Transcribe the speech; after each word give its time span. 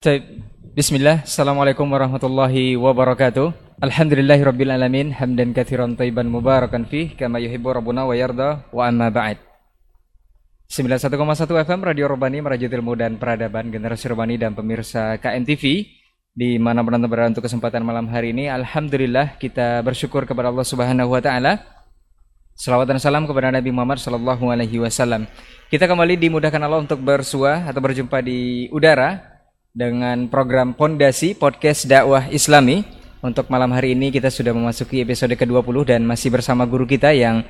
Baik. 0.00 0.24
Bismillah. 0.72 1.28
Assalamualaikum 1.28 1.84
warahmatullahi 1.84 2.72
wabarakatuh. 2.72 3.52
Alhamdulillahi 3.84 4.40
rabbil 4.48 4.72
alamin. 4.72 5.12
Hamdan 5.12 5.52
kathiran 5.52 5.92
tayyiban 5.92 6.24
mubarakan 6.24 6.88
fih. 6.88 7.12
Kama 7.20 7.36
yuhibbu 7.36 7.68
rabbuna 7.68 8.08
wa 8.08 8.16
yarda. 8.16 8.64
Wa 8.72 8.88
amma 8.88 9.12
ba'd. 9.12 9.36
91,1 10.72 11.04
FM 11.52 11.80
Radio 11.84 12.08
Robani 12.08 12.40
Merajuk 12.40 12.72
Ilmu 12.72 12.96
dan 12.96 13.20
Peradaban 13.20 13.68
Generasi 13.68 14.08
Robani 14.08 14.40
dan 14.40 14.56
pemirsa 14.56 15.20
KNTV 15.20 15.84
di 16.32 16.56
mana 16.56 16.80
penonton 16.80 17.04
berada 17.04 17.36
untuk 17.36 17.44
kesempatan 17.44 17.84
malam 17.84 18.08
hari 18.08 18.32
ini. 18.32 18.48
Alhamdulillah 18.48 19.36
kita 19.36 19.84
bersyukur 19.84 20.24
kepada 20.24 20.48
Allah 20.48 20.64
Subhanahu 20.64 21.12
wa 21.12 21.20
taala. 21.20 21.60
Salawat 22.56 22.88
dan 22.88 22.96
salam 22.96 23.28
kepada 23.28 23.52
Nabi 23.52 23.68
Muhammad 23.68 24.00
sallallahu 24.00 24.48
alaihi 24.48 24.80
wasallam. 24.80 25.28
Kita 25.68 25.84
kembali 25.84 26.16
dimudahkan 26.16 26.64
Allah 26.64 26.80
untuk 26.80 27.04
bersua 27.04 27.68
atau 27.68 27.84
berjumpa 27.84 28.24
di 28.24 28.64
udara 28.72 29.29
dengan 29.70 30.26
program 30.26 30.74
Pondasi 30.74 31.38
Podcast 31.38 31.86
Dakwah 31.86 32.26
Islami. 32.30 32.82
Untuk 33.20 33.52
malam 33.52 33.70
hari 33.76 33.92
ini 33.92 34.08
kita 34.08 34.32
sudah 34.32 34.50
memasuki 34.56 35.04
episode 35.04 35.36
ke-20 35.36 35.94
dan 35.94 36.00
masih 36.08 36.32
bersama 36.32 36.64
guru 36.64 36.88
kita 36.88 37.12
yang 37.12 37.44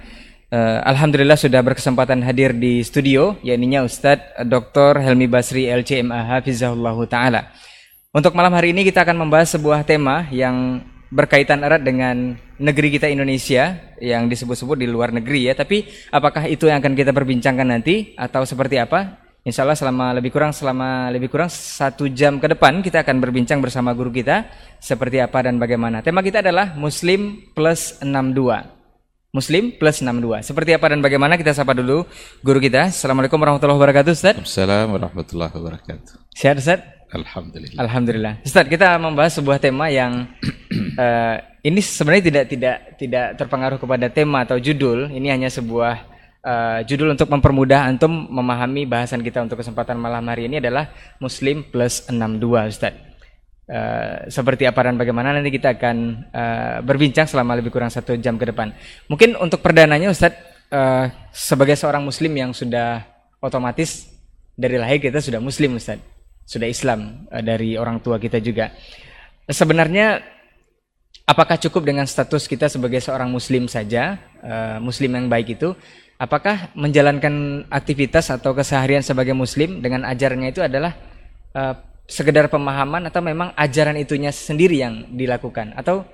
uh, 0.51 0.79
alhamdulillah 0.83 1.39
sudah 1.39 1.63
berkesempatan 1.63 2.27
hadir 2.27 2.51
di 2.53 2.83
studio 2.83 3.39
yakni 3.47 3.79
Ustadz 3.79 4.43
Dr. 4.51 4.99
Helmi 4.99 5.31
Basri 5.31 5.71
LCMA 5.71 6.27
Hafizahullah 6.27 6.99
taala. 7.07 7.55
Untuk 8.11 8.35
malam 8.35 8.51
hari 8.51 8.75
ini 8.75 8.83
kita 8.83 9.07
akan 9.07 9.15
membahas 9.15 9.55
sebuah 9.55 9.87
tema 9.87 10.27
yang 10.35 10.83
berkaitan 11.15 11.63
erat 11.63 11.87
dengan 11.87 12.35
negeri 12.59 12.99
kita 12.99 13.07
Indonesia 13.07 13.79
yang 14.03 14.27
disebut-sebut 14.27 14.83
di 14.83 14.91
luar 14.91 15.15
negeri 15.15 15.47
ya. 15.47 15.55
Tapi 15.55 15.87
apakah 16.11 16.51
itu 16.51 16.67
yang 16.67 16.83
akan 16.83 16.99
kita 16.99 17.15
perbincangkan 17.15 17.71
nanti 17.71 18.19
atau 18.19 18.43
seperti 18.43 18.83
apa? 18.83 19.30
Insya 19.41 19.65
Allah 19.65 19.79
selama 19.79 20.13
lebih 20.13 20.29
kurang 20.37 20.53
selama 20.53 21.09
lebih 21.09 21.33
kurang 21.33 21.49
satu 21.49 22.13
jam 22.13 22.37
ke 22.37 22.45
depan 22.45 22.85
kita 22.85 23.01
akan 23.01 23.25
berbincang 23.25 23.57
bersama 23.65 23.97
guru 23.97 24.13
kita 24.13 24.45
seperti 24.77 25.17
apa 25.17 25.49
dan 25.49 25.57
bagaimana. 25.57 26.05
Tema 26.05 26.21
kita 26.21 26.45
adalah 26.45 26.77
Muslim 26.77 27.49
plus 27.57 27.97
62. 28.05 28.37
Muslim 29.33 29.73
plus 29.81 30.05
62. 30.05 30.45
Seperti 30.45 30.77
apa 30.77 30.93
dan 30.93 31.01
bagaimana 31.01 31.41
kita 31.41 31.57
sapa 31.57 31.73
dulu 31.73 32.05
guru 32.45 32.61
kita. 32.61 32.93
Assalamualaikum 32.93 33.41
warahmatullahi 33.41 33.81
wabarakatuh 33.81 34.13
Ustaz. 34.13 34.37
Assalamualaikum 34.37 35.09
warahmatullahi 35.09 35.53
wabarakatuh. 35.57 36.13
Sehat 36.37 36.61
Ustaz? 36.61 36.85
Alhamdulillah. 37.11 37.81
Alhamdulillah. 37.81 38.35
Ustaz, 38.45 38.69
kita 38.69 38.93
membahas 39.01 39.41
sebuah 39.41 39.57
tema 39.57 39.89
yang 39.89 40.29
uh, 41.01 41.37
ini 41.69 41.81
sebenarnya 41.81 42.25
tidak 42.29 42.45
tidak 42.53 42.77
tidak 43.01 43.27
terpengaruh 43.41 43.81
kepada 43.81 44.13
tema 44.13 44.45
atau 44.45 44.61
judul. 44.61 45.09
Ini 45.09 45.33
hanya 45.33 45.49
sebuah 45.49 46.20
uh, 46.45 46.81
judul 46.85 47.13
untuk 47.13 47.29
mempermudah 47.29 47.89
antum 47.89 48.29
memahami 48.29 48.89
bahasan 48.89 49.21
kita 49.21 49.45
untuk 49.45 49.61
kesempatan 49.61 49.97
malam 49.97 50.25
hari 50.29 50.49
ini 50.49 50.61
adalah 50.61 50.93
Muslim 51.21 51.65
plus 51.69 52.09
62 52.09 52.71
Ustaz. 52.71 52.95
Uh, 53.71 54.27
seperti 54.27 54.67
apa 54.67 54.83
dan 54.83 54.99
bagaimana 54.99 55.31
nanti 55.31 55.55
kita 55.55 55.79
akan 55.79 56.27
uh, 56.35 56.77
berbincang 56.83 57.31
selama 57.31 57.55
lebih 57.55 57.71
kurang 57.71 57.93
satu 57.93 58.19
jam 58.19 58.35
ke 58.35 58.51
depan. 58.51 58.75
Mungkin 59.07 59.39
untuk 59.39 59.63
perdananya 59.63 60.11
Ustaz, 60.11 60.35
uh, 60.75 61.07
sebagai 61.31 61.79
seorang 61.79 62.03
Muslim 62.03 62.35
yang 62.35 62.51
sudah 62.51 63.07
otomatis 63.39 64.11
dari 64.59 64.75
lahir 64.75 64.99
kita 64.99 65.23
sudah 65.23 65.39
Muslim 65.39 65.79
Ustaz, 65.79 66.03
sudah 66.43 66.67
Islam 66.67 67.31
uh, 67.31 67.39
dari 67.39 67.79
orang 67.79 68.03
tua 68.03 68.19
kita 68.19 68.43
juga. 68.43 68.75
Sebenarnya 69.47 70.40
apakah 71.31 71.55
cukup 71.63 71.87
dengan 71.87 72.11
status 72.11 72.51
kita 72.51 72.67
sebagai 72.67 72.99
seorang 72.99 73.31
Muslim 73.31 73.71
saja, 73.71 74.19
uh, 74.43 74.83
Muslim 74.83 75.15
yang 75.15 75.31
baik 75.31 75.55
itu, 75.55 75.79
apakah 76.21 76.75
menjalankan 76.77 77.65
aktivitas 77.73 78.29
atau 78.29 78.53
keseharian 78.53 79.01
sebagai 79.01 79.33
muslim 79.33 79.81
dengan 79.81 80.05
ajarannya 80.05 80.53
itu 80.53 80.61
adalah 80.61 80.93
uh, 81.57 81.75
sekedar 82.05 82.53
pemahaman 82.53 83.09
atau 83.09 83.25
memang 83.25 83.57
ajaran 83.57 83.97
itunya 83.97 84.29
sendiri 84.29 84.85
yang 84.85 85.09
dilakukan 85.17 85.73
atau 85.73 86.05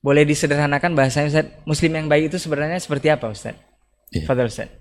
boleh 0.00 0.24
disederhanakan 0.24 0.96
bahasanya 0.96 1.28
Ustaz 1.28 1.46
muslim 1.68 1.92
yang 1.94 2.06
baik 2.08 2.32
itu 2.32 2.40
sebenarnya 2.40 2.80
seperti 2.80 3.12
apa 3.12 3.28
Ustaz? 3.28 3.54
Ya. 4.08 4.24
Fadal 4.24 4.48
Ustaz. 4.48 4.72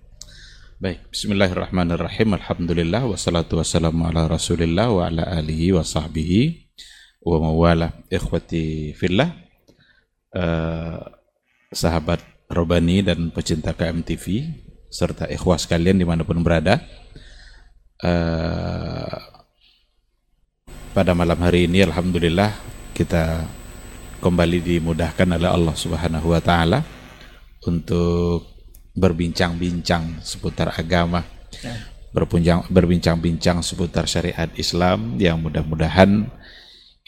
Baik, 0.81 1.13
bismillahirrahmanirrahim. 1.13 2.41
Alhamdulillah 2.41 3.05
wassalatu 3.05 3.61
wassalamu 3.61 4.09
ala 4.09 4.25
Rasulillah 4.25 4.89
wa 4.89 5.05
ala 5.05 5.29
alihi 5.29 5.77
wa 5.77 5.85
sahbihi 5.85 6.73
wa 7.21 7.37
mawala. 7.37 8.01
Ikhwati 8.09 8.97
fillah. 8.97 9.29
Uh, 10.31 11.03
sahabat 11.71 12.23
Robani 12.51 13.03
dan 13.03 13.31
pecinta 13.31 13.71
KMTV 13.71 14.47
serta 14.91 15.27
ikhwah 15.31 15.55
sekalian 15.55 15.95
di 15.95 16.05
mana 16.07 16.27
pun 16.27 16.43
berada. 16.43 16.83
Uh, 18.03 19.15
pada 20.91 21.15
malam 21.15 21.39
hari 21.39 21.71
ini 21.71 21.87
Alhamdulillah 21.87 22.51
kita 22.91 23.47
kembali 24.19 24.59
dimudahkan 24.59 25.27
oleh 25.31 25.47
Allah 25.47 25.75
Subhanahu 25.79 26.35
Wa 26.35 26.41
Taala 26.43 26.83
untuk 27.63 28.51
berbincang-bincang 28.91 30.19
seputar 30.19 30.75
agama, 30.75 31.23
berbincang-bincang 32.67 33.63
seputar 33.63 34.03
syariat 34.11 34.51
Islam 34.59 35.15
yang 35.15 35.39
mudah-mudahan 35.39 36.27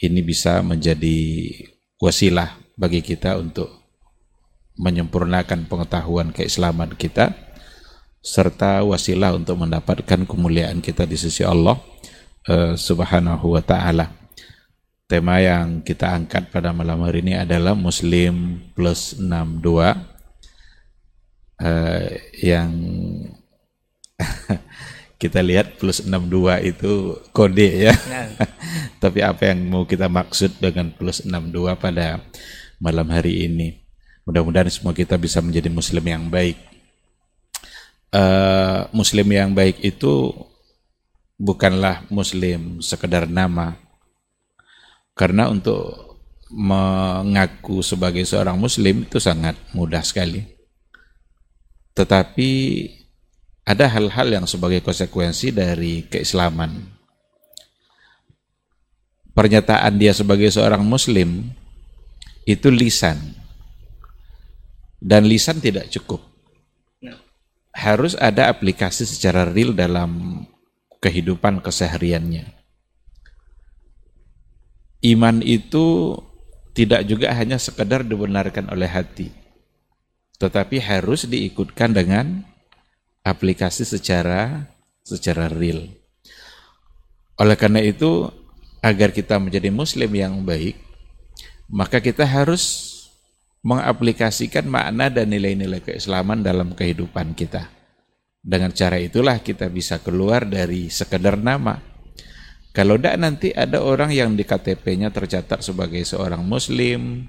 ini 0.00 0.20
bisa 0.24 0.64
menjadi 0.64 1.52
wasilah 2.00 2.63
bagi 2.74 3.00
kita 3.00 3.38
untuk 3.38 3.70
menyempurnakan 4.74 5.70
pengetahuan 5.70 6.34
keislaman 6.34 6.98
kita 6.98 7.30
serta 8.24 8.82
wasilah 8.82 9.36
untuk 9.36 9.60
mendapatkan 9.60 10.24
kemuliaan 10.26 10.80
kita 10.80 11.04
di 11.04 11.14
sisi 11.14 11.44
Allah 11.44 11.78
uh, 12.48 12.74
Subhanahu 12.74 13.54
wa 13.54 13.62
taala. 13.62 14.10
Tema 15.04 15.36
yang 15.36 15.84
kita 15.84 16.16
angkat 16.16 16.48
pada 16.48 16.72
malam 16.72 17.04
hari 17.04 17.20
ini 17.20 17.36
adalah 17.36 17.76
Muslim 17.76 18.64
plus 18.72 19.20
62 19.20 19.60
uh, 21.60 22.08
yang 22.40 22.72
kita 25.22 25.44
lihat 25.44 25.76
plus 25.76 26.00
62 26.00 26.72
itu 26.72 26.92
kode 27.36 27.92
ya. 27.92 27.94
Nah. 28.08 28.32
Tapi 29.04 29.20
apa 29.20 29.52
yang 29.52 29.68
mau 29.68 29.84
kita 29.84 30.08
maksud 30.08 30.56
dengan 30.64 30.88
plus 30.96 31.20
62 31.28 31.76
pada 31.76 32.24
malam 32.80 33.06
hari 33.10 33.46
ini? 33.46 33.84
Mudah-mudahan 34.24 34.72
semua 34.72 34.96
kita 34.96 35.20
bisa 35.20 35.44
menjadi 35.44 35.68
muslim 35.68 36.04
yang 36.04 36.26
baik. 36.32 36.56
Uh, 38.14 38.86
muslim 38.94 39.26
yang 39.28 39.52
baik 39.52 39.82
itu 39.84 40.32
bukanlah 41.36 42.06
muslim 42.08 42.80
sekedar 42.80 43.28
nama. 43.28 43.76
Karena 45.12 45.52
untuk 45.52 46.14
mengaku 46.54 47.82
sebagai 47.82 48.22
seorang 48.22 48.56
muslim 48.56 49.04
itu 49.04 49.18
sangat 49.18 49.58
mudah 49.74 50.00
sekali. 50.00 50.42
Tetapi 51.94 52.50
ada 53.64 53.86
hal-hal 53.88 54.28
yang 54.40 54.46
sebagai 54.46 54.84
konsekuensi 54.84 55.54
dari 55.54 56.04
keislaman. 56.04 56.84
Pernyataan 59.34 59.98
dia 59.98 60.14
sebagai 60.14 60.46
seorang 60.52 60.84
muslim 60.86 61.50
itu 62.44 62.68
lisan 62.68 63.16
dan 65.00 65.28
lisan 65.28 65.60
tidak 65.60 65.92
cukup. 65.92 66.24
Ya. 67.00 67.20
Harus 67.76 68.16
ada 68.16 68.48
aplikasi 68.48 69.04
secara 69.04 69.44
real 69.44 69.76
dalam 69.76 70.44
kehidupan 71.04 71.60
kesehariannya. 71.60 72.48
Iman 75.04 75.44
itu 75.44 76.16
tidak 76.72 77.04
juga 77.04 77.36
hanya 77.36 77.60
sekedar 77.60 78.00
dibenarkan 78.08 78.72
oleh 78.72 78.88
hati, 78.88 79.28
tetapi 80.40 80.80
harus 80.80 81.28
diikutkan 81.28 81.92
dengan 81.92 82.40
aplikasi 83.20 83.84
secara 83.84 84.72
secara 85.04 85.52
real. 85.52 85.92
Oleh 87.36 87.56
karena 87.60 87.84
itu, 87.84 88.32
agar 88.80 89.12
kita 89.12 89.36
menjadi 89.36 89.68
muslim 89.68 90.08
yang 90.16 90.40
baik, 90.40 90.80
maka 91.74 91.98
kita 91.98 92.22
harus 92.22 92.94
mengaplikasikan 93.66 94.62
makna 94.62 95.10
dan 95.10 95.26
nilai-nilai 95.26 95.82
keislaman 95.82 96.38
dalam 96.46 96.70
kehidupan 96.70 97.34
kita. 97.34 97.66
Dengan 98.38 98.70
cara 98.70 99.02
itulah 99.02 99.42
kita 99.42 99.66
bisa 99.66 99.98
keluar 99.98 100.46
dari 100.46 100.86
sekedar 100.86 101.34
nama. 101.34 101.82
Kalau 102.70 102.94
tidak 102.94 103.16
nanti 103.18 103.50
ada 103.50 103.82
orang 103.82 104.14
yang 104.14 104.38
di 104.38 104.46
KTP-nya 104.46 105.10
tercatat 105.10 105.66
sebagai 105.66 106.04
seorang 106.06 106.46
muslim, 106.46 107.26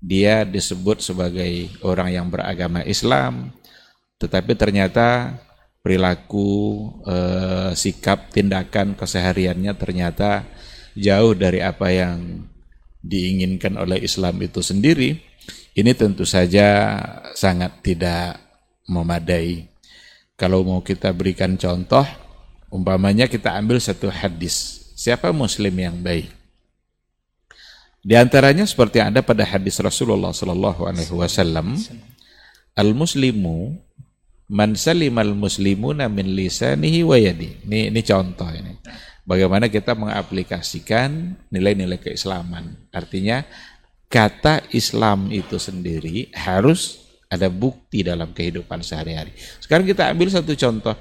dia 0.00 0.48
disebut 0.48 1.04
sebagai 1.04 1.68
orang 1.84 2.08
yang 2.12 2.26
beragama 2.32 2.84
Islam, 2.88 3.52
tetapi 4.16 4.52
ternyata 4.56 5.36
perilaku, 5.84 6.88
eh, 7.04 7.72
sikap, 7.76 8.32
tindakan, 8.32 8.96
kesehariannya 8.96 9.72
ternyata 9.76 10.46
jauh 10.94 11.34
dari 11.34 11.60
apa 11.64 11.88
yang 11.90 12.48
diinginkan 13.04 13.76
oleh 13.76 14.00
Islam 14.00 14.40
itu 14.40 14.64
sendiri 14.64 15.20
ini 15.74 15.90
tentu 15.92 16.22
saja 16.22 16.96
sangat 17.34 17.82
tidak 17.82 18.38
memadai. 18.86 19.66
Kalau 20.38 20.62
mau 20.62 20.80
kita 20.82 21.10
berikan 21.10 21.58
contoh, 21.58 22.06
umpamanya 22.70 23.26
kita 23.26 23.54
ambil 23.54 23.78
satu 23.78 24.10
hadis, 24.10 24.84
Siapa 24.94 25.34
muslim 25.34 25.74
yang 25.74 25.98
baik? 25.98 26.30
Di 27.98 28.14
antaranya 28.14 28.62
seperti 28.62 29.02
yang 29.02 29.10
ada 29.10 29.26
pada 29.26 29.42
hadis 29.42 29.82
Rasulullah 29.82 30.30
sallallahu 30.30 30.86
alaihi 30.86 31.10
wasallam, 31.10 31.74
al-muslimu 32.78 33.74
man 34.46 34.78
salimal 34.78 35.34
muslimuna 35.34 36.06
min 36.06 36.38
lisanihi 36.38 37.02
wa 37.02 37.18
yadi. 37.18 37.66
Ini 37.66 37.90
ini 37.90 38.00
contoh 38.06 38.46
ini. 38.54 38.78
Bagaimana 39.24 39.72
kita 39.72 39.96
mengaplikasikan 39.96 41.40
nilai-nilai 41.48 41.96
keislaman. 41.96 42.76
Artinya 42.92 43.40
kata 44.12 44.68
Islam 44.76 45.32
itu 45.32 45.56
sendiri 45.56 46.28
harus 46.36 47.08
ada 47.32 47.48
bukti 47.48 48.04
dalam 48.04 48.36
kehidupan 48.36 48.84
sehari-hari. 48.84 49.32
Sekarang 49.64 49.88
kita 49.88 50.12
ambil 50.12 50.28
satu 50.28 50.52
contoh. 50.52 50.92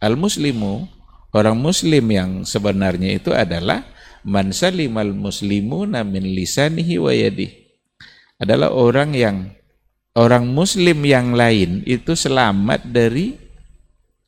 Al-muslimu, 0.00 0.88
orang 1.36 1.56
muslim 1.60 2.04
yang 2.08 2.30
sebenarnya 2.48 3.12
itu 3.12 3.36
adalah 3.36 3.84
man 4.24 4.56
salimal 4.56 5.12
muslimuna 5.12 6.00
min 6.00 6.24
lisanihi 6.32 6.96
wa 6.96 7.12
yadi. 7.12 7.52
Adalah 8.40 8.72
orang 8.72 9.12
yang 9.12 9.52
orang 10.16 10.48
muslim 10.48 11.04
yang 11.04 11.36
lain 11.36 11.84
itu 11.84 12.16
selamat 12.16 12.88
dari 12.88 13.36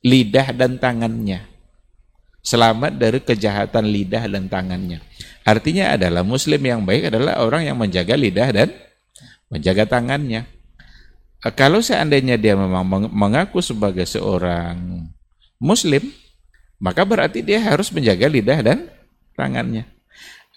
lidah 0.05 0.53
dan 0.53 0.77
tangannya. 0.77 1.48
Selamat 2.43 2.95
dari 2.97 3.21
kejahatan 3.21 3.91
lidah 3.91 4.25
dan 4.31 4.49
tangannya. 4.49 5.03
Artinya 5.45 5.97
adalah 5.97 6.25
muslim 6.25 6.61
yang 6.61 6.85
baik 6.87 7.13
adalah 7.13 7.43
orang 7.45 7.69
yang 7.69 7.77
menjaga 7.77 8.15
lidah 8.15 8.49
dan 8.53 8.69
menjaga 9.53 9.85
tangannya. 9.99 10.45
Eh, 11.45 11.55
kalau 11.55 11.79
seandainya 11.83 12.41
dia 12.41 12.59
memang 12.59 13.11
mengaku 13.11 13.63
sebagai 13.63 14.05
seorang 14.05 15.07
muslim, 15.59 16.11
maka 16.79 17.03
berarti 17.03 17.43
dia 17.43 17.59
harus 17.59 17.91
menjaga 17.91 18.27
lidah 18.31 18.59
dan 18.63 18.79
tangannya. 19.35 19.87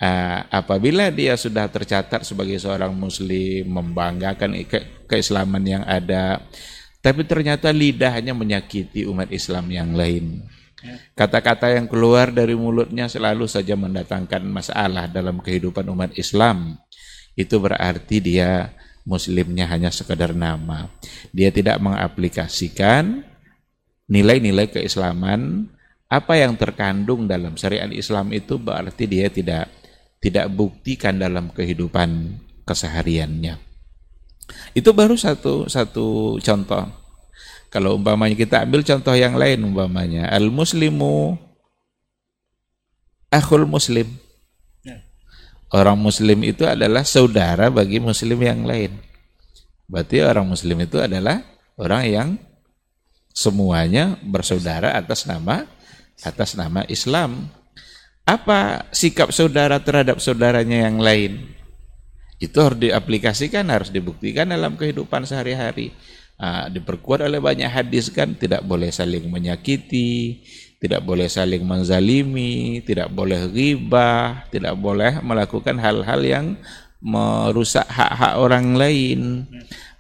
Uh, 0.02 0.42
apabila 0.50 1.14
dia 1.14 1.38
sudah 1.38 1.70
tercatat 1.70 2.26
sebagai 2.26 2.58
seorang 2.58 2.90
muslim, 2.90 3.70
membanggakan 3.70 4.58
ke 4.66 5.06
keislaman 5.06 5.62
yang 5.62 5.86
ada, 5.86 6.42
tapi 7.06 7.22
ternyata 7.22 7.70
lidahnya 7.70 8.34
menyakiti 8.34 9.06
umat 9.06 9.30
Islam 9.30 9.70
yang 9.70 9.94
lain. 9.94 10.42
Kata-kata 11.14 11.70
yang 11.74 11.86
keluar 11.86 12.34
dari 12.34 12.58
mulutnya 12.58 13.06
selalu 13.06 13.46
saja 13.46 13.78
mendatangkan 13.78 14.42
masalah 14.46 15.06
dalam 15.06 15.38
kehidupan 15.38 15.86
umat 15.94 16.12
Islam. 16.18 16.82
Itu 17.38 17.62
berarti 17.62 18.18
dia 18.18 18.74
muslimnya 19.06 19.70
hanya 19.70 19.94
sekadar 19.94 20.34
nama. 20.34 20.90
Dia 21.30 21.54
tidak 21.54 21.78
mengaplikasikan 21.82 23.26
nilai-nilai 24.12 24.68
keislaman 24.68 25.72
apa 26.12 26.36
yang 26.36 26.60
terkandung 26.60 27.24
dalam 27.24 27.56
syariat 27.56 27.88
Islam 27.88 28.36
itu 28.36 28.60
berarti 28.60 29.08
dia 29.08 29.32
tidak 29.32 29.72
tidak 30.20 30.52
buktikan 30.52 31.16
dalam 31.16 31.50
kehidupan 31.50 32.36
kesehariannya. 32.68 33.58
Itu 34.76 34.92
baru 34.92 35.16
satu 35.16 35.72
satu 35.72 36.38
contoh. 36.44 37.01
Kalau 37.72 37.96
umpamanya 37.96 38.36
kita 38.36 38.68
ambil 38.68 38.84
contoh 38.84 39.16
yang 39.16 39.40
lain 39.40 39.64
umpamanya 39.64 40.28
al-muslimu 40.28 41.40
akhul 43.32 43.64
muslim. 43.64 44.12
Ya. 44.84 45.00
Orang 45.72 46.04
muslim 46.04 46.44
itu 46.44 46.68
adalah 46.68 47.08
saudara 47.08 47.72
bagi 47.72 48.04
muslim 48.04 48.36
yang 48.44 48.68
lain. 48.68 49.00
Berarti 49.88 50.20
orang 50.20 50.52
muslim 50.52 50.84
itu 50.84 51.00
adalah 51.00 51.40
orang 51.80 52.04
yang 52.12 52.30
semuanya 53.32 54.20
bersaudara 54.20 54.92
atas 55.00 55.24
nama 55.24 55.64
atas 56.22 56.54
nama 56.60 56.84
Islam. 56.92 57.50
Apa 58.28 58.86
sikap 58.94 59.34
saudara 59.34 59.82
terhadap 59.82 60.22
saudaranya 60.22 60.92
yang 60.92 61.02
lain? 61.02 61.50
Itu 62.38 62.62
harus 62.62 62.78
diaplikasikan, 62.78 63.66
harus 63.70 63.90
dibuktikan 63.90 64.50
dalam 64.50 64.78
kehidupan 64.78 65.26
sehari-hari. 65.26 65.94
Nah, 66.42 66.74
diperkuat 66.74 67.22
oleh 67.22 67.38
banyak 67.38 67.70
hadis 67.70 68.10
kan, 68.10 68.34
tidak 68.34 68.66
boleh 68.66 68.90
saling 68.90 69.30
menyakiti, 69.30 70.42
tidak 70.82 71.06
boleh 71.06 71.30
saling 71.30 71.62
menzalimi, 71.62 72.82
tidak 72.82 73.14
boleh 73.14 73.46
riba, 73.46 74.42
tidak 74.50 74.74
boleh 74.74 75.22
melakukan 75.22 75.78
hal-hal 75.78 76.22
yang 76.26 76.58
merusak 76.98 77.86
hak-hak 77.86 78.42
orang 78.42 78.74
lain. 78.74 79.46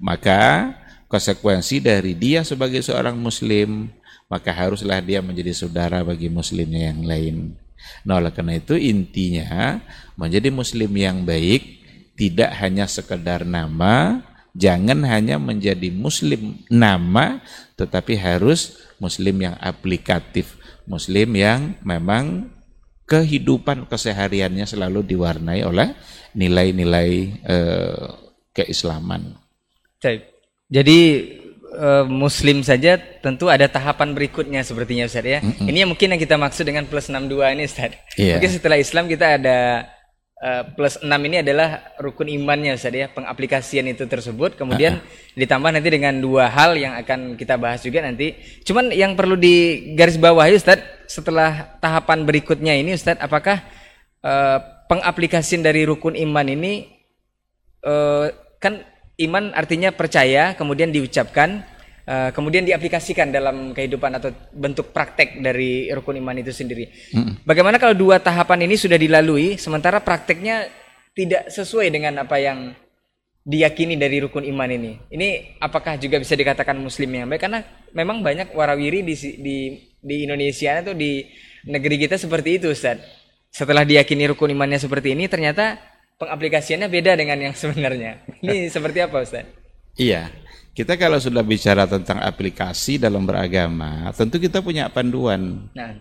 Maka 0.01 0.73
konsekuensi 1.05 1.77
dari 1.77 2.17
dia 2.17 2.41
sebagai 2.41 2.81
seorang 2.81 3.21
muslim, 3.21 3.93
maka 4.25 4.49
haruslah 4.49 4.97
dia 4.97 5.21
menjadi 5.21 5.53
saudara 5.53 6.01
bagi 6.01 6.25
muslimnya 6.25 6.89
yang 6.89 7.05
lain. 7.05 7.35
Nah 8.01 8.17
oleh 8.17 8.33
karena 8.33 8.57
itu 8.57 8.73
intinya 8.73 9.77
menjadi 10.17 10.49
muslim 10.49 10.89
yang 10.97 11.21
baik 11.21 11.85
tidak 12.17 12.53
hanya 12.57 12.89
sekedar 12.89 13.45
nama, 13.45 14.25
jangan 14.55 15.03
hanya 15.07 15.39
menjadi 15.39 15.91
muslim 15.91 16.59
nama, 16.67 17.39
tetapi 17.79 18.17
harus 18.19 18.79
muslim 18.99 19.41
yang 19.41 19.55
aplikatif, 19.59 20.59
muslim 20.85 21.33
yang 21.35 21.75
memang 21.81 22.51
kehidupan 23.07 23.91
kesehariannya 23.91 24.63
selalu 24.63 25.03
diwarnai 25.03 25.67
oleh 25.67 25.91
nilai-nilai 26.31 27.11
eh, 27.43 28.07
keislaman. 28.55 29.35
Jadi 30.71 30.99
uh, 31.75 32.05
muslim 32.07 32.63
saja 32.63 32.95
tentu 32.95 33.51
ada 33.51 33.67
tahapan 33.67 34.15
berikutnya 34.15 34.63
sepertinya 34.63 35.07
Ustaz 35.07 35.27
ya. 35.27 35.39
Mm 35.43 35.51
-hmm. 35.51 35.67
Ini 35.67 35.77
yang 35.83 35.89
mungkin 35.91 36.07
yang 36.15 36.21
kita 36.21 36.35
maksud 36.39 36.63
dengan 36.63 36.87
plus 36.87 37.11
62 37.11 37.55
ini 37.55 37.63
Ustaz. 37.67 37.91
Yeah. 38.15 38.39
Mungkin 38.39 38.51
setelah 38.51 38.77
Islam 38.79 39.05
kita 39.11 39.35
ada 39.35 39.87
uh, 40.41 40.63
plus 40.73 40.97
6 40.99 41.07
ini 41.07 41.45
adalah 41.45 41.95
rukun 42.01 42.27
imannya 42.27 42.75
Ustaz 42.75 42.91
ya, 42.91 43.07
pengaplikasian 43.13 43.87
itu 43.87 44.09
tersebut. 44.09 44.57
Kemudian 44.57 44.99
uh 44.99 45.01
-huh. 45.01 45.37
ditambah 45.37 45.69
nanti 45.69 45.89
dengan 45.93 46.17
dua 46.17 46.49
hal 46.49 46.75
yang 46.75 46.97
akan 46.97 47.37
kita 47.37 47.55
bahas 47.61 47.85
juga 47.85 48.01
nanti. 48.01 48.35
Cuman 48.65 48.89
yang 48.91 49.13
perlu 49.13 49.37
di 49.37 49.87
garis 49.93 50.17
bawah 50.17 50.49
Ustaz, 50.49 50.81
setelah 51.05 51.77
tahapan 51.79 52.25
berikutnya 52.25 52.73
ini 52.75 52.97
Ustaz, 52.97 53.15
apakah 53.21 53.61
uh, 54.25 54.59
pengaplikasian 54.89 55.63
dari 55.63 55.87
rukun 55.87 56.17
iman 56.19 56.47
ini 56.49 56.89
uh, 57.85 58.27
kan 58.59 58.83
iman 59.21 59.53
artinya 59.53 59.93
percaya, 59.93 60.57
kemudian 60.57 60.89
diucapkan, 60.89 61.63
uh, 62.07 62.29
kemudian 62.33 62.65
diaplikasikan 62.65 63.29
dalam 63.29 63.75
kehidupan 63.75 64.11
atau 64.17 64.29
bentuk 64.53 64.95
praktek 64.95 65.41
dari 65.41 65.89
rukun 65.91 66.17
iman 66.21 66.37
itu 66.39 66.53
sendiri. 66.53 66.89
Hmm. 67.13 67.41
Bagaimana 67.43 67.77
kalau 67.77 67.93
dua 67.93 68.21
tahapan 68.21 68.65
ini 68.65 68.75
sudah 68.77 68.97
dilalui, 68.97 69.57
sementara 69.57 69.99
prakteknya 70.01 70.69
tidak 71.11 71.51
sesuai 71.51 71.91
dengan 71.91 72.23
apa 72.23 72.39
yang 72.39 72.71
diyakini 73.41 73.97
dari 73.97 74.21
rukun 74.21 74.45
iman 74.45 74.69
ini. 74.69 74.91
Ini 75.09 75.57
apakah 75.57 75.97
juga 75.97 76.21
bisa 76.21 76.37
dikatakan 76.37 76.77
muslim 76.77 77.09
yang 77.09 77.25
baik? 77.25 77.41
Karena 77.41 77.59
memang 77.91 78.21
banyak 78.21 78.53
warawiri 78.53 79.01
di 79.01 79.15
di 79.41 79.57
di 80.01 80.15
Indonesia 80.25 80.81
atau 80.81 80.93
di 80.93 81.25
negeri 81.65 81.97
kita 81.97 82.17
seperti 82.21 82.61
itu, 82.61 82.69
Ustaz. 82.69 83.01
Setelah 83.51 83.83
diyakini 83.83 84.31
rukun 84.31 84.53
imannya 84.53 84.79
seperti 84.79 85.11
ini, 85.11 85.27
ternyata 85.27 85.75
pengaplikasiannya 86.21 86.87
beda 86.87 87.17
dengan 87.17 87.49
yang 87.49 87.55
sebenarnya. 87.61 88.21
Ini 88.45 88.69
seperti 88.69 89.01
apa 89.01 89.25
Ustaz? 89.25 89.45
Iya. 89.97 90.29
Kita 90.71 90.95
kalau 90.95 91.19
sudah 91.19 91.43
bicara 91.43 91.83
tentang 91.83 92.23
aplikasi 92.23 92.95
dalam 92.95 93.27
beragama, 93.27 94.07
tentu 94.15 94.39
kita 94.39 94.63
punya 94.63 94.87
panduan. 94.87 95.67
Nah. 95.75 95.99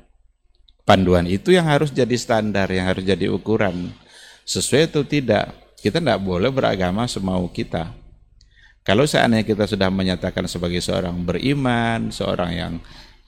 Panduan 0.87 1.27
itu 1.27 1.51
yang 1.51 1.67
harus 1.67 1.91
jadi 1.91 2.15
standar, 2.15 2.71
yang 2.71 2.87
harus 2.87 3.03
jadi 3.03 3.31
ukuran. 3.31 3.91
Sesuai 4.47 4.91
atau 4.91 5.03
tidak, 5.03 5.51
kita 5.79 5.99
tidak 5.99 6.23
boleh 6.23 6.55
beragama 6.55 7.07
semau 7.11 7.51
kita. 7.51 7.91
Kalau 8.87 9.05
seandainya 9.05 9.45
kita 9.45 9.67
sudah 9.67 9.91
menyatakan 9.91 10.47
sebagai 10.47 10.81
seorang 10.81 11.19
beriman, 11.23 12.11
seorang 12.15 12.51
yang 12.55 12.75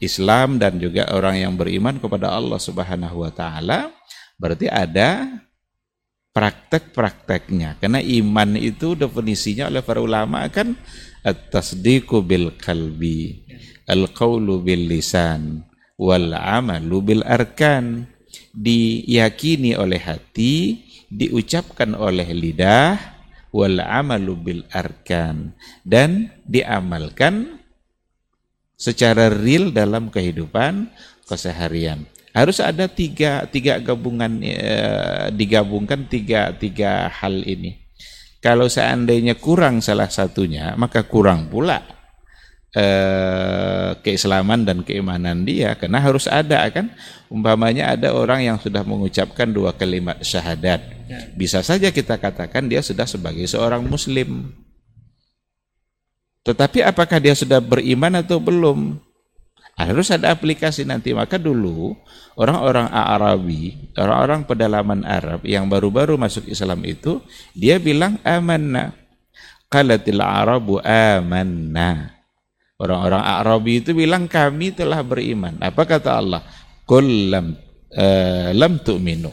Islam 0.02 0.58
dan 0.58 0.78
juga 0.82 1.06
orang 1.14 1.38
yang 1.38 1.54
beriman 1.54 1.98
kepada 2.02 2.34
Allah 2.34 2.58
Subhanahu 2.58 3.22
wa 3.22 3.30
taala, 3.30 3.94
berarti 4.40 4.66
ada 4.66 5.42
praktek-prakteknya. 6.32 7.78
Karena 7.78 8.00
iman 8.00 8.58
itu 8.58 8.96
definisinya 8.98 9.68
oleh 9.68 9.84
para 9.84 10.00
ulama 10.00 10.42
kan 10.48 10.74
at-tasdiqu 11.22 12.22
bil 12.26 12.54
qalbi, 12.58 13.46
al-qawlu 13.86 14.62
bil 14.62 14.90
lisan, 14.90 15.66
wal 15.98 16.34
amalu 16.34 16.98
bil 17.02 17.22
arkan. 17.26 18.06
Diyakini 18.52 19.76
oleh 19.76 20.00
hati, 20.00 20.84
diucapkan 21.08 21.96
oleh 21.96 22.28
lidah, 22.36 23.00
wal 23.52 23.80
amalu 23.80 24.32
bil 24.36 24.62
arkan 24.72 25.52
dan 25.84 26.32
diamalkan 26.48 27.60
secara 28.76 29.28
real 29.28 29.72
dalam 29.72 30.08
kehidupan 30.08 30.88
keseharian 31.28 32.08
harus 32.32 32.58
ada 32.64 32.88
tiga 32.88 33.44
tiga 33.46 33.76
gabungan 33.78 34.40
eh, 34.40 35.28
digabungkan 35.36 36.08
tiga 36.08 36.50
tiga 36.56 37.12
hal 37.12 37.44
ini. 37.44 37.81
Kalau 38.42 38.66
seandainya 38.66 39.38
kurang 39.38 39.78
salah 39.78 40.10
satunya, 40.10 40.74
maka 40.74 41.06
kurang 41.06 41.46
pula 41.46 41.78
eh, 42.74 43.94
keislaman 44.02 44.66
dan 44.66 44.82
keimanan 44.82 45.46
dia. 45.46 45.78
Karena 45.78 46.02
harus 46.02 46.26
ada 46.26 46.66
kan? 46.74 46.90
Umpamanya 47.30 47.94
ada 47.94 48.10
orang 48.10 48.42
yang 48.42 48.58
sudah 48.58 48.82
mengucapkan 48.82 49.46
dua 49.46 49.70
kalimat 49.78 50.18
syahadat. 50.20 50.82
Ya. 51.12 51.28
bisa 51.36 51.60
saja 51.60 51.92
kita 51.92 52.16
katakan 52.16 52.66
dia 52.66 52.80
sudah 52.80 53.06
sebagai 53.06 53.44
seorang 53.46 53.84
muslim. 53.86 54.50
Tetapi 56.42 56.82
apakah 56.82 57.22
dia 57.22 57.38
sudah 57.38 57.62
beriman 57.62 58.18
atau 58.18 58.42
belum 58.42 58.98
harus 59.76 60.12
ada 60.12 60.30
aplikasi 60.30 60.84
nanti 60.84 61.16
maka 61.16 61.40
dulu 61.40 61.96
orang-orang 62.36 62.88
Arabi 62.92 63.92
orang-orang 63.96 64.44
pedalaman 64.44 65.00
Arab 65.02 65.42
yang 65.48 65.66
baru-baru 65.66 66.20
masuk 66.20 66.48
Islam 66.48 66.84
itu 66.84 67.24
dia 67.56 67.80
bilang 67.80 68.20
amanna 68.22 68.92
qalatil 69.72 70.20
arabu 70.20 70.76
amanna 70.84 72.22
Orang-orang 72.82 73.22
Arabi 73.22 73.78
itu 73.78 73.94
bilang 73.94 74.26
kami 74.26 74.74
telah 74.74 75.06
beriman. 75.06 75.54
Apa 75.62 75.86
kata 75.86 76.18
Allah? 76.18 76.42
Qul 76.82 77.30
lam 77.30 77.54
uh, 77.94 78.50
lam 78.50 78.82
tu'minu. 78.82 79.30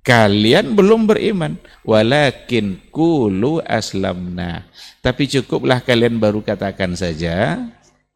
Kalian 0.00 0.72
belum 0.72 1.04
beriman, 1.04 1.60
walakin 1.84 2.80
kulu 2.88 3.60
aslamna. 3.60 4.64
Tapi 5.04 5.28
cukuplah 5.28 5.84
kalian 5.84 6.16
baru 6.16 6.40
katakan 6.40 6.96
saja 6.96 7.60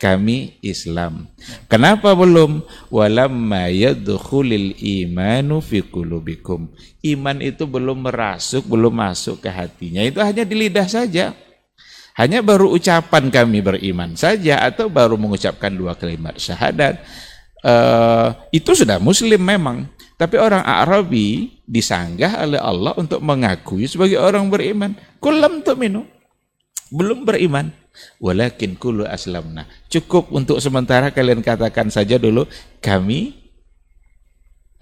kami 0.02 0.58
Islam. 0.66 1.30
Kenapa 1.70 2.10
belum? 2.18 2.66
Walamma 2.90 3.70
yadkhulul 3.70 4.74
imanu 4.82 5.62
fi 5.62 5.78
qulubikum. 5.86 6.74
Iman 7.06 7.38
itu 7.38 7.62
belum 7.70 8.10
merasuk, 8.10 8.66
belum 8.66 8.98
masuk 8.98 9.38
ke 9.38 9.46
hatinya. 9.46 10.02
Itu 10.02 10.18
hanya 10.18 10.42
di 10.42 10.58
lidah 10.58 10.90
saja. 10.90 11.30
Hanya 12.18 12.42
baru 12.42 12.74
ucapan 12.74 13.30
kami 13.30 13.62
beriman 13.62 14.18
saja 14.18 14.60
atau 14.66 14.90
baru 14.90 15.14
mengucapkan 15.14 15.70
dua 15.70 15.94
kalimat 15.94 16.34
syahadat. 16.34 16.98
Uh, 17.62 18.34
itu 18.50 18.74
sudah 18.74 18.98
muslim 18.98 19.38
memang. 19.38 19.86
Tapi 20.18 20.34
orang 20.38 20.66
Arabi 20.66 21.62
disanggah 21.62 22.42
oleh 22.42 22.60
Allah 22.60 22.94
untuk 22.98 23.22
mengakui 23.22 23.86
sebagai 23.86 24.18
orang 24.18 24.50
beriman. 24.50 24.98
Kulam 25.22 25.62
minum 25.78 26.04
Belum 26.92 27.24
beriman. 27.24 27.72
Walakin 28.20 28.76
kulu 28.76 29.08
aslamna. 29.08 29.64
Cukup 29.88 30.28
untuk 30.32 30.60
sementara 30.60 31.08
kalian 31.08 31.40
katakan 31.40 31.88
saja 31.88 32.20
dulu. 32.20 32.44
Kami 32.84 33.32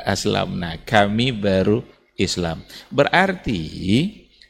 aslamna. 0.02 0.82
Kami 0.82 1.30
baru 1.30 1.86
Islam. 2.18 2.66
Berarti 2.90 3.62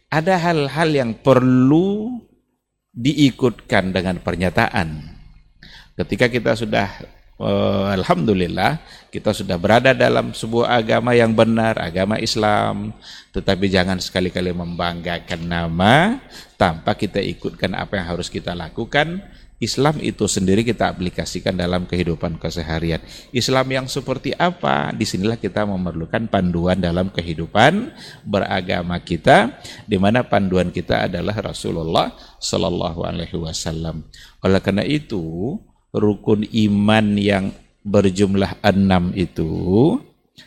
ada 0.08 0.40
hal-hal 0.40 0.88
yang 0.88 1.12
perlu 1.20 2.18
diikutkan 2.96 3.92
dengan 3.92 4.18
pernyataan. 4.18 5.20
Ketika 6.00 6.32
kita 6.32 6.56
sudah 6.56 6.88
uh, 7.40 7.88
alhamdulillah 7.96 8.78
kita 9.08 9.32
sudah 9.32 9.56
berada 9.56 9.96
dalam 9.96 10.36
sebuah 10.36 10.76
agama 10.76 11.16
yang 11.16 11.34
benar, 11.34 11.80
agama 11.80 12.20
Islam, 12.20 12.94
tetapi 13.34 13.66
jangan 13.66 13.98
sekali-kali 13.98 14.52
membanggakan 14.54 15.40
nama 15.48 16.20
tanpa 16.54 16.94
kita 16.94 17.18
ikutkan 17.18 17.74
apa 17.74 17.98
yang 17.98 18.06
harus 18.06 18.30
kita 18.30 18.54
lakukan 18.54 19.24
Islam 19.60 20.00
itu 20.00 20.24
sendiri 20.24 20.64
kita 20.64 20.88
aplikasikan 20.88 21.52
dalam 21.52 21.84
kehidupan 21.84 22.40
keseharian. 22.40 23.04
Islam 23.28 23.68
yang 23.68 23.86
seperti 23.92 24.32
apa? 24.32 24.88
Di 24.96 25.04
sinilah 25.04 25.36
kita 25.36 25.68
memerlukan 25.68 26.32
panduan 26.32 26.80
dalam 26.80 27.12
kehidupan 27.12 27.92
beragama 28.24 28.96
kita, 29.04 29.60
di 29.84 30.00
mana 30.00 30.24
panduan 30.24 30.72
kita 30.72 31.12
adalah 31.12 31.36
Rasulullah 31.36 32.16
Sallallahu 32.40 33.04
Alaihi 33.04 33.36
Wasallam. 33.36 34.08
Oleh 34.40 34.64
karena 34.64 34.80
itu, 34.80 35.60
rukun 35.90 36.46
iman 36.46 37.06
yang 37.18 37.44
berjumlah 37.86 38.60
enam 38.62 39.14
itu, 39.16 39.98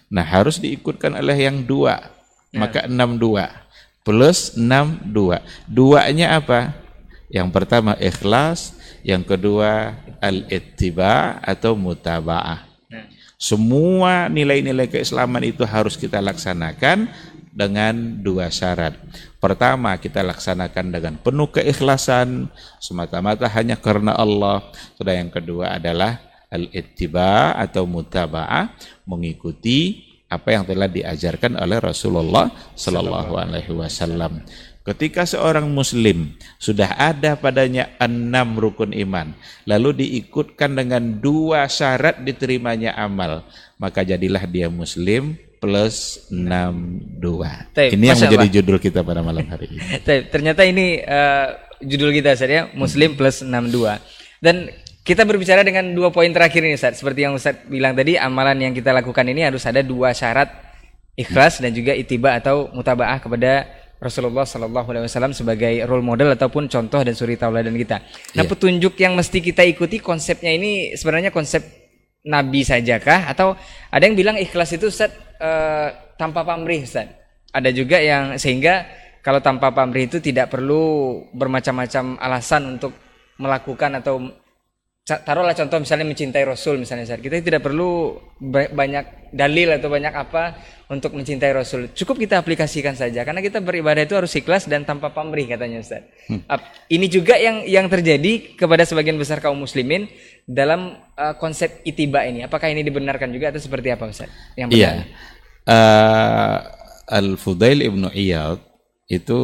nah 0.07 0.23
harus 0.23 0.61
diikutkan 0.61 1.17
oleh 1.17 1.49
yang 1.49 1.65
dua, 1.65 2.11
ya. 2.53 2.59
maka 2.61 2.85
enam 2.85 3.17
dua 3.17 3.63
plus 4.03 4.53
enam 4.59 4.99
dua. 5.01 5.41
Duanya 5.65 6.37
apa? 6.37 6.75
Yang 7.31 7.49
pertama 7.49 7.97
ikhlas, 7.97 8.77
yang 9.01 9.25
kedua 9.25 9.97
al-ittiba 10.21 11.41
atau 11.41 11.73
mutaba'ah. 11.73 12.61
Nah. 12.91 13.09
Semua 13.41 14.29
nilai-nilai 14.29 14.85
keislaman 14.85 15.41
itu 15.49 15.65
harus 15.65 15.97
kita 15.97 16.21
laksanakan 16.21 17.09
dengan 17.53 17.93
dua 18.25 18.49
syarat. 18.49 18.97
Pertama, 19.37 19.93
kita 20.01 20.25
laksanakan 20.25 20.89
dengan 20.89 21.13
penuh 21.21 21.53
keikhlasan, 21.53 22.49
semata-mata 22.81 23.45
hanya 23.45 23.77
karena 23.77 24.17
Allah. 24.17 24.65
Sedang 24.97 25.29
yang 25.29 25.31
kedua 25.31 25.77
adalah 25.77 26.17
al-ittiba 26.49 27.53
atau 27.53 27.85
mutaba'ah, 27.85 28.73
mengikuti 29.05 30.09
apa 30.33 30.49
yang 30.49 30.65
telah 30.65 30.89
diajarkan 30.89 31.61
oleh 31.61 31.77
Rasulullah 31.77 32.49
sallallahu 32.73 33.37
alaihi 33.37 33.69
wasallam. 33.69 34.41
Ketika 34.83 35.23
seorang 35.23 35.71
muslim 35.71 36.35
sudah 36.59 36.99
ada 36.99 37.39
padanya 37.39 37.87
enam 38.03 38.59
rukun 38.59 38.91
iman, 38.91 39.31
lalu 39.63 40.03
diikutkan 40.03 40.75
dengan 40.75 41.23
dua 41.23 41.71
syarat 41.71 42.19
diterimanya 42.19 42.91
amal, 42.99 43.47
maka 43.79 44.03
jadilah 44.03 44.43
dia 44.43 44.67
muslim 44.67 45.39
plus 45.63 46.27
enam 46.27 46.99
dua. 46.99 47.71
Ini 47.71 47.95
yang 48.11 48.19
menjadi 48.19 48.35
Allah. 48.43 48.55
judul 48.59 48.77
kita 48.83 48.99
pada 48.99 49.23
malam 49.23 49.47
hari 49.47 49.71
ini. 49.71 49.79
Ternyata 50.35 50.67
ini 50.67 50.99
uh, 50.99 51.55
judul 51.79 52.11
kita 52.11 52.35
saja 52.35 52.67
muslim 52.75 53.15
plus 53.15 53.39
enam 53.47 53.71
dua. 53.71 54.03
Dan 54.43 54.67
kita 55.07 55.23
berbicara 55.23 55.63
dengan 55.63 55.87
dua 55.95 56.11
poin 56.11 56.27
terakhir 56.35 56.67
ini 56.67 56.75
Ustaz. 56.75 56.99
Seperti 56.99 57.23
yang 57.23 57.39
Ustaz 57.39 57.63
bilang 57.71 57.95
tadi, 57.95 58.19
amalan 58.19 58.59
yang 58.59 58.75
kita 58.75 58.91
lakukan 58.91 59.23
ini 59.23 59.47
harus 59.47 59.63
ada 59.63 59.79
dua 59.79 60.11
syarat 60.11 60.51
ikhlas 61.15 61.63
dan 61.63 61.71
juga 61.71 61.95
itiba 61.95 62.35
atau 62.35 62.67
mutabaah 62.75 63.23
kepada 63.23 63.63
Rasulullah 64.03 64.43
Sallallahu 64.43 64.87
Alaihi 64.91 65.07
Wasallam 65.07 65.31
sebagai 65.31 65.71
role 65.87 66.03
model 66.03 66.35
ataupun 66.35 66.67
contoh 66.67 66.99
dan 66.99 67.15
suri 67.15 67.39
tauladan 67.39 67.71
kita. 67.71 68.03
Nah, 68.35 68.43
yeah. 68.43 68.51
petunjuk 68.51 68.99
yang 68.99 69.15
mesti 69.15 69.39
kita 69.39 69.63
ikuti 69.63 70.03
konsepnya 70.03 70.51
ini 70.51 70.99
sebenarnya 70.99 71.31
konsep 71.31 71.82
Nabi 72.23 72.63
saja 72.63 72.99
kah? 72.99 73.27
Atau 73.27 73.55
ada 73.91 74.03
yang 74.03 74.15
bilang 74.15 74.39
ikhlas 74.39 74.75
itu 74.75 74.87
Ustaz 74.87 75.11
uh, 75.39 75.91
tanpa 76.15 76.43
pamrih 76.47 76.83
Ustaz. 76.83 77.11
Ada 77.53 77.69
juga 77.69 77.99
yang 77.99 78.39
sehingga 78.39 78.87
kalau 79.23 79.39
tanpa 79.39 79.71
pamrih 79.71 80.11
itu 80.11 80.19
tidak 80.19 80.51
perlu 80.51 81.19
bermacam-macam 81.31 82.19
alasan 82.19 82.75
untuk 82.75 82.91
melakukan 83.39 84.03
atau 84.03 84.42
taruhlah 85.03 85.51
contoh 85.51 85.83
misalnya 85.83 86.07
mencintai 86.07 86.47
Rasul 86.47 86.79
misalnya 86.79 87.03
Ustaz. 87.03 87.19
Kita 87.19 87.43
tidak 87.43 87.59
perlu 87.59 88.15
banyak 88.71 89.35
dalil 89.35 89.75
atau 89.75 89.91
banyak 89.91 90.15
apa 90.15 90.55
untuk 90.87 91.11
mencintai 91.11 91.51
Rasul. 91.51 91.91
Cukup 91.91 92.23
kita 92.23 92.39
aplikasikan 92.39 92.95
saja 92.95 93.27
karena 93.27 93.43
kita 93.43 93.59
beribadah 93.59 94.07
itu 94.07 94.15
harus 94.15 94.31
ikhlas 94.31 94.63
dan 94.71 94.87
tanpa 94.87 95.11
pamrih 95.11 95.43
katanya 95.43 95.83
Ustaz. 95.83 96.07
Hmm. 96.31 96.47
Ini 96.87 97.05
juga 97.11 97.35
yang 97.35 97.67
yang 97.67 97.91
terjadi 97.91 98.55
kepada 98.55 98.87
sebagian 98.87 99.19
besar 99.19 99.43
kaum 99.43 99.59
muslimin 99.59 100.07
dalam 100.47 100.95
uh, 101.19 101.35
konsep 101.35 101.83
itiba 101.83 102.23
ini. 102.23 102.47
Apakah 102.47 102.71
ini 102.71 102.79
dibenarkan 102.87 103.27
juga 103.35 103.51
atau 103.51 103.59
seperti 103.59 103.91
apa 103.91 104.07
Ustaz? 104.07 104.31
Yang 104.55 104.67
benar. 104.71 104.79
Iya. 104.79 104.91
Uh, 105.63 106.57
Al-Fudail 107.11 107.83
Ibnu 107.83 108.07
Iyad 108.15 108.59
itu 109.11 109.39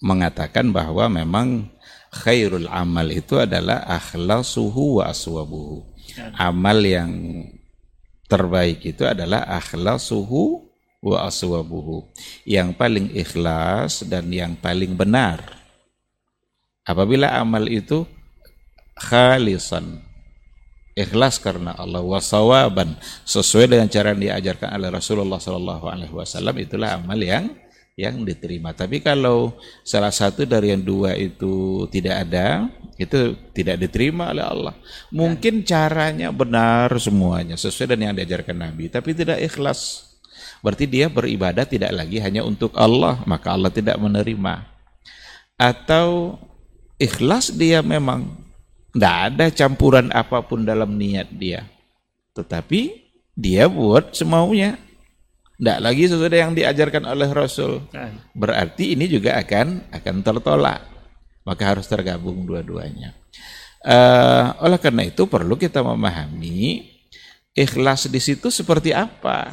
mengatakan 0.00 0.72
bahwa 0.72 1.12
memang 1.12 1.68
khairul 2.14 2.70
amal 2.70 3.10
itu 3.10 3.34
adalah 3.42 3.82
akhlasuhu 3.90 5.02
wa 5.02 5.10
aswabuhu. 5.10 5.82
Amal 6.38 6.78
yang 6.86 7.10
terbaik 8.30 8.86
itu 8.86 9.02
adalah 9.02 9.42
akhlasuhu 9.50 10.62
wa 11.02 11.26
aswabuhu. 11.26 12.06
Yang 12.46 12.68
paling 12.78 13.06
ikhlas 13.10 14.06
dan 14.06 14.30
yang 14.30 14.54
paling 14.54 14.94
benar. 14.94 15.42
Apabila 16.86 17.34
amal 17.34 17.66
itu 17.66 18.06
khalisan, 18.94 20.04
ikhlas 20.94 21.42
karena 21.42 21.74
Allah 21.74 22.04
wasawaban 22.04 22.94
sesuai 23.26 23.72
dengan 23.72 23.88
cara 23.90 24.14
yang 24.14 24.22
diajarkan 24.30 24.78
oleh 24.78 24.88
Rasulullah 24.94 25.40
Sallallahu 25.42 25.84
Alaihi 25.90 26.14
Wasallam 26.14 26.54
itulah 26.60 27.00
amal 27.00 27.18
yang 27.18 27.50
yang 27.94 28.26
diterima. 28.26 28.74
Tapi 28.74 28.98
kalau 28.98 29.54
salah 29.86 30.10
satu 30.10 30.42
dari 30.42 30.74
yang 30.74 30.82
dua 30.82 31.14
itu 31.14 31.86
tidak 31.90 32.26
ada, 32.26 32.66
itu 32.98 33.38
tidak 33.54 33.86
diterima 33.86 34.34
oleh 34.34 34.44
Allah. 34.44 34.74
Mungkin 35.14 35.62
caranya 35.62 36.34
benar 36.34 36.90
semuanya 36.98 37.54
sesuai 37.54 37.94
dengan 37.94 38.12
yang 38.12 38.18
diajarkan 38.22 38.58
Nabi, 38.58 38.90
tapi 38.90 39.14
tidak 39.14 39.38
ikhlas. 39.42 40.10
Berarti 40.62 40.90
dia 40.90 41.06
beribadah 41.06 41.68
tidak 41.68 41.94
lagi 41.94 42.18
hanya 42.18 42.42
untuk 42.42 42.74
Allah, 42.74 43.22
maka 43.28 43.54
Allah 43.54 43.70
tidak 43.70 43.94
menerima. 44.00 44.66
Atau 45.54 46.40
ikhlas 46.98 47.54
dia 47.54 47.78
memang 47.78 48.42
tidak 48.90 49.16
ada 49.30 49.46
campuran 49.54 50.10
apa 50.10 50.42
pun 50.42 50.66
dalam 50.66 50.98
niat 50.98 51.30
dia. 51.30 51.66
Tetapi 52.34 53.06
dia 53.34 53.70
buat 53.70 54.14
semaunya 54.14 54.78
tidak 55.54 55.78
lagi 55.78 56.04
sesuai 56.10 56.34
yang 56.34 56.52
diajarkan 56.52 57.04
oleh 57.06 57.30
Rasul. 57.30 57.86
Nah. 57.94 58.10
Berarti 58.34 58.98
ini 58.98 59.06
juga 59.06 59.38
akan 59.38 59.90
akan 59.94 60.16
tertolak. 60.22 60.80
maka 61.44 61.76
harus 61.76 61.84
tergabung 61.84 62.48
dua-duanya. 62.48 63.12
Uh, 63.84 64.56
oleh 64.64 64.80
karena 64.80 65.04
itu 65.04 65.28
perlu 65.28 65.60
kita 65.60 65.84
memahami 65.84 66.88
ikhlas 67.52 68.08
di 68.08 68.16
situ 68.16 68.48
seperti 68.48 68.96
apa. 68.96 69.52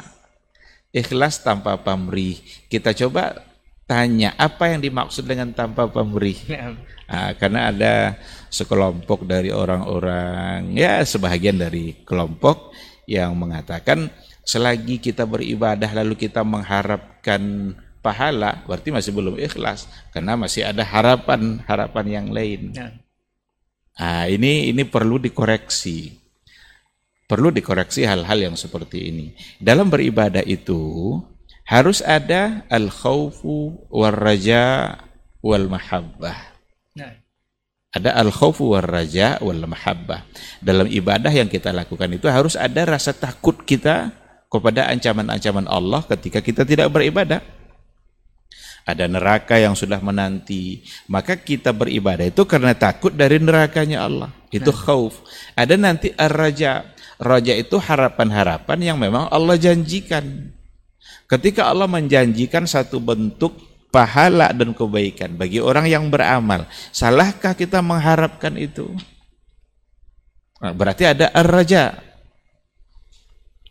Ikhlas 0.88 1.44
tanpa 1.44 1.76
pamrih. 1.76 2.40
Kita 2.72 2.96
coba 2.96 3.44
tanya 3.84 4.32
apa 4.40 4.72
yang 4.72 4.80
dimaksud 4.80 5.28
dengan 5.28 5.52
tanpa 5.52 5.84
pamrih. 5.84 6.40
Nah, 7.12 7.36
karena 7.36 7.68
ada 7.68 7.94
sekelompok 8.48 9.28
dari 9.28 9.52
orang-orang 9.52 10.72
ya 10.72 11.04
sebahagian 11.04 11.60
dari 11.60 12.00
kelompok 12.08 12.72
yang 13.04 13.36
mengatakan 13.36 14.08
selagi 14.42 14.98
kita 14.98 15.22
beribadah 15.26 15.90
lalu 15.94 16.18
kita 16.18 16.42
mengharapkan 16.42 17.74
pahala 18.02 18.66
berarti 18.66 18.90
masih 18.90 19.14
belum 19.14 19.38
ikhlas 19.38 19.86
karena 20.10 20.34
masih 20.34 20.66
ada 20.66 20.82
harapan-harapan 20.82 22.06
yang 22.10 22.26
lain. 22.34 22.74
Ya. 22.74 22.90
Nah, 23.96 24.26
ini 24.26 24.74
ini 24.74 24.82
perlu 24.82 25.22
dikoreksi. 25.22 26.18
Perlu 27.30 27.48
dikoreksi 27.54 28.04
hal-hal 28.04 28.52
yang 28.52 28.56
seperti 28.58 29.08
ini. 29.08 29.26
Dalam 29.56 29.88
beribadah 29.88 30.44
itu 30.44 31.16
harus 31.64 32.04
ada 32.04 32.66
al-khawfu 32.68 33.88
war 33.88 34.12
raja 34.12 34.98
wal 35.40 35.70
mahabbah. 35.70 36.36
Nah. 36.98 37.14
Ada 37.92 38.16
al-khawfu 38.20 38.76
war 38.76 38.84
raja 38.84 39.40
wal 39.40 39.64
mahabbah. 39.64 40.28
Dalam 40.60 40.88
ibadah 40.88 41.32
yang 41.32 41.48
kita 41.48 41.72
lakukan 41.72 42.10
itu 42.12 42.28
harus 42.28 42.58
ada 42.58 42.84
rasa 42.84 43.16
takut 43.16 43.64
kita 43.64 44.21
kepada 44.52 44.92
ancaman-ancaman 44.92 45.64
Allah 45.64 46.04
ketika 46.04 46.44
kita 46.44 46.68
tidak 46.68 46.92
beribadah. 46.92 47.40
Ada 48.84 49.08
neraka 49.08 49.56
yang 49.56 49.72
sudah 49.72 50.02
menanti. 50.04 50.84
Maka 51.08 51.40
kita 51.40 51.72
beribadah 51.72 52.28
itu 52.28 52.44
karena 52.44 52.76
takut 52.76 53.14
dari 53.14 53.40
nerakanya 53.40 54.04
Allah. 54.04 54.28
Itu 54.52 54.74
nah. 54.74 54.78
khauf. 54.84 55.24
Ada 55.56 55.80
nanti 55.80 56.12
ar-raja. 56.12 56.84
Raja 57.16 57.54
itu 57.54 57.78
harapan-harapan 57.78 58.78
yang 58.82 58.98
memang 58.98 59.30
Allah 59.30 59.54
janjikan. 59.56 60.50
Ketika 61.30 61.70
Allah 61.70 61.86
menjanjikan 61.86 62.66
satu 62.66 62.98
bentuk 62.98 63.56
pahala 63.94 64.50
dan 64.50 64.74
kebaikan 64.74 65.38
bagi 65.38 65.62
orang 65.62 65.86
yang 65.86 66.10
beramal, 66.10 66.66
salahkah 66.90 67.54
kita 67.54 67.78
mengharapkan 67.78 68.58
itu? 68.58 68.90
Nah, 70.58 70.74
berarti 70.74 71.06
ada 71.06 71.30
ar-raja. 71.30 72.11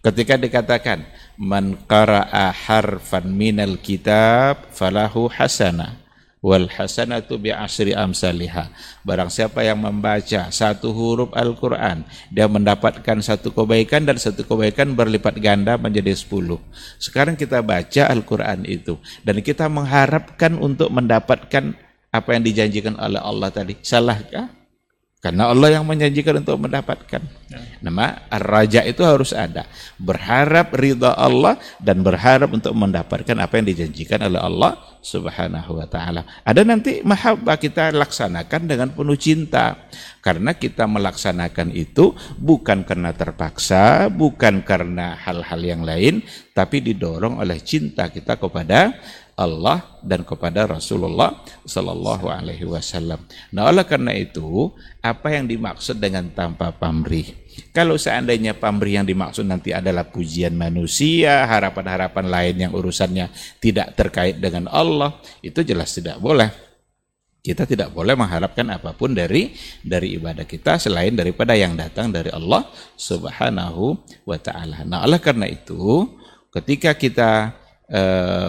Ketika 0.02 0.34
dikatakan 0.34 1.06
man 1.38 1.78
qara'a 1.86 2.50
harfan 2.50 3.30
minal 3.30 3.78
kitab 3.78 4.74
falahu 4.74 5.30
hasanah 5.30 6.02
wal 6.42 6.66
hasanatu 6.66 7.38
bi 7.38 7.54
asri 7.54 7.94
amsalihah. 7.94 8.74
Barang 9.06 9.30
siapa 9.30 9.62
yang 9.62 9.78
membaca 9.78 10.50
satu 10.50 10.90
huruf 10.90 11.30
Al-Qur'an, 11.38 12.02
dia 12.34 12.50
mendapatkan 12.50 13.22
satu 13.22 13.54
kebaikan 13.54 14.10
dan 14.10 14.18
satu 14.18 14.42
kebaikan 14.44 14.98
berlipat 14.98 15.38
ganda 15.38 15.78
menjadi 15.78 16.18
sepuluh. 16.18 16.58
Sekarang 16.98 17.38
kita 17.38 17.62
baca 17.62 18.10
Al-Qur'an 18.10 18.66
itu 18.66 18.98
dan 19.22 19.40
kita 19.40 19.70
mengharapkan 19.70 20.58
untuk 20.58 20.90
mendapatkan 20.90 21.78
apa 22.12 22.30
yang 22.36 22.44
dijanjikan 22.44 22.98
oleh 23.00 23.22
Allah 23.22 23.54
tadi. 23.54 23.78
Salahkah? 23.80 24.61
Karena 25.22 25.54
Allah 25.54 25.78
yang 25.78 25.86
menjanjikan 25.86 26.42
untuk 26.42 26.58
mendapatkan. 26.58 27.22
Ya. 27.22 27.62
Nama 27.78 28.26
raja 28.42 28.82
itu 28.82 29.06
harus 29.06 29.38
ada. 29.38 29.70
Berharap 30.02 30.74
ridha 30.74 31.14
Allah 31.14 31.62
dan 31.78 32.02
berharap 32.02 32.50
untuk 32.50 32.74
mendapatkan 32.74 33.38
apa 33.38 33.54
yang 33.62 33.70
dijanjikan 33.70 34.18
oleh 34.26 34.42
Allah 34.42 34.82
subhanahu 34.98 35.78
wa 35.78 35.86
ta'ala. 35.86 36.26
Ada 36.42 36.66
nanti 36.66 37.06
mahabbah 37.06 37.62
kita 37.62 37.94
laksanakan 37.94 38.62
dengan 38.66 38.90
penuh 38.98 39.14
cinta. 39.14 39.86
Karena 40.26 40.58
kita 40.58 40.90
melaksanakan 40.90 41.70
itu 41.70 42.18
bukan 42.42 42.82
karena 42.82 43.14
terpaksa, 43.14 44.10
bukan 44.10 44.66
karena 44.66 45.18
hal-hal 45.22 45.62
yang 45.62 45.82
lain, 45.86 46.26
tapi 46.54 46.82
didorong 46.82 47.38
oleh 47.38 47.62
cinta 47.62 48.10
kita 48.10 48.42
kepada 48.42 48.98
Allah 49.42 49.98
dan 50.06 50.22
kepada 50.22 50.70
Rasulullah 50.70 51.42
Sallallahu 51.66 52.30
Alaihi 52.30 52.70
Wasallam. 52.70 53.26
Nah, 53.50 53.74
oleh 53.74 53.82
karena 53.90 54.14
itu, 54.14 54.70
apa 55.02 55.34
yang 55.34 55.50
dimaksud 55.50 55.98
dengan 55.98 56.30
tanpa 56.30 56.70
pamrih? 56.70 57.42
Kalau 57.74 57.98
seandainya 57.98 58.54
pamrih 58.54 59.02
yang 59.02 59.08
dimaksud 59.10 59.44
nanti 59.50 59.74
adalah 59.74 60.06
pujian 60.08 60.54
manusia, 60.54 61.44
harapan-harapan 61.50 62.26
lain 62.30 62.56
yang 62.70 62.72
urusannya 62.78 63.34
tidak 63.58 63.98
terkait 63.98 64.38
dengan 64.38 64.70
Allah, 64.70 65.18
itu 65.42 65.66
jelas 65.66 65.90
tidak 65.92 66.22
boleh. 66.22 66.72
Kita 67.42 67.66
tidak 67.66 67.90
boleh 67.90 68.14
mengharapkan 68.14 68.70
apa 68.70 68.94
pun 68.94 69.18
dari 69.18 69.50
dari 69.82 70.14
ibadah 70.14 70.46
kita 70.46 70.78
selain 70.78 71.18
daripada 71.18 71.58
yang 71.58 71.74
datang 71.74 72.14
dari 72.14 72.30
Allah 72.30 72.70
Subhanahu 72.94 73.98
wa 74.30 74.38
taala. 74.38 74.86
Nah, 74.86 75.02
oleh 75.02 75.18
karena 75.18 75.50
itu, 75.50 76.06
ketika 76.54 76.94
kita 76.94 77.58
e, 77.92 78.02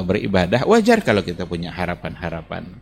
beribadah, 0.07 0.63
wajar 0.71 1.03
kalau 1.03 1.27
kita 1.27 1.45
punya 1.45 1.75
harapan-harapan. 1.75 2.79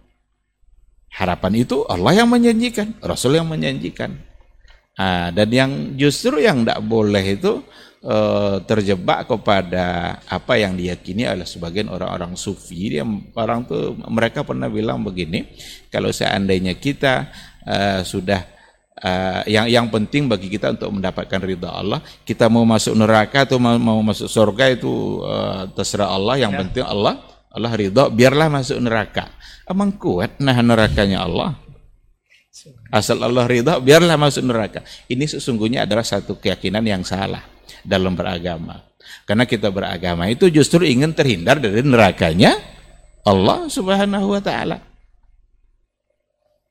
Harapan 1.10 1.52
itu 1.58 1.82
Allah 1.88 2.22
yang 2.22 2.28
menjanjikan, 2.30 3.00
Rasul 3.02 3.40
yang 3.40 3.48
menjanjikan. 3.48 4.14
Nah, 5.00 5.32
dan 5.32 5.48
yang 5.48 5.72
justru 5.96 6.44
yang 6.44 6.60
tidak 6.62 6.84
boleh 6.84 7.24
itu 7.24 7.64
e, 8.04 8.16
terjebak 8.68 9.24
kepada 9.26 10.20
apa 10.28 10.60
yang 10.60 10.76
diyakini 10.76 11.24
oleh 11.24 11.48
sebagian 11.48 11.88
orang-orang 11.88 12.36
sufi. 12.36 12.94
Dia, 12.94 13.04
orang 13.34 13.64
tuh 13.64 13.96
mereka 14.06 14.44
pernah 14.44 14.68
bilang 14.68 15.00
begini, 15.00 15.50
kalau 15.88 16.12
seandainya 16.12 16.76
kita 16.76 17.32
e, 17.64 18.04
sudah 18.04 18.59
uh, 18.98 19.42
yang 19.46 19.66
yang 19.70 19.86
penting 19.88 20.26
bagi 20.26 20.50
kita 20.50 20.74
untuk 20.74 20.90
mendapatkan 20.90 21.40
ridha 21.40 21.70
Allah 21.70 22.02
kita 22.26 22.50
mau 22.50 22.66
masuk 22.66 22.98
neraka 22.98 23.46
atau 23.46 23.62
mau, 23.62 23.76
mau 23.78 24.00
masuk 24.02 24.26
surga 24.26 24.74
itu 24.74 25.22
uh, 25.22 25.70
terserah 25.72 26.10
Allah. 26.10 26.42
Yang 26.42 26.52
ya. 26.52 26.58
penting 26.66 26.84
Allah 26.84 27.14
Allah 27.50 27.72
ridha 27.74 28.10
biarlah 28.10 28.48
masuk 28.50 28.78
neraka. 28.82 29.30
Emang 29.70 29.94
kuat 29.94 30.38
nah 30.42 30.58
nerakanya 30.58 31.22
Allah? 31.22 31.54
Asal 32.90 33.22
Allah 33.22 33.46
ridha 33.46 33.78
biarlah 33.78 34.18
masuk 34.18 34.42
neraka. 34.42 34.82
Ini 35.06 35.22
sesungguhnya 35.30 35.86
adalah 35.86 36.02
satu 36.02 36.38
keyakinan 36.38 36.82
yang 36.82 37.02
salah 37.06 37.46
dalam 37.86 38.18
beragama. 38.18 38.82
Karena 39.26 39.46
kita 39.46 39.70
beragama 39.70 40.26
itu 40.26 40.50
justru 40.50 40.86
ingin 40.86 41.14
terhindar 41.14 41.62
dari 41.62 41.82
nerakanya 41.86 42.58
Allah 43.22 43.70
subhanahu 43.70 44.34
wa 44.34 44.42
ta'ala 44.42 44.89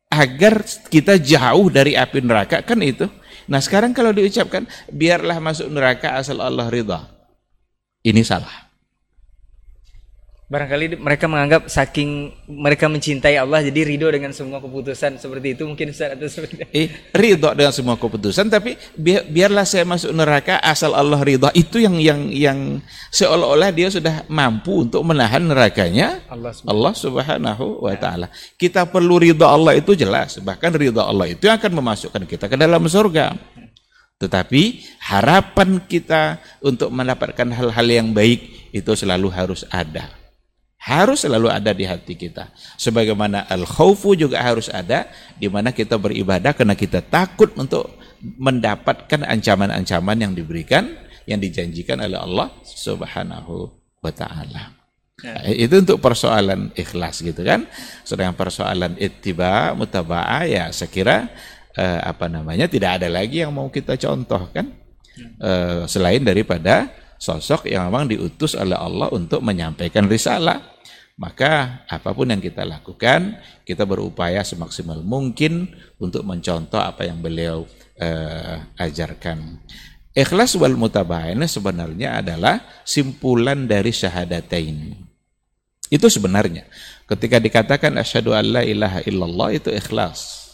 agar 0.10 0.66
kita 0.90 1.22
jauh 1.22 1.70
dari 1.70 1.94
api 1.94 2.20
neraka 2.22 2.66
kan 2.66 2.82
itu. 2.82 3.06
Nah 3.50 3.62
sekarang 3.62 3.94
kalau 3.98 4.14
diucapkan 4.14 4.66
biarlah 4.90 5.42
masuk 5.42 5.70
neraka 5.70 6.18
asal 6.18 6.42
Allah 6.42 6.70
ridha. 6.70 7.10
Ini 8.06 8.22
salah. 8.26 8.69
Barangkali 10.50 10.98
mereka 10.98 11.30
menganggap 11.30 11.70
saking 11.70 12.34
mereka 12.50 12.90
mencintai 12.90 13.38
Allah 13.38 13.62
jadi 13.62 13.86
ridho 13.86 14.10
dengan 14.10 14.34
semua 14.34 14.58
keputusan 14.58 15.22
seperti 15.22 15.54
itu 15.54 15.62
mungkin 15.62 15.94
Ustaz 15.94 16.18
atau 16.18 16.26
seperti 16.26 16.66
itu. 16.66 16.66
Eh, 16.74 16.90
ridho 17.14 17.54
dengan 17.54 17.70
semua 17.70 18.02
keputusan 18.02 18.50
tapi 18.50 18.74
biar, 18.98 19.30
biarlah 19.30 19.62
saya 19.62 19.86
masuk 19.86 20.10
neraka 20.10 20.58
asal 20.66 20.98
Allah 20.98 21.22
ridho 21.22 21.54
itu 21.54 21.78
yang 21.78 22.02
yang 22.02 22.34
yang 22.34 22.82
seolah-olah 23.14 23.70
dia 23.70 23.94
sudah 23.94 24.26
mampu 24.26 24.90
untuk 24.90 25.06
menahan 25.06 25.46
nerakanya 25.46 26.26
Allah 26.26 26.50
Subhanahu, 26.50 26.74
Allah 26.74 26.94
Subhanahu 26.98 27.66
wa 27.86 27.94
taala. 27.94 28.28
Kita 28.58 28.90
perlu 28.90 29.22
ridho 29.22 29.46
Allah 29.46 29.78
itu 29.78 29.94
jelas 29.94 30.42
bahkan 30.42 30.74
ridho 30.74 31.06
Allah 31.06 31.30
itu 31.30 31.46
akan 31.46 31.78
memasukkan 31.78 32.26
kita 32.26 32.50
ke 32.50 32.58
dalam 32.58 32.82
surga. 32.90 33.38
Tetapi 34.18 34.82
harapan 35.14 35.78
kita 35.86 36.42
untuk 36.66 36.90
mendapatkan 36.90 37.54
hal-hal 37.54 37.86
yang 37.86 38.10
baik 38.18 38.74
itu 38.74 38.92
selalu 38.98 39.30
harus 39.30 39.62
ada 39.70 40.19
harus 40.80 41.28
selalu 41.28 41.52
ada 41.52 41.76
di 41.76 41.84
hati 41.84 42.16
kita. 42.16 42.56
Sebagaimana 42.80 43.44
al-khawfu 43.52 44.16
juga 44.16 44.40
harus 44.40 44.72
ada 44.72 45.12
di 45.36 45.52
mana 45.52 45.76
kita 45.76 46.00
beribadah 46.00 46.56
karena 46.56 46.74
kita 46.74 47.04
takut 47.04 47.52
untuk 47.60 48.00
mendapatkan 48.20 49.28
ancaman-ancaman 49.28 50.18
yang 50.24 50.34
diberikan 50.36 50.96
yang 51.28 51.38
dijanjikan 51.44 52.00
oleh 52.00 52.16
Allah 52.16 52.48
Subhanahu 52.64 53.70
wa 54.00 54.12
taala. 54.16 54.80
Ya. 55.20 55.36
Itu 55.52 55.84
untuk 55.84 56.00
persoalan 56.00 56.72
ikhlas 56.80 57.20
gitu 57.20 57.44
kan. 57.44 57.68
Sedangkan 58.08 58.40
persoalan 58.40 58.96
ittiba 58.96 59.76
mutaba'ah 59.76 60.48
ya 60.48 60.64
saya 60.72 60.88
kira 60.88 61.28
eh, 61.76 62.00
apa 62.02 62.32
namanya 62.32 62.72
tidak 62.72 63.04
ada 63.04 63.12
lagi 63.12 63.44
yang 63.44 63.52
mau 63.52 63.68
kita 63.68 64.00
contohkan 64.00 64.72
eh, 65.20 65.84
selain 65.92 66.24
daripada 66.24 66.88
sosok 67.20 67.68
yang 67.68 67.92
memang 67.92 68.08
diutus 68.08 68.56
oleh 68.56 68.80
Allah 68.80 69.12
untuk 69.12 69.44
menyampaikan 69.44 70.08
risalah. 70.08 70.80
Maka 71.20 71.84
apa 71.92 72.16
pun 72.16 72.32
yang 72.32 72.40
kita 72.40 72.64
lakukan, 72.64 73.36
kita 73.68 73.84
berupaya 73.84 74.40
semaksimal 74.40 75.04
mungkin 75.04 75.68
untuk 76.00 76.24
mencontoh 76.24 76.80
apa 76.80 77.04
yang 77.04 77.20
beliau 77.20 77.68
uh, 78.00 78.56
ajarkan. 78.80 79.60
Ikhlas 80.16 80.56
wal 80.56 80.80
mutaba'in 80.80 81.44
sebenarnya 81.44 82.24
adalah 82.24 82.64
simpulan 82.88 83.68
dari 83.68 83.92
syahadatain. 83.92 84.96
Itu 85.92 86.08
sebenarnya. 86.08 86.68
Ketika 87.04 87.42
dikatakan 87.42 88.00
asyhadu 88.00 88.32
an 88.32 88.46
la 88.56 88.64
ilaha 88.64 89.04
illallah 89.04 89.60
itu 89.60 89.76
ikhlas. 89.76 90.48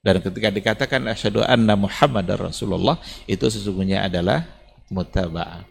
Dan 0.00 0.22
ketika 0.22 0.48
dikatakan 0.54 1.02
asyhadu 1.10 1.44
anna 1.44 1.74
muhammadar 1.76 2.40
rasulullah 2.40 2.96
itu 3.26 3.44
sesungguhnya 3.50 4.06
adalah 4.06 4.42
mutaba'ah. 4.90 5.69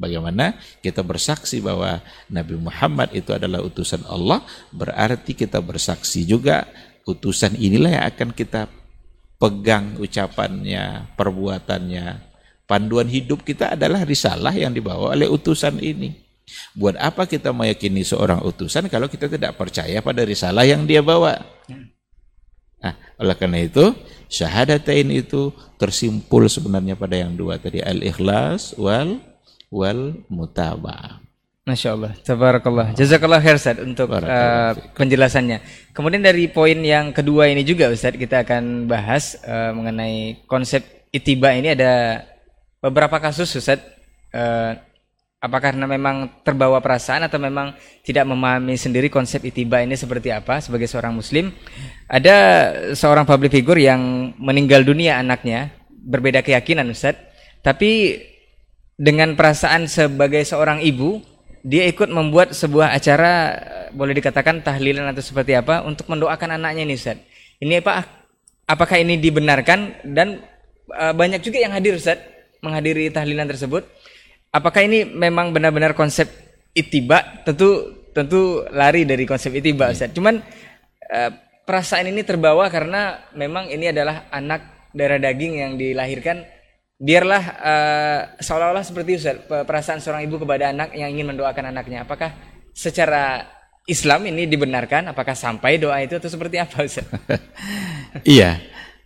Bagaimana 0.00 0.56
kita 0.80 1.04
bersaksi 1.04 1.60
bahwa 1.60 2.00
Nabi 2.32 2.56
Muhammad 2.56 3.12
itu 3.12 3.36
adalah 3.36 3.60
utusan 3.60 4.00
Allah, 4.08 4.40
berarti 4.72 5.36
kita 5.36 5.60
bersaksi 5.60 6.24
juga 6.24 6.64
utusan 7.04 7.52
inilah 7.60 8.00
yang 8.00 8.06
akan 8.08 8.28
kita 8.32 8.64
pegang 9.36 10.00
ucapannya, 10.00 11.12
perbuatannya. 11.20 12.32
Panduan 12.64 13.12
hidup 13.12 13.44
kita 13.44 13.76
adalah 13.76 14.00
risalah 14.08 14.56
yang 14.56 14.72
dibawa 14.72 15.12
oleh 15.12 15.28
utusan 15.28 15.76
ini. 15.84 16.16
Buat 16.72 16.96
apa 16.96 17.28
kita 17.28 17.52
meyakini 17.52 18.00
seorang 18.00 18.40
utusan 18.40 18.88
kalau 18.88 19.04
kita 19.04 19.28
tidak 19.28 19.60
percaya 19.60 20.00
pada 20.00 20.24
risalah 20.24 20.64
yang 20.64 20.88
dia 20.88 21.04
bawa? 21.04 21.36
Nah, 22.80 22.96
oleh 23.20 23.36
karena 23.36 23.60
itu, 23.60 23.92
syahadatain 24.32 25.12
itu 25.12 25.52
tersimpul 25.76 26.48
sebenarnya 26.48 26.96
pada 26.96 27.20
yang 27.20 27.36
dua 27.36 27.60
tadi 27.60 27.84
al-ikhlas 27.84 28.72
wal 28.80 29.20
wal 29.70 30.18
mutaba. 30.26 31.22
Masya 31.70 31.94
Allah, 31.94 32.12
tabarakallah. 32.26 32.98
Jazakallah 32.98 33.38
khair 33.38 33.54
Ustaz 33.54 33.78
untuk 33.78 34.10
uh, 34.10 34.74
penjelasannya. 34.98 35.62
Kemudian 35.94 36.18
dari 36.18 36.50
poin 36.50 36.74
yang 36.82 37.14
kedua 37.14 37.46
ini 37.46 37.62
juga 37.62 37.86
Ustaz 37.94 38.18
kita 38.18 38.42
akan 38.42 38.90
bahas 38.90 39.38
uh, 39.46 39.70
mengenai 39.70 40.42
konsep 40.50 40.82
itiba 41.14 41.54
ini 41.54 41.78
ada 41.78 42.26
beberapa 42.82 43.22
kasus 43.22 43.54
Ustaz. 43.54 43.78
Uh, 44.34 44.74
apa 45.40 45.56
karena 45.56 45.88
memang 45.88 46.44
terbawa 46.44 46.84
perasaan 46.84 47.24
atau 47.24 47.40
memang 47.40 47.72
tidak 48.04 48.28
memahami 48.28 48.76
sendiri 48.76 49.08
konsep 49.08 49.40
itiba 49.40 49.80
ini 49.80 49.96
seperti 49.96 50.28
apa 50.28 50.60
sebagai 50.60 50.84
seorang 50.84 51.16
muslim 51.16 51.48
ada 52.12 52.36
seorang 52.92 53.24
public 53.24 53.48
figure 53.48 53.80
yang 53.80 54.36
meninggal 54.36 54.84
dunia 54.84 55.16
anaknya 55.16 55.72
berbeda 55.88 56.44
keyakinan 56.44 56.92
Ustaz 56.92 57.16
tapi 57.64 58.20
dengan 59.00 59.32
perasaan 59.32 59.88
sebagai 59.88 60.44
seorang 60.44 60.84
ibu, 60.84 61.24
dia 61.64 61.88
ikut 61.88 62.12
membuat 62.12 62.52
sebuah 62.52 62.92
acara 62.92 63.56
boleh 63.96 64.12
dikatakan 64.12 64.60
tahlilan 64.60 65.08
atau 65.08 65.24
seperti 65.24 65.56
apa 65.56 65.80
untuk 65.88 66.04
mendoakan 66.12 66.60
anaknya 66.60 66.84
ini 66.84 67.00
Ustaz. 67.00 67.16
Ini 67.64 67.80
apa 67.80 68.04
apakah 68.68 69.00
ini 69.00 69.16
dibenarkan 69.16 70.04
dan 70.04 70.44
uh, 70.92 71.16
banyak 71.16 71.40
juga 71.40 71.64
yang 71.64 71.72
hadir 71.72 71.96
Ustaz 71.96 72.20
menghadiri 72.60 73.08
tahlilan 73.08 73.48
tersebut. 73.48 73.88
Apakah 74.52 74.84
ini 74.84 75.08
memang 75.08 75.56
benar-benar 75.56 75.96
konsep 75.96 76.28
itiba? 76.76 77.40
Tentu 77.48 78.04
tentu 78.12 78.68
lari 78.68 79.08
dari 79.08 79.24
konsep 79.24 79.48
itiba 79.56 79.88
iya. 79.88 79.96
Ustaz. 79.96 80.12
Cuman 80.12 80.44
uh, 81.08 81.30
perasaan 81.64 82.04
ini 82.04 82.20
terbawa 82.20 82.68
karena 82.68 83.32
memang 83.32 83.72
ini 83.72 83.96
adalah 83.96 84.28
anak 84.28 84.92
darah 84.92 85.16
daging 85.16 85.56
yang 85.56 85.72
dilahirkan 85.80 86.59
biarlah 87.00 87.42
uh, 87.56 88.20
seolah-olah 88.36 88.84
seperti 88.84 89.16
Ustaz, 89.16 89.40
perasaan 89.48 90.04
seorang 90.04 90.28
ibu 90.28 90.36
kepada 90.36 90.68
anak 90.68 90.92
yang 90.92 91.08
ingin 91.08 91.32
mendoakan 91.32 91.72
anaknya. 91.72 92.04
Apakah 92.04 92.36
secara 92.76 93.48
Islam 93.88 94.28
ini 94.28 94.44
dibenarkan? 94.44 95.08
Apakah 95.08 95.32
sampai 95.32 95.80
doa 95.80 95.96
itu 96.04 96.20
atau 96.20 96.28
seperti 96.28 96.60
apa 96.60 96.84
Ustaz? 96.84 97.08
iya. 98.36 98.60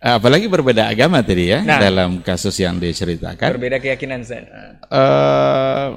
Apalagi 0.05 0.45
berbeda 0.45 0.85
agama 0.91 1.23
tadi 1.25 1.49
ya 1.49 1.65
nah, 1.65 1.81
dalam 1.81 2.19
kasus 2.21 2.53
yang 2.59 2.77
diceritakan. 2.77 3.55
Berbeda 3.57 3.79
keyakinan 3.79 4.21
Ustaz. 4.21 4.43
Uh, 4.91 5.95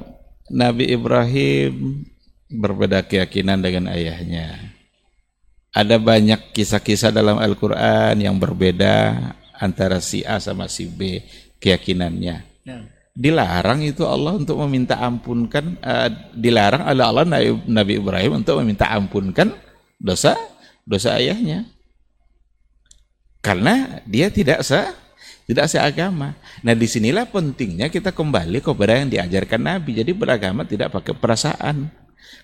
Nabi 0.49 0.95
Ibrahim 0.95 2.07
berbeda 2.49 3.05
keyakinan 3.05 3.59
dengan 3.61 3.91
ayahnya. 3.93 4.73
Ada 5.75 6.01
banyak 6.01 6.57
kisah-kisah 6.57 7.13
dalam 7.13 7.37
Al-Quran 7.37 8.17
yang 8.25 8.41
berbeda 8.41 9.13
antara 9.61 10.01
si 10.01 10.25
A 10.25 10.41
sama 10.41 10.65
si 10.71 10.89
B 10.89 11.21
keyakinannya. 11.59 12.37
Ya. 12.64 12.79
Dilarang 13.18 13.83
itu 13.83 14.07
Allah 14.07 14.38
untuk 14.38 14.62
meminta 14.62 14.94
ampunkan, 15.03 15.75
uh, 15.83 16.09
dilarang 16.38 16.87
oleh 16.87 17.03
Allah 17.03 17.27
Nabi 17.66 17.99
Ibrahim 17.99 18.42
untuk 18.42 18.62
meminta 18.62 18.87
ampunkan 18.94 19.51
dosa 19.99 20.38
dosa 20.87 21.18
ayahnya. 21.18 21.66
Karena 23.42 24.03
dia 24.07 24.31
tidak 24.31 24.62
se 24.62 24.79
tidak 25.51 25.66
seagama. 25.66 26.37
Nah 26.62 26.75
di 26.77 26.87
sinilah 26.87 27.27
pentingnya 27.27 27.88
kita 27.88 28.12
kembali 28.14 28.61
kepada 28.61 29.03
yang 29.03 29.11
diajarkan 29.11 29.61
Nabi. 29.66 29.99
Jadi 29.99 30.12
beragama 30.14 30.62
tidak 30.62 30.94
pakai 30.94 31.16
perasaan. 31.16 31.88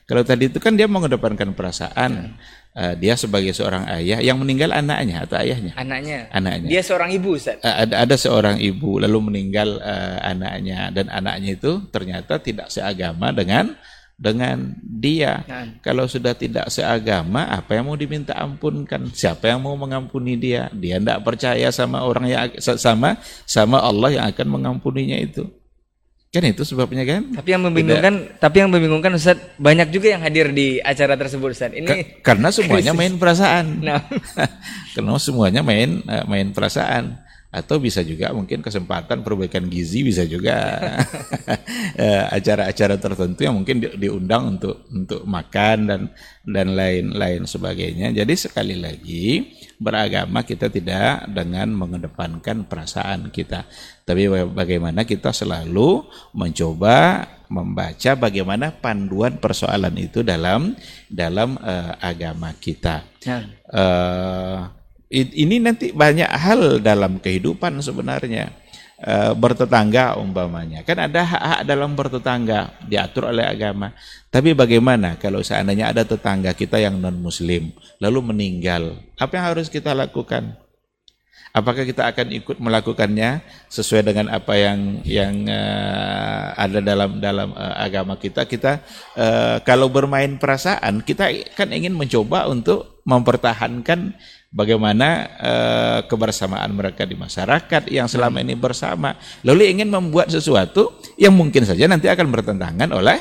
Kalau 0.09 0.25
tadi 0.25 0.49
itu 0.49 0.59
kan 0.59 0.75
dia 0.75 0.89
mengedepankan 0.89 1.53
perasaan. 1.53 2.35
Uh, 2.75 2.99
dia 2.99 3.15
sebagai 3.15 3.55
seorang 3.55 3.87
ayah 3.87 4.19
yang 4.19 4.35
meninggal 4.35 4.75
anaknya 4.75 5.23
atau 5.23 5.39
ayahnya? 5.39 5.79
Anaknya. 5.79 6.27
Anaknya. 6.35 6.69
Dia 6.75 6.83
seorang 6.83 7.15
ibu, 7.15 7.39
Ustaz. 7.39 7.63
Uh, 7.63 7.71
ada 7.87 8.03
ada 8.03 8.17
seorang 8.19 8.59
ibu 8.59 8.99
lalu 8.99 9.31
meninggal 9.31 9.79
uh, 9.79 10.19
anaknya 10.27 10.91
dan 10.91 11.07
anaknya 11.07 11.55
itu 11.55 11.87
ternyata 11.95 12.43
tidak 12.43 12.75
seagama 12.75 13.31
dengan 13.31 13.79
dengan 14.15 14.75
dia. 14.83 15.43
Nah. 15.47 15.79
Kalau 15.83 16.07
sudah 16.07 16.35
tidak 16.35 16.71
seagama, 16.71 17.47
apa 17.51 17.79
yang 17.79 17.91
mau 17.91 17.99
diminta 17.99 18.35
ampunkan? 18.39 19.11
Siapa 19.11 19.51
yang 19.51 19.63
mau 19.63 19.75
mengampuni 19.75 20.39
dia? 20.39 20.71
Dia 20.75 21.03
tidak 21.03 21.23
percaya 21.27 21.71
sama 21.75 22.03
orang 22.03 22.27
yang 22.27 22.51
sama 22.59 23.19
sama 23.47 23.83
Allah 23.83 24.19
yang 24.19 24.25
akan 24.31 24.47
mengampuninya 24.51 25.19
itu. 25.19 25.47
Kan 26.35 26.43
itu 26.51 26.67
sebabnya 26.67 27.07
kan? 27.07 27.31
Tapi 27.31 27.49
yang 27.55 27.63
membingungkan, 27.63 28.15
Tidak. 28.27 28.43
tapi 28.43 28.57
yang 28.59 28.75
membingungkan 28.75 29.15
Ustaz, 29.15 29.39
banyak 29.55 29.95
juga 29.95 30.19
yang 30.19 30.23
hadir 30.27 30.51
di 30.51 30.83
acara 30.83 31.15
tersebut 31.15 31.55
Ustaz. 31.55 31.71
Ini 31.71 31.87
Ka 31.87 31.95
karena 32.35 32.51
semuanya 32.51 32.91
main 32.91 33.15
perasaan. 33.15 33.79
Nah. 33.79 34.03
karena 34.99 35.15
semuanya 35.23 35.63
main 35.63 36.03
eh, 36.03 36.25
main 36.27 36.51
perasaan 36.51 37.24
atau 37.55 37.79
bisa 37.79 38.03
juga 38.03 38.35
mungkin 38.35 38.59
kesempatan 38.59 39.23
perbaikan 39.23 39.71
gizi 39.71 40.03
bisa 40.03 40.27
juga 40.27 40.59
eh, 42.03 42.25
acara-acara 42.35 42.99
tertentu 42.99 43.47
yang 43.47 43.55
mungkin 43.55 43.79
diundang 43.95 44.59
untuk 44.59 44.83
untuk 44.91 45.23
makan 45.23 45.79
dan 45.87 46.03
dan 46.43 46.75
lain-lain 46.75 47.47
sebagainya. 47.47 48.11
Jadi 48.11 48.35
sekali 48.35 48.75
lagi 48.75 49.55
beragama 49.79 50.43
kita 50.43 50.67
tidak 50.67 51.31
dengan 51.31 51.71
mengedepankan 51.71 52.67
perasaan 52.67 53.31
kita, 53.31 53.71
tapi 54.03 54.27
bagaimana 54.51 55.07
kita 55.07 55.31
selalu 55.31 56.03
mencoba 56.35 57.23
membaca 57.47 58.19
bagaimana 58.19 58.75
panduan 58.75 59.39
persoalan 59.39 59.95
itu 59.95 60.27
dalam 60.27 60.75
dalam 61.07 61.55
uh, 61.63 61.95
agama 62.03 62.51
kita. 62.59 63.07
Ya. 63.23 63.47
Uh, 63.71 64.84
ini 65.15 65.63
nanti 65.63 65.95
banyak 65.95 66.27
hal 66.27 66.83
dalam 66.83 67.23
kehidupan 67.23 67.79
sebenarnya. 67.79 68.51
E, 68.99 69.15
bertetangga 69.39 70.19
umpamanya. 70.19 70.83
Kan 70.83 70.99
ada 70.99 71.23
hak-hak 71.23 71.61
dalam 71.63 71.95
bertetangga 71.95 72.75
diatur 72.83 73.31
oleh 73.31 73.47
agama. 73.47 73.95
Tapi 74.35 74.51
bagaimana 74.59 75.15
kalau 75.15 75.39
seandainya 75.47 75.95
ada 75.95 76.03
tetangga 76.03 76.51
kita 76.51 76.83
yang 76.83 76.99
non 76.99 77.15
muslim 77.23 77.71
lalu 78.03 78.35
meninggal? 78.35 78.99
Apa 79.15 79.39
yang 79.39 79.47
harus 79.55 79.71
kita 79.71 79.95
lakukan? 79.95 80.59
Apakah 81.55 81.87
kita 81.87 82.11
akan 82.11 82.35
ikut 82.35 82.59
melakukannya 82.59 83.39
sesuai 83.71 84.03
dengan 84.11 84.27
apa 84.27 84.59
yang 84.59 84.99
yang 85.07 85.47
uh, 85.47 86.51
ada 86.59 86.83
dalam 86.83 87.23
dalam 87.23 87.55
uh, 87.55 87.79
agama 87.79 88.19
kita? 88.19 88.43
Kita 88.43 88.83
uh, 89.15 89.63
kalau 89.63 89.87
bermain 89.87 90.35
perasaan 90.35 91.07
kita 91.07 91.31
kan 91.55 91.71
ingin 91.71 91.95
mencoba 91.95 92.51
untuk 92.51 92.99
mempertahankan 93.07 94.19
bagaimana 94.55 95.09
uh, 95.35 96.01
kebersamaan 96.07 96.71
mereka 96.71 97.03
di 97.03 97.19
masyarakat 97.19 97.91
yang 97.91 98.07
selama 98.07 98.39
ini 98.39 98.55
bersama. 98.55 99.19
Lalu 99.43 99.75
ingin 99.75 99.91
membuat 99.91 100.31
sesuatu 100.31 101.03
yang 101.19 101.35
mungkin 101.35 101.67
saja 101.67 101.91
nanti 101.91 102.07
akan 102.07 102.31
bertentangan 102.31 102.89
oleh 102.95 103.19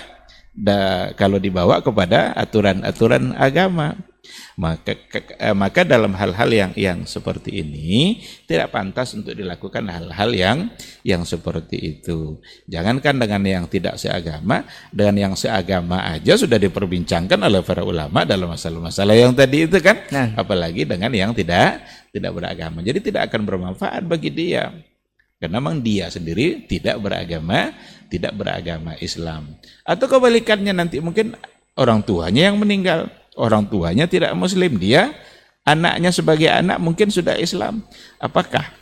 da, 0.54 1.10
kalau 1.18 1.42
dibawa 1.42 1.82
kepada 1.82 2.38
aturan-aturan 2.38 3.34
agama 3.34 3.98
maka 4.56 4.96
ke, 4.96 5.36
eh, 5.36 5.52
maka 5.52 5.84
dalam 5.84 6.16
hal-hal 6.16 6.50
yang 6.50 6.72
yang 6.80 7.00
seperti 7.04 7.60
ini 7.60 8.24
tidak 8.48 8.72
pantas 8.72 9.12
untuk 9.14 9.36
dilakukan 9.36 9.84
hal-hal 9.92 10.30
yang 10.32 10.58
yang 11.04 11.28
seperti 11.28 12.00
itu. 12.00 12.40
Jangankan 12.72 13.20
dengan 13.20 13.42
yang 13.44 13.66
tidak 13.68 14.00
seagama, 14.00 14.64
dengan 14.90 15.16
yang 15.30 15.34
seagama 15.36 16.08
aja 16.16 16.40
sudah 16.40 16.56
diperbincangkan 16.56 17.40
oleh 17.40 17.62
para 17.62 17.84
ulama 17.84 18.24
dalam 18.24 18.48
masalah-masalah 18.48 19.16
yang 19.16 19.36
tadi 19.36 19.68
itu 19.68 19.78
kan, 19.84 20.00
nah. 20.08 20.32
apalagi 20.40 20.88
dengan 20.88 21.12
yang 21.12 21.32
tidak 21.36 21.84
tidak 22.14 22.32
beragama. 22.32 22.80
Jadi 22.80 23.00
tidak 23.12 23.32
akan 23.32 23.42
bermanfaat 23.44 24.04
bagi 24.06 24.32
dia. 24.32 24.72
Karena 25.42 25.60
memang 25.60 25.84
dia 25.84 26.08
sendiri 26.08 26.64
tidak 26.72 27.04
beragama, 27.04 27.76
tidak 28.08 28.32
beragama 28.32 28.96
Islam. 29.04 29.60
Atau 29.84 30.08
kebalikannya 30.08 30.72
nanti 30.72 31.04
mungkin 31.04 31.36
orang 31.76 32.00
tuanya 32.06 32.48
yang 32.48 32.62
meninggal 32.62 33.12
orang 33.40 33.66
tuanya 33.68 34.06
tidak 34.06 34.34
muslim, 34.38 34.78
dia 34.78 35.14
anaknya 35.64 36.12
sebagai 36.12 36.50
anak 36.52 36.78
mungkin 36.78 37.10
sudah 37.10 37.40
Islam. 37.40 37.84
Apakah 38.20 38.74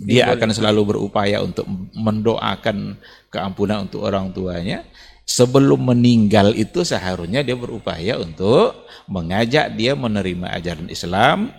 dia 0.00 0.32
akan 0.32 0.50
selalu 0.52 0.96
berupaya 0.96 1.44
untuk 1.44 1.68
mendoakan 1.92 2.96
keampunan 3.28 3.84
untuk 3.84 4.04
orang 4.04 4.32
tuanya? 4.32 4.84
sebelum 5.30 5.94
meninggal 5.94 6.50
itu 6.58 6.82
seharusnya 6.82 7.46
dia 7.46 7.54
berupaya 7.54 8.18
untuk 8.18 8.74
mengajak 9.06 9.70
dia 9.78 9.94
menerima 9.94 10.58
ajaran 10.58 10.90
Islam, 10.90 11.54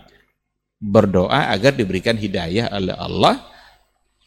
berdoa 0.84 1.48
agar 1.56 1.72
diberikan 1.72 2.20
hidayah 2.20 2.68
oleh 2.76 2.96
Allah. 3.00 3.40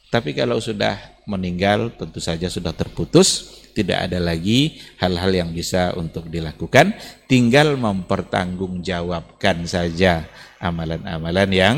Tapi 0.09 0.33
kalau 0.33 0.57
sudah 0.57 0.97
meninggal 1.29 1.93
tentu 1.93 2.17
saja 2.17 2.49
sudah 2.49 2.73
terputus, 2.73 3.61
tidak 3.75 4.07
ada 4.07 4.23
lagi 4.23 4.79
hal-hal 4.97 5.31
yang 5.35 5.49
bisa 5.51 5.91
untuk 5.99 6.31
dilakukan, 6.31 6.95
tinggal 7.27 7.75
mempertanggungjawabkan 7.75 9.67
saja 9.67 10.23
amalan-amalan 10.63 11.49
yang 11.51 11.77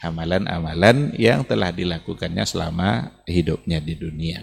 amalan-amalan 0.00 1.12
yang 1.20 1.44
telah 1.44 1.68
dilakukannya 1.68 2.48
selama 2.48 3.20
hidupnya 3.28 3.84
di 3.84 3.92
dunia. 4.00 4.40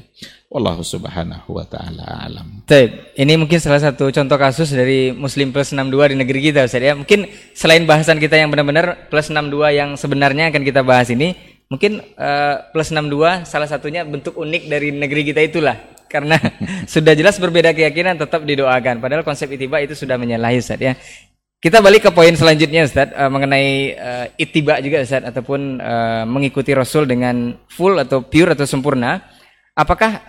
Wallahu 0.54 0.86
subhanahu 0.86 1.50
wa 1.50 1.66
ta'ala 1.66 2.30
alam. 2.30 2.62
Taib. 2.70 3.18
Ini 3.18 3.34
mungkin 3.42 3.58
salah 3.58 3.82
satu 3.82 4.14
contoh 4.14 4.38
kasus 4.38 4.70
dari 4.70 5.10
Muslim 5.10 5.50
plus 5.50 5.74
62 5.74 6.14
di 6.14 6.16
negeri 6.22 6.40
kita 6.54 6.70
Ustaz 6.70 6.86
ya. 6.86 6.94
Mungkin 6.94 7.26
selain 7.58 7.84
bahasan 7.90 8.22
kita 8.22 8.38
yang 8.38 8.54
benar-benar 8.54 9.10
plus 9.10 9.34
62 9.34 9.74
yang 9.74 9.90
sebenarnya 9.98 10.54
akan 10.54 10.62
kita 10.62 10.86
bahas 10.86 11.10
ini, 11.10 11.34
mungkin 11.74 12.06
uh, 12.16 12.70
plus 12.70 12.94
62 12.94 13.50
salah 13.50 13.68
satunya 13.68 14.06
bentuk 14.06 14.38
unik 14.38 14.64
dari 14.70 14.94
negeri 14.94 15.34
kita 15.34 15.42
itulah. 15.42 15.97
Karena 16.08 16.40
sudah 16.94 17.14
jelas 17.14 17.38
berbeda 17.38 17.76
keyakinan 17.76 18.18
tetap 18.18 18.44
didoakan. 18.48 19.04
Padahal 19.04 19.28
konsep 19.28 19.52
itiba 19.52 19.84
itu 19.84 19.94
sudah 19.94 20.16
menyalahi 20.16 20.58
Ustaz 20.60 20.80
ya. 20.80 20.96
Kita 21.58 21.82
balik 21.82 22.06
ke 22.06 22.12
poin 22.14 22.30
selanjutnya 22.38 22.86
Ustaz 22.86 23.10
uh, 23.18 23.34
mengenai 23.34 23.98
uh, 23.98 24.26
ittiba 24.38 24.78
juga 24.78 25.02
Ustaz 25.02 25.26
ataupun 25.26 25.82
uh, 25.82 26.24
mengikuti 26.30 26.70
Rasul 26.72 27.10
dengan 27.10 27.58
full 27.66 27.98
atau 27.98 28.22
pure 28.22 28.54
atau 28.54 28.66
sempurna. 28.70 29.26
Apakah 29.74 30.22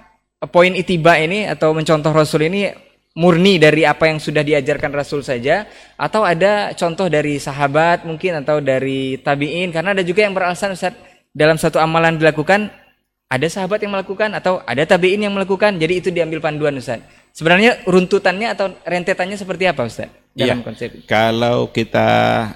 poin 0.48 0.72
ittiba 0.72 1.20
ini 1.20 1.44
atau 1.44 1.76
mencontoh 1.76 2.14
Rasul 2.14 2.48
ini 2.48 2.72
murni 3.18 3.58
dari 3.58 3.82
apa 3.82 4.06
yang 4.06 4.22
sudah 4.22 4.46
diajarkan 4.46 4.94
Rasul 4.94 5.26
saja 5.26 5.66
atau 5.98 6.22
ada 6.22 6.70
contoh 6.78 7.10
dari 7.10 7.42
sahabat 7.42 8.06
mungkin 8.06 8.38
atau 8.40 8.62
dari 8.62 9.18
tabi'in 9.18 9.74
karena 9.74 9.90
ada 9.90 10.06
juga 10.06 10.22
yang 10.22 10.32
beralasan 10.38 10.78
Ustaz 10.78 10.94
dalam 11.34 11.58
satu 11.58 11.82
amalan 11.82 12.14
dilakukan 12.14 12.70
ada 13.28 13.46
sahabat 13.46 13.84
yang 13.84 13.92
melakukan 13.92 14.32
atau 14.32 14.64
ada 14.64 14.88
tabi'in 14.88 15.20
yang 15.20 15.36
melakukan 15.36 15.76
jadi 15.76 16.00
itu 16.00 16.08
diambil 16.08 16.40
panduan 16.40 16.80
Ustaz. 16.80 17.04
Sebenarnya 17.36 17.84
runtutannya 17.84 18.48
atau 18.56 18.72
rentetannya 18.82 19.36
seperti 19.36 19.68
apa 19.68 19.84
Ustaz? 19.84 20.08
dalam 20.38 20.62
ya, 20.62 20.64
konsep 20.64 20.88
Kalau 21.10 21.68
kita 21.74 22.08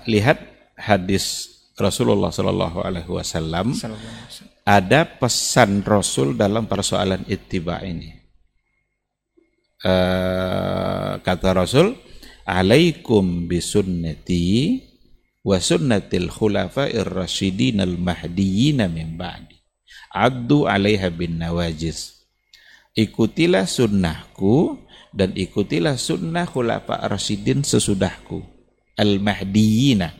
lihat 0.07 0.39
hadis 0.79 1.51
Rasulullah 1.75 2.31
Shallallahu 2.31 2.79
Alaihi 2.85 3.11
Wasallam 3.11 3.75
ada 4.63 5.01
pesan 5.05 5.83
Rasul 5.83 6.39
dalam 6.39 6.71
persoalan 6.71 7.27
ittiba 7.27 7.83
ini. 7.83 8.15
Uh, 9.83 11.19
kata 11.27 11.59
Rasul, 11.59 11.99
"Alaikum 12.47 13.51
bisunnati 13.51 14.79
wa 15.43 15.59
sunnatil 15.59 16.31
khulafa'ir 16.31 17.03
rasyidin 17.03 17.83
al-mahdiyyin 17.83 18.87
min 18.87 19.19
ba'di. 19.19 19.52
Addu 20.13 20.69
'alaiha 20.69 21.09
bin 21.09 21.41
nawajiz." 21.41 22.23
Ikutilah 22.93 23.65
sunnahku 23.65 24.77
dan 25.17 25.33
ikutilah 25.33 25.97
sunnah 25.97 26.45
khulafa 26.45 27.09
rasyidin 27.09 27.65
sesudahku. 27.65 28.45
Al-mahdiyina. 29.01 30.13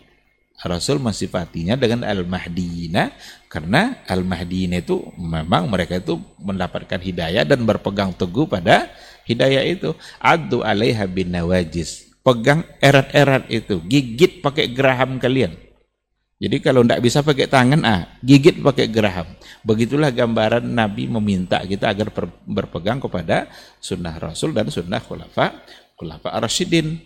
Rasul 0.63 1.03
mensifatinya 1.03 1.75
dengan 1.75 2.07
al-mahdiyina 2.07 3.13
karena 3.51 3.99
al-mahdiyina 4.07 4.79
itu 4.81 5.05
memang 5.19 5.67
mereka 5.67 5.99
itu 5.99 6.23
mendapatkan 6.39 7.03
hidayah 7.03 7.43
dan 7.43 7.67
berpegang 7.67 8.15
teguh 8.15 8.49
pada 8.49 8.89
hidayah 9.29 9.69
itu. 9.69 9.93
Adu 10.17 10.65
alaiha 10.65 11.05
bin 11.05 11.35
nawajis. 11.35 12.09
Pegang 12.25 12.65
erat-erat 12.79 13.51
itu. 13.51 13.83
Gigit 13.85 14.41
pakai 14.41 14.71
geraham 14.71 15.19
kalian 15.19 15.72
jadi 16.43 16.59
kalau 16.59 16.83
tidak 16.83 17.07
bisa 17.07 17.23
pakai 17.23 17.47
tangan, 17.47 17.87
ah 17.87 18.19
gigit 18.19 18.59
pakai 18.59 18.91
geraham. 18.91 19.31
Begitulah 19.63 20.11
gambaran 20.11 20.67
Nabi 20.67 21.07
meminta 21.07 21.63
kita 21.63 21.95
agar 21.95 22.11
berpegang 22.43 22.99
kepada 22.99 23.47
sunnah 23.79 24.19
Rasul 24.19 24.51
dan 24.51 24.67
sunnah 24.67 24.99
khulafa, 24.99 25.63
khulafa 25.95 26.35
Rasyidin. 26.43 26.99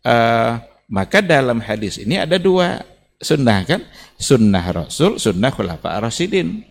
Uh, 0.00 0.64
maka 0.88 1.20
dalam 1.20 1.60
hadis 1.60 2.00
ini 2.00 2.24
ada 2.24 2.40
dua 2.40 2.80
sunnah 3.20 3.68
kan, 3.68 3.84
sunnah 4.16 4.64
Rasul, 4.72 5.20
sunnah 5.20 5.52
khulafa 5.52 6.00
Rasyidin. 6.00 6.64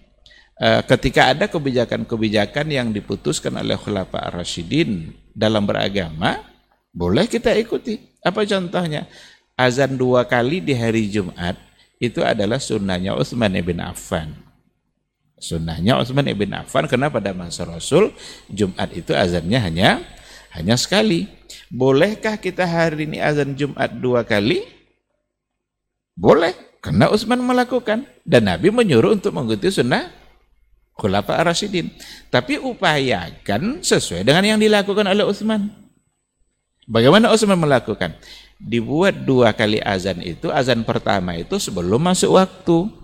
Uh, 0.57 0.81
ketika 0.89 1.29
ada 1.29 1.45
kebijakan-kebijakan 1.45 2.73
yang 2.73 2.89
diputuskan 2.89 3.53
oleh 3.53 3.77
khulafa 3.77 4.33
Rasyidin 4.33 5.13
dalam 5.37 5.61
beragama, 5.61 6.41
boleh 6.89 7.29
kita 7.29 7.53
ikuti. 7.53 8.01
Apa 8.25 8.49
contohnya? 8.49 9.05
Azan 9.53 9.93
dua 9.93 10.25
kali 10.25 10.57
di 10.57 10.73
hari 10.73 11.05
Jumat 11.05 11.68
itu 11.99 12.23
adalah 12.23 12.57
sunnahnya 12.57 13.13
Utsman 13.19 13.51
ibn 13.59 13.83
Affan. 13.83 14.31
Sunnahnya 15.35 15.99
Utsman 15.99 16.27
ibn 16.31 16.51
Affan 16.55 16.87
karena 16.87 17.11
pada 17.11 17.35
masa 17.35 17.67
Rasul 17.67 18.15
Jumat 18.47 18.91
itu 18.95 19.11
azannya 19.11 19.59
hanya 19.59 19.89
hanya 20.55 20.79
sekali. 20.79 21.27
Bolehkah 21.69 22.39
kita 22.39 22.65
hari 22.65 23.05
ini 23.05 23.21
azan 23.21 23.53
Jumat 23.53 23.93
dua 23.99 24.25
kali? 24.25 24.65
Boleh, 26.17 26.51
karena 26.83 27.07
Utsman 27.11 27.39
melakukan 27.39 28.07
dan 28.27 28.41
Nabi 28.47 28.73
menyuruh 28.73 29.15
untuk 29.15 29.31
mengikuti 29.31 29.71
sunnah 29.71 30.11
Khulafa 30.99 31.39
Ar-Rasyidin. 31.39 31.87
Tapi 32.27 32.59
upayakan 32.59 33.79
sesuai 33.79 34.27
dengan 34.27 34.43
yang 34.43 34.59
dilakukan 34.59 35.07
oleh 35.07 35.23
Utsman. 35.23 35.71
Bagaimana 36.89 37.31
Utsman 37.31 37.55
melakukan? 37.55 38.17
Dibuat 38.59 39.23
dua 39.23 39.55
kali 39.55 39.79
azan 39.79 40.19
itu, 40.19 40.51
azan 40.51 40.83
pertama 40.83 41.33
itu 41.39 41.55
sebelum 41.57 42.03
masuk 42.03 42.35
waktu. 42.35 42.99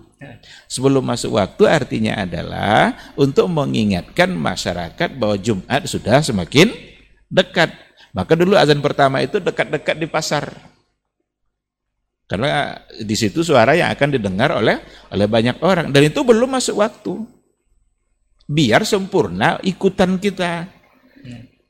Sebelum 0.64 1.04
masuk 1.04 1.36
waktu 1.36 1.68
artinya 1.68 2.16
adalah 2.24 2.96
untuk 3.20 3.52
mengingatkan 3.52 4.32
masyarakat 4.32 5.12
bahwa 5.12 5.36
Jumat 5.36 5.84
sudah 5.84 6.24
semakin 6.24 6.72
dekat. 7.28 7.72
Maka 8.16 8.32
dulu 8.32 8.56
azan 8.56 8.80
pertama 8.80 9.20
itu 9.20 9.36
dekat-dekat 9.36 9.96
di 10.00 10.08
pasar. 10.08 10.56
Karena 12.26 12.80
di 12.96 13.12
situ 13.12 13.44
suara 13.44 13.76
yang 13.76 13.92
akan 13.92 14.16
didengar 14.16 14.56
oleh 14.56 14.80
oleh 15.12 15.26
banyak 15.28 15.60
orang 15.60 15.92
dan 15.92 16.08
itu 16.08 16.24
belum 16.24 16.48
masuk 16.48 16.80
waktu. 16.80 17.12
Biar 18.48 18.88
sempurna 18.88 19.60
ikutan 19.60 20.16
kita. 20.16 20.64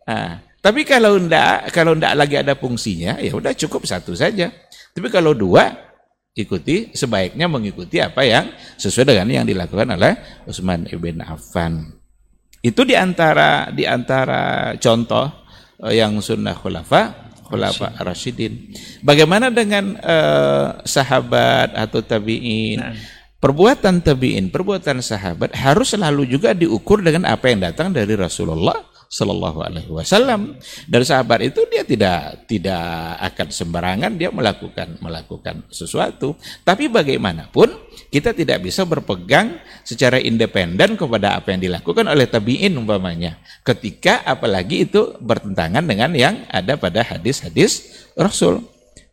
Nah, 0.06 0.45
tapi 0.66 0.82
kalau 0.82 1.14
ndak 1.22 1.70
kalau 1.70 1.94
ndak 1.94 2.18
lagi 2.18 2.42
ada 2.42 2.58
fungsinya, 2.58 3.22
ya 3.22 3.30
udah 3.38 3.54
cukup 3.54 3.86
satu 3.86 4.18
saja. 4.18 4.50
Tapi 4.90 5.06
kalau 5.14 5.30
dua, 5.30 5.70
ikuti 6.34 6.90
sebaiknya 6.90 7.46
mengikuti 7.46 8.02
apa 8.02 8.26
yang 8.26 8.50
sesuai 8.74 9.14
dengan 9.14 9.30
yang 9.30 9.46
dilakukan 9.46 9.94
oleh 9.94 10.42
Utsman 10.42 10.90
ibn 10.90 11.22
Affan. 11.22 11.94
Itu 12.58 12.82
di 12.82 12.98
antara 12.98 13.70
di 13.70 13.86
antara 13.86 14.74
contoh 14.82 15.46
eh, 15.86 16.02
yang 16.02 16.18
sunnah 16.18 16.58
khulafa 16.58 17.30
khulafa 17.46 18.02
rasyidin. 18.02 18.74
Bagaimana 19.06 19.54
dengan 19.54 19.94
uh, 20.02 20.82
sahabat 20.82 21.78
atau 21.78 22.02
tabiin? 22.02 22.82
Nah. 22.82 22.98
Perbuatan 23.38 24.02
tabiin, 24.02 24.50
perbuatan 24.50 24.98
sahabat 24.98 25.54
harus 25.54 25.94
selalu 25.94 26.26
juga 26.26 26.50
diukur 26.58 27.06
dengan 27.06 27.30
apa 27.30 27.54
yang 27.54 27.62
datang 27.62 27.94
dari 27.94 28.18
Rasulullah 28.18 28.95
Shallallahu 29.06 29.58
Alaihi 29.62 29.90
Wasallam. 29.90 30.58
Dan 30.90 31.02
sahabat 31.06 31.42
itu 31.46 31.62
dia 31.70 31.86
tidak 31.86 32.46
tidak 32.50 32.86
akan 33.22 33.48
sembarangan 33.50 34.12
dia 34.18 34.30
melakukan 34.34 34.98
melakukan 34.98 35.62
sesuatu. 35.70 36.34
Tapi 36.66 36.90
bagaimanapun 36.90 37.72
kita 38.10 38.34
tidak 38.34 38.66
bisa 38.66 38.82
berpegang 38.82 39.62
secara 39.86 40.18
independen 40.18 40.98
kepada 40.98 41.38
apa 41.38 41.54
yang 41.54 41.62
dilakukan 41.62 42.06
oleh 42.10 42.26
tabiin 42.26 42.74
umpamanya. 42.74 43.38
Ketika 43.62 44.26
apalagi 44.26 44.86
itu 44.90 45.14
bertentangan 45.22 45.86
dengan 45.86 46.10
yang 46.14 46.34
ada 46.50 46.74
pada 46.74 47.06
hadis-hadis 47.06 48.06
Rasul. 48.18 48.62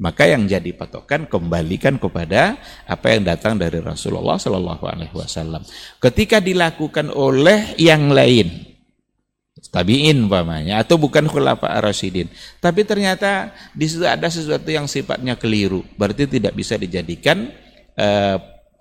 Maka 0.02 0.26
yang 0.26 0.50
jadi 0.50 0.74
patokan 0.74 1.30
kembalikan 1.30 2.02
kepada 2.02 2.58
apa 2.90 3.14
yang 3.14 3.24
datang 3.24 3.56
dari 3.56 3.78
Rasulullah 3.78 4.36
Shallallahu 4.42 4.84
Alaihi 4.90 5.16
Wasallam. 5.16 5.64
Ketika 6.02 6.42
dilakukan 6.42 7.14
oleh 7.14 7.78
yang 7.78 8.10
lain 8.10 8.73
tabiin 9.70 10.26
umpamanya 10.26 10.82
atau 10.82 10.98
bukan 10.98 11.30
khulafa 11.30 11.70
ar-rasyidin. 11.78 12.30
Tapi 12.58 12.82
ternyata 12.84 13.54
di 13.78 13.86
situ 13.86 14.04
ada 14.04 14.26
sesuatu 14.28 14.66
yang 14.70 14.90
sifatnya 14.90 15.38
keliru, 15.38 15.86
berarti 15.94 16.26
tidak 16.26 16.58
bisa 16.58 16.74
dijadikan 16.74 17.54
uh, 17.98 18.38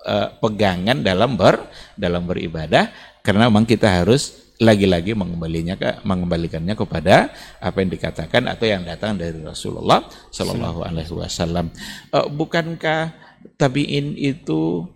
uh, 0.06 0.28
pegangan 0.40 1.04
dalam 1.04 1.36
ber 1.36 1.68
dalam 1.94 2.24
beribadah 2.24 2.88
karena 3.20 3.52
memang 3.52 3.68
kita 3.68 4.02
harus 4.02 4.42
lagi-lagi 4.62 5.12
mengembalinya 5.18 5.74
ke 5.74 6.06
mengembalikannya 6.06 6.78
kepada 6.78 7.34
apa 7.58 7.76
yang 7.82 7.90
dikatakan 7.90 8.46
atau 8.46 8.64
yang 8.64 8.86
datang 8.86 9.18
dari 9.18 9.42
Rasulullah 9.42 10.06
Shallallahu 10.30 10.86
alaihi 10.86 11.12
wasallam. 11.12 11.74
Uh, 12.14 12.30
bukankah 12.30 13.12
tabiin 13.58 14.14
itu 14.14 14.86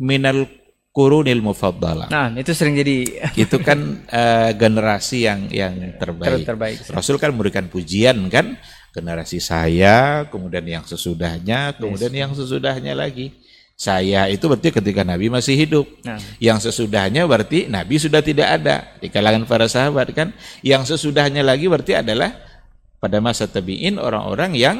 minal 0.00 0.48
qurunil 0.90 1.38
mufaddalah. 1.38 2.10
Nah, 2.10 2.34
itu 2.34 2.50
sering 2.50 2.74
jadi 2.74 3.06
Itu 3.38 3.62
kan 3.62 3.78
eh, 4.10 4.50
generasi 4.58 5.26
yang 5.26 5.46
yang 5.50 5.74
terbaik. 5.96 6.42
Ter- 6.42 6.48
terbaik. 6.54 6.76
Rasul 6.90 7.16
kan 7.16 7.30
memberikan 7.30 7.70
pujian 7.70 8.26
kan 8.26 8.58
generasi 8.90 9.38
saya, 9.38 10.26
kemudian 10.26 10.66
yang 10.66 10.82
sesudahnya, 10.82 11.78
kemudian 11.78 12.10
yang 12.10 12.32
sesudahnya 12.34 12.94
lagi. 12.98 13.30
Saya 13.80 14.28
itu 14.28 14.44
berarti 14.44 14.76
ketika 14.76 15.08
Nabi 15.08 15.32
masih 15.32 15.56
hidup. 15.56 15.88
Nah. 16.04 16.20
Yang 16.36 16.68
sesudahnya 16.68 17.24
berarti 17.24 17.64
Nabi 17.64 17.96
sudah 17.96 18.20
tidak 18.20 18.60
ada 18.60 18.92
di 19.00 19.08
kalangan 19.08 19.48
para 19.48 19.72
sahabat 19.72 20.12
kan. 20.12 20.36
Yang 20.60 20.92
sesudahnya 20.96 21.40
lagi 21.40 21.64
berarti 21.64 21.96
adalah 21.96 22.28
pada 23.00 23.24
masa 23.24 23.48
tabi'in 23.48 23.96
orang-orang 23.96 24.52
yang 24.52 24.76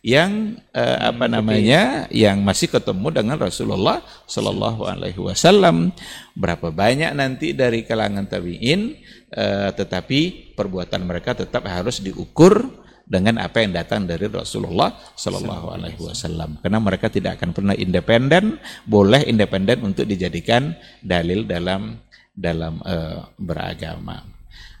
yang 0.00 0.56
eh, 0.72 0.98
apa 1.00 1.28
namanya 1.28 2.08
yang 2.08 2.40
masih 2.40 2.72
ketemu 2.72 3.12
dengan 3.12 3.36
Rasulullah 3.36 4.00
Shallallahu 4.24 4.88
Alaihi 4.88 5.20
Wasallam. 5.20 5.92
Berapa 6.32 6.72
banyak 6.72 7.12
nanti 7.12 7.52
dari 7.52 7.84
kalangan 7.84 8.24
tabiin 8.24 8.96
eh, 9.28 9.70
tetapi 9.76 10.52
perbuatan 10.56 11.04
mereka 11.04 11.36
tetap 11.36 11.68
harus 11.68 12.00
diukur 12.00 12.80
dengan 13.04 13.42
apa 13.42 13.60
yang 13.60 13.76
datang 13.76 14.08
dari 14.08 14.24
Rasulullah 14.30 14.96
Shallallahu 15.20 15.66
Alaihi 15.76 16.00
Wasallam. 16.00 16.64
Karena 16.64 16.80
mereka 16.80 17.12
tidak 17.12 17.36
akan 17.36 17.52
pernah 17.52 17.76
independen 17.76 18.56
boleh 18.88 19.28
independen 19.28 19.84
untuk 19.84 20.08
dijadikan 20.08 20.72
dalil 21.04 21.44
dalam 21.44 22.00
dalam 22.32 22.80
eh, 22.88 23.20
beragama. 23.36 24.24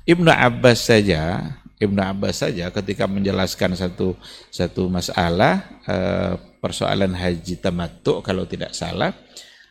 Ibnu 0.08 0.32
Abbas 0.32 0.88
saja 0.88 1.44
Ibnu 1.80 1.98
Abbas 1.98 2.44
saja 2.44 2.68
ketika 2.68 3.08
menjelaskan 3.08 3.72
satu 3.72 4.12
satu 4.52 4.92
masalah 4.92 5.64
eh, 5.88 6.36
persoalan 6.60 7.16
haji 7.16 7.56
tamattu 7.56 8.20
kalau 8.20 8.44
tidak 8.44 8.76
salah 8.76 9.16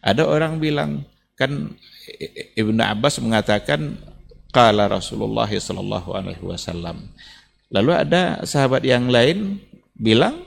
ada 0.02 0.26
orang 0.26 0.58
bilang 0.58 1.06
kan 1.38 1.72
Ibnu 2.58 2.82
Abbas 2.82 3.22
mengatakan 3.22 3.96
qala 4.50 4.90
Rasulullah 4.90 5.48
sallallahu 5.48 6.10
alaihi 6.14 6.44
wasallam. 6.44 7.10
Lalu 7.70 7.92
ada 7.94 8.42
sahabat 8.50 8.82
yang 8.82 9.08
lain 9.14 9.62
bilang 9.94 10.42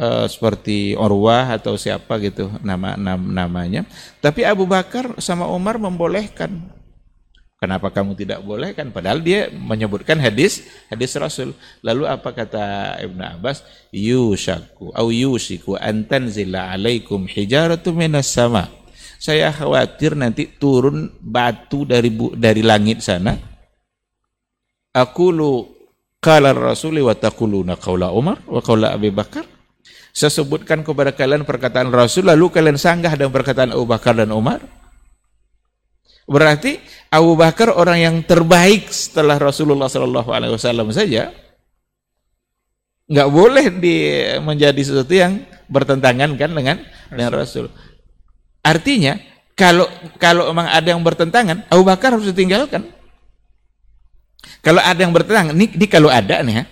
eh, 0.00 0.26
seperti 0.26 0.96
Urwah 0.96 1.60
atau 1.60 1.76
siapa 1.76 2.16
gitu 2.24 2.48
nama 2.64 2.96
nam- 2.96 3.30
namanya. 3.30 3.84
Tapi 4.24 4.42
Abu 4.48 4.64
Bakar 4.64 5.20
sama 5.20 5.44
Umar 5.50 5.76
membolehkan 5.76 6.72
Kenapa 7.60 7.92
kamu 7.92 8.16
tidak 8.16 8.40
boleh 8.40 8.72
kan? 8.72 8.88
Padahal 8.88 9.20
dia 9.20 9.52
menyebutkan 9.52 10.16
hadis 10.16 10.64
hadis 10.88 11.12
Rasul. 11.20 11.52
Lalu 11.84 12.08
apa 12.08 12.32
kata 12.32 12.96
Ibnu 13.04 13.20
Abbas? 13.20 13.60
Yushaku 13.92 14.96
au 14.96 15.12
yusiku 15.12 15.76
an 15.76 16.08
tanzila 16.08 16.72
alaikum 16.72 17.28
hijaratu 17.28 17.92
minas 17.92 18.32
sama. 18.32 18.64
Saya 19.20 19.52
khawatir 19.52 20.16
nanti 20.16 20.48
turun 20.56 21.12
batu 21.20 21.84
dari 21.84 22.08
bu- 22.08 22.32
dari 22.32 22.64
langit 22.64 23.04
sana. 23.04 23.36
Aqulu 24.96 25.68
qala 26.16 26.56
Rasuli 26.56 27.04
wa 27.04 27.12
taquluna 27.12 27.76
qaula 27.76 28.08
Umar 28.16 28.40
wa 28.48 28.64
qaula 28.64 28.96
Abi 28.96 29.12
Bakar. 29.12 29.44
Saya 30.16 30.32
sebutkan 30.32 30.80
kepada 30.80 31.12
kalian 31.12 31.44
perkataan 31.44 31.92
Rasul 31.92 32.24
lalu 32.24 32.48
kalian 32.48 32.80
sanggah 32.80 33.12
dengan 33.20 33.36
perkataan 33.36 33.76
Abu 33.76 33.84
Bakar 33.84 34.16
dan 34.16 34.32
Umar. 34.32 34.79
Berarti 36.30 36.78
Abu 37.10 37.34
Bakar 37.34 37.74
orang 37.74 37.98
yang 37.98 38.16
terbaik 38.22 38.86
setelah 38.94 39.34
Rasulullah 39.34 39.90
Wasallam 39.90 40.94
saja 40.94 41.34
nggak 43.10 43.28
boleh 43.34 43.74
di 43.74 44.22
menjadi 44.38 44.78
sesuatu 44.78 45.10
yang 45.10 45.42
bertentangan 45.66 46.30
kan 46.38 46.50
dengan 46.54 46.78
dengan 47.10 47.30
Rasul. 47.34 47.66
Artinya 48.62 49.18
kalau 49.58 49.90
kalau 50.22 50.54
memang 50.54 50.70
ada 50.70 50.94
yang 50.94 51.02
bertentangan, 51.02 51.66
Abu 51.66 51.82
Bakar 51.82 52.14
harus 52.14 52.30
ditinggalkan. 52.30 52.86
Kalau 54.62 54.78
ada 54.78 55.00
yang 55.02 55.10
bertentangan, 55.10 55.52
ini, 55.58 55.66
ini 55.74 55.86
kalau 55.90 56.06
ada 56.06 56.46
nih 56.46 56.62
ya. 56.62 56.64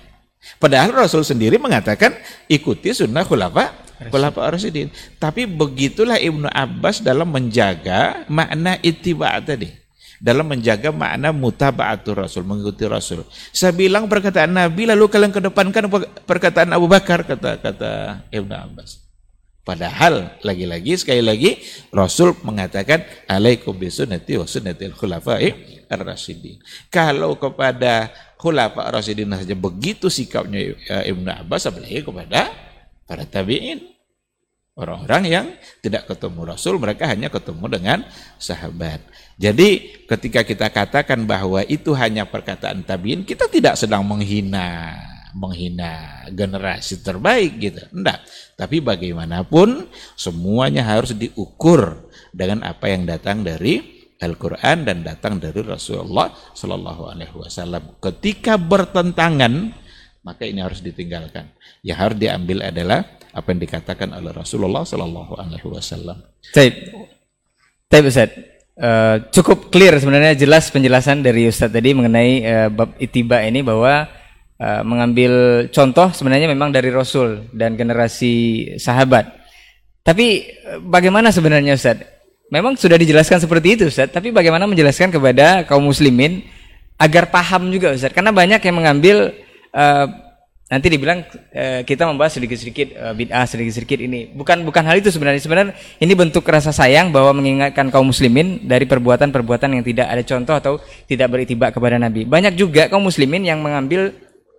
Padahal 0.63 0.95
Rasul 0.95 1.27
sendiri 1.27 1.59
mengatakan 1.59 2.15
ikuti 2.47 2.95
sunnah 2.95 3.27
khulafa 3.27 3.75
khulafa 4.07 4.55
Rasyidin. 4.55 4.95
Tapi 5.19 5.51
begitulah 5.51 6.17
Ibnu 6.23 6.47
Abbas 6.47 7.03
dalam 7.03 7.35
menjaga 7.35 8.23
makna 8.31 8.79
ittiba 8.81 9.35
tadi. 9.43 9.75
Dalam 10.19 10.51
menjaga 10.51 10.91
makna 10.91 11.31
mutaba'atul 11.31 12.19
Rasul, 12.19 12.43
mengikuti 12.43 12.83
Rasul. 12.91 13.23
Saya 13.55 13.71
bilang 13.71 14.11
perkataan 14.11 14.51
Nabi 14.51 14.91
lalu 14.91 15.07
kalian 15.07 15.31
kedepankan 15.31 15.87
perkataan 16.27 16.75
Abu 16.75 16.91
Bakar 16.91 17.23
kata 17.23 17.63
kata 17.63 17.91
Ibnu 18.35 18.51
Abbas. 18.51 19.09
Padahal 19.63 20.33
lagi-lagi 20.41 20.97
sekali 20.97 21.21
lagi 21.21 21.61
Rasul 21.93 22.33
mengatakan 22.41 23.05
alaikum 23.29 23.77
bisunnati 23.77 24.41
wa 24.41 24.49
sunnatil 24.49 24.97
khulafa'i 24.97 25.53
ar-rasyidin. 25.93 26.57
Kalau 26.89 27.37
kepada 27.37 28.09
khulafa 28.41 28.89
ar-rasyidin 28.89 29.29
saja 29.29 29.53
begitu 29.53 30.09
sikapnya 30.09 30.73
eh, 30.73 31.13
Ibnu 31.13 31.29
Abbas 31.29 31.69
apalagi 31.69 32.01
kepada 32.01 32.49
para 33.09 33.25
tabi'in. 33.25 33.97
Orang-orang 34.79 35.25
yang 35.27 35.47
tidak 35.83 36.07
ketemu 36.07 36.55
Rasul, 36.55 36.79
mereka 36.79 37.11
hanya 37.11 37.27
ketemu 37.27 37.67
dengan 37.67 37.99
sahabat. 38.39 39.03
Jadi 39.35 39.99
ketika 40.07 40.47
kita 40.47 40.71
katakan 40.71 41.27
bahwa 41.27 41.67
itu 41.67 41.91
hanya 41.99 42.23
perkataan 42.23 42.87
tabi'in, 42.87 43.27
kita 43.27 43.51
tidak 43.51 43.75
sedang 43.75 44.07
menghina 44.07 44.95
menghina 45.35 46.25
generasi 46.31 47.03
terbaik 47.03 47.59
gitu. 47.59 47.83
Enggak. 47.91 48.23
Tapi 48.55 48.79
bagaimanapun 48.81 49.91
semuanya 50.15 50.87
harus 50.87 51.13
diukur 51.15 52.09
dengan 52.31 52.65
apa 52.65 52.87
yang 52.91 53.03
datang 53.05 53.43
dari 53.43 53.99
Al-Qur'an 54.19 54.83
dan 54.83 55.07
datang 55.07 55.39
dari 55.39 55.63
Rasulullah 55.63 56.35
Shallallahu 56.55 57.03
alaihi 57.07 57.35
wasallam. 57.39 57.99
Ketika 58.03 58.59
bertentangan, 58.59 59.71
maka 60.29 60.45
ini 60.45 60.61
harus 60.61 60.85
ditinggalkan. 60.85 61.49
Yang 61.81 61.99
harus 62.05 62.19
diambil 62.21 62.69
adalah 62.69 63.09
apa 63.33 63.49
yang 63.49 63.65
dikatakan 63.65 64.13
oleh 64.13 64.37
Rasulullah 64.37 64.85
Shallallahu 64.85 65.33
alaihi 65.41 65.65
wasallam. 65.65 66.21
Baik 67.89 68.05
Ustaz. 68.05 68.59
Eh, 68.79 69.17
cukup 69.35 69.73
clear 69.73 69.97
sebenarnya 69.99 70.37
jelas 70.37 70.69
penjelasan 70.69 71.25
dari 71.25 71.49
Ustaz 71.49 71.73
tadi 71.73 71.97
mengenai 71.97 72.33
eh, 72.45 72.69
bab 72.69 72.95
itiba 73.01 73.41
ini 73.43 73.65
bahwa 73.65 74.07
eh, 74.61 74.83
mengambil 74.85 75.67
contoh 75.73 76.13
sebenarnya 76.13 76.47
memang 76.47 76.71
dari 76.71 76.93
Rasul 76.93 77.49
dan 77.57 77.75
generasi 77.75 78.69
sahabat. 78.77 79.33
Tapi 80.05 80.45
bagaimana 80.85 81.33
sebenarnya 81.33 81.75
Ustaz? 81.75 82.05
Memang 82.53 82.77
sudah 82.77 83.01
dijelaskan 83.01 83.41
seperti 83.41 83.81
itu 83.81 83.85
Ustaz, 83.89 84.13
tapi 84.13 84.31
bagaimana 84.31 84.69
menjelaskan 84.69 85.09
kepada 85.11 85.65
kaum 85.65 85.83
muslimin 85.83 86.45
agar 87.01 87.33
paham 87.33 87.73
juga 87.73 87.97
Ustaz? 87.97 88.13
Karena 88.13 88.31
banyak 88.31 88.61
yang 88.63 88.77
mengambil 88.77 89.33
eh, 89.73 90.07
nanti 90.69 90.87
dibilang 90.93 91.25
eh, 91.51 91.81
kita 91.83 92.05
membahas 92.05 92.37
sedikit-sedikit 92.37 92.89
eh, 92.93 93.15
bid'ah 93.17 93.49
sedikit-sedikit 93.49 93.99
ini. 94.05 94.29
Bukan 94.37 94.69
bukan 94.69 94.85
hal 94.85 95.01
itu 95.01 95.09
sebenarnya. 95.09 95.41
Sebenarnya 95.41 95.73
ini 96.01 96.13
bentuk 96.13 96.45
rasa 96.45 96.71
sayang 96.71 97.09
bahwa 97.09 97.41
mengingatkan 97.41 97.89
kaum 97.89 98.13
muslimin 98.13 98.69
dari 98.69 98.85
perbuatan-perbuatan 98.85 99.81
yang 99.81 99.85
tidak 99.85 100.07
ada 100.13 100.23
contoh 100.23 100.55
atau 100.55 100.73
tidak 101.09 101.29
beritibak 101.33 101.73
kepada 101.73 101.97
Nabi. 101.97 102.29
Banyak 102.29 102.55
juga 102.55 102.93
kaum 102.93 103.09
muslimin 103.09 103.49
yang 103.49 103.65
mengambil 103.65 104.13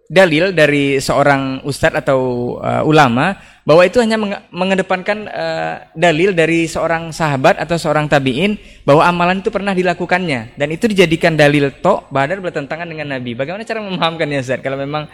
dalil 0.10 0.50
dari 0.58 0.98
seorang 0.98 1.62
ustadz 1.62 2.02
atau 2.02 2.58
uh, 2.58 2.82
ulama 2.82 3.38
bahwa 3.70 3.86
itu 3.86 4.02
hanya 4.02 4.18
menge- 4.18 4.42
mengedepankan 4.50 5.30
uh, 5.30 5.86
dalil 5.94 6.34
dari 6.34 6.66
seorang 6.66 7.14
sahabat 7.14 7.62
atau 7.62 7.78
seorang 7.78 8.10
tabiin 8.10 8.58
bahwa 8.82 9.06
amalan 9.06 9.46
itu 9.46 9.54
pernah 9.54 9.78
dilakukannya 9.78 10.58
dan 10.58 10.68
itu 10.74 10.90
dijadikan 10.90 11.38
dalil 11.38 11.70
tok 11.78 12.10
badar 12.10 12.42
bertentangan 12.42 12.90
dengan 12.90 13.14
Nabi. 13.14 13.38
Bagaimana 13.38 13.62
cara 13.62 13.86
memahamkannya 13.86 14.42
Ustaz? 14.42 14.66
Kalau 14.66 14.74
memang 14.74 15.06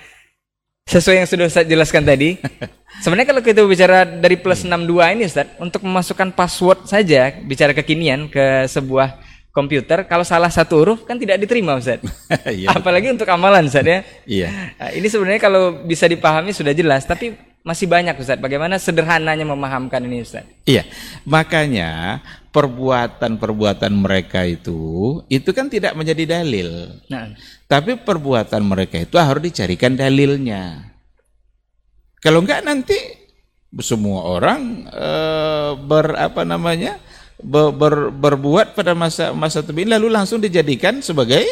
sesuai 0.88 1.20
yang 1.20 1.28
sudah 1.28 1.52
saya 1.52 1.68
jelaskan 1.68 2.08
tadi. 2.08 2.40
Sebenarnya 3.04 3.28
kalau 3.36 3.44
kita 3.44 3.60
bicara 3.68 4.08
dari 4.08 4.40
plus 4.40 4.64
62 4.64 4.88
ini 5.20 5.24
Ustaz, 5.28 5.52
untuk 5.60 5.84
memasukkan 5.84 6.32
password 6.32 6.88
saja 6.88 7.36
bicara 7.44 7.76
kekinian 7.76 8.32
ke 8.32 8.72
sebuah 8.72 9.20
komputer 9.52 10.04
kalau 10.08 10.24
salah 10.24 10.52
satu 10.52 10.80
huruf 10.80 11.04
kan 11.04 11.20
tidak 11.20 11.44
diterima 11.44 11.76
Ustaz. 11.76 12.00
Iya. 12.56 12.72
Apalagi 12.72 13.12
untuk 13.12 13.28
amalan 13.28 13.68
Ustaz 13.68 13.84
ya. 13.84 14.00
Iya. 14.24 14.48
Nah, 14.80 14.90
ini 14.96 15.08
sebenarnya 15.12 15.44
kalau 15.44 15.84
bisa 15.84 16.08
dipahami 16.08 16.56
sudah 16.56 16.72
jelas, 16.72 17.04
tapi 17.04 17.36
masih 17.66 17.90
banyak 17.90 18.14
Ustaz. 18.22 18.38
Bagaimana 18.38 18.78
sederhananya 18.78 19.42
memahamkan 19.42 20.06
ini 20.06 20.22
Ustaz? 20.22 20.46
Iya, 20.70 20.86
makanya 21.26 22.22
perbuatan-perbuatan 22.54 23.90
mereka 23.92 24.46
itu 24.46 25.20
itu 25.28 25.50
kan 25.50 25.68
tidak 25.68 25.98
menjadi 25.98 26.40
dalil. 26.40 27.02
Nah, 27.10 27.34
Tapi 27.66 27.98
perbuatan 27.98 28.62
mereka 28.62 29.02
itu 29.02 29.18
harus 29.18 29.42
dicarikan 29.42 29.98
dalilnya. 29.98 30.94
Kalau 32.22 32.46
enggak 32.46 32.62
nanti 32.62 32.96
semua 33.82 34.38
orang 34.38 34.86
eh, 34.88 35.72
ber 35.82 36.16
apa 36.16 36.46
namanya 36.46 37.02
ber, 37.42 37.74
ber- 37.76 38.14
berbuat 38.14 38.78
pada 38.78 38.94
masa 38.96 39.36
masa 39.36 39.60
tabi'in 39.66 39.92
lalu 39.92 40.08
langsung 40.14 40.40
dijadikan 40.40 41.04
sebagai 41.04 41.44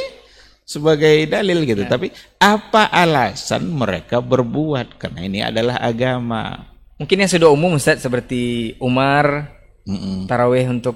sebagai 0.63 1.27
dalil 1.27 1.63
gitu. 1.63 1.83
Tapi 1.83 2.09
apa 2.37 2.87
alasan 2.87 3.67
mereka 3.69 4.19
berbuat? 4.19 4.95
Karena 4.97 5.19
ini 5.21 5.39
adalah 5.39 5.77
agama. 5.77 6.71
mungkin 6.93 7.19
yang 7.19 7.27
sudah 7.27 7.49
umum 7.51 7.75
Ustaz 7.75 7.99
seperti 7.99 8.73
Umar 8.79 9.51
Mm-mm. 9.83 10.23
tarawih 10.23 10.71
untuk 10.71 10.95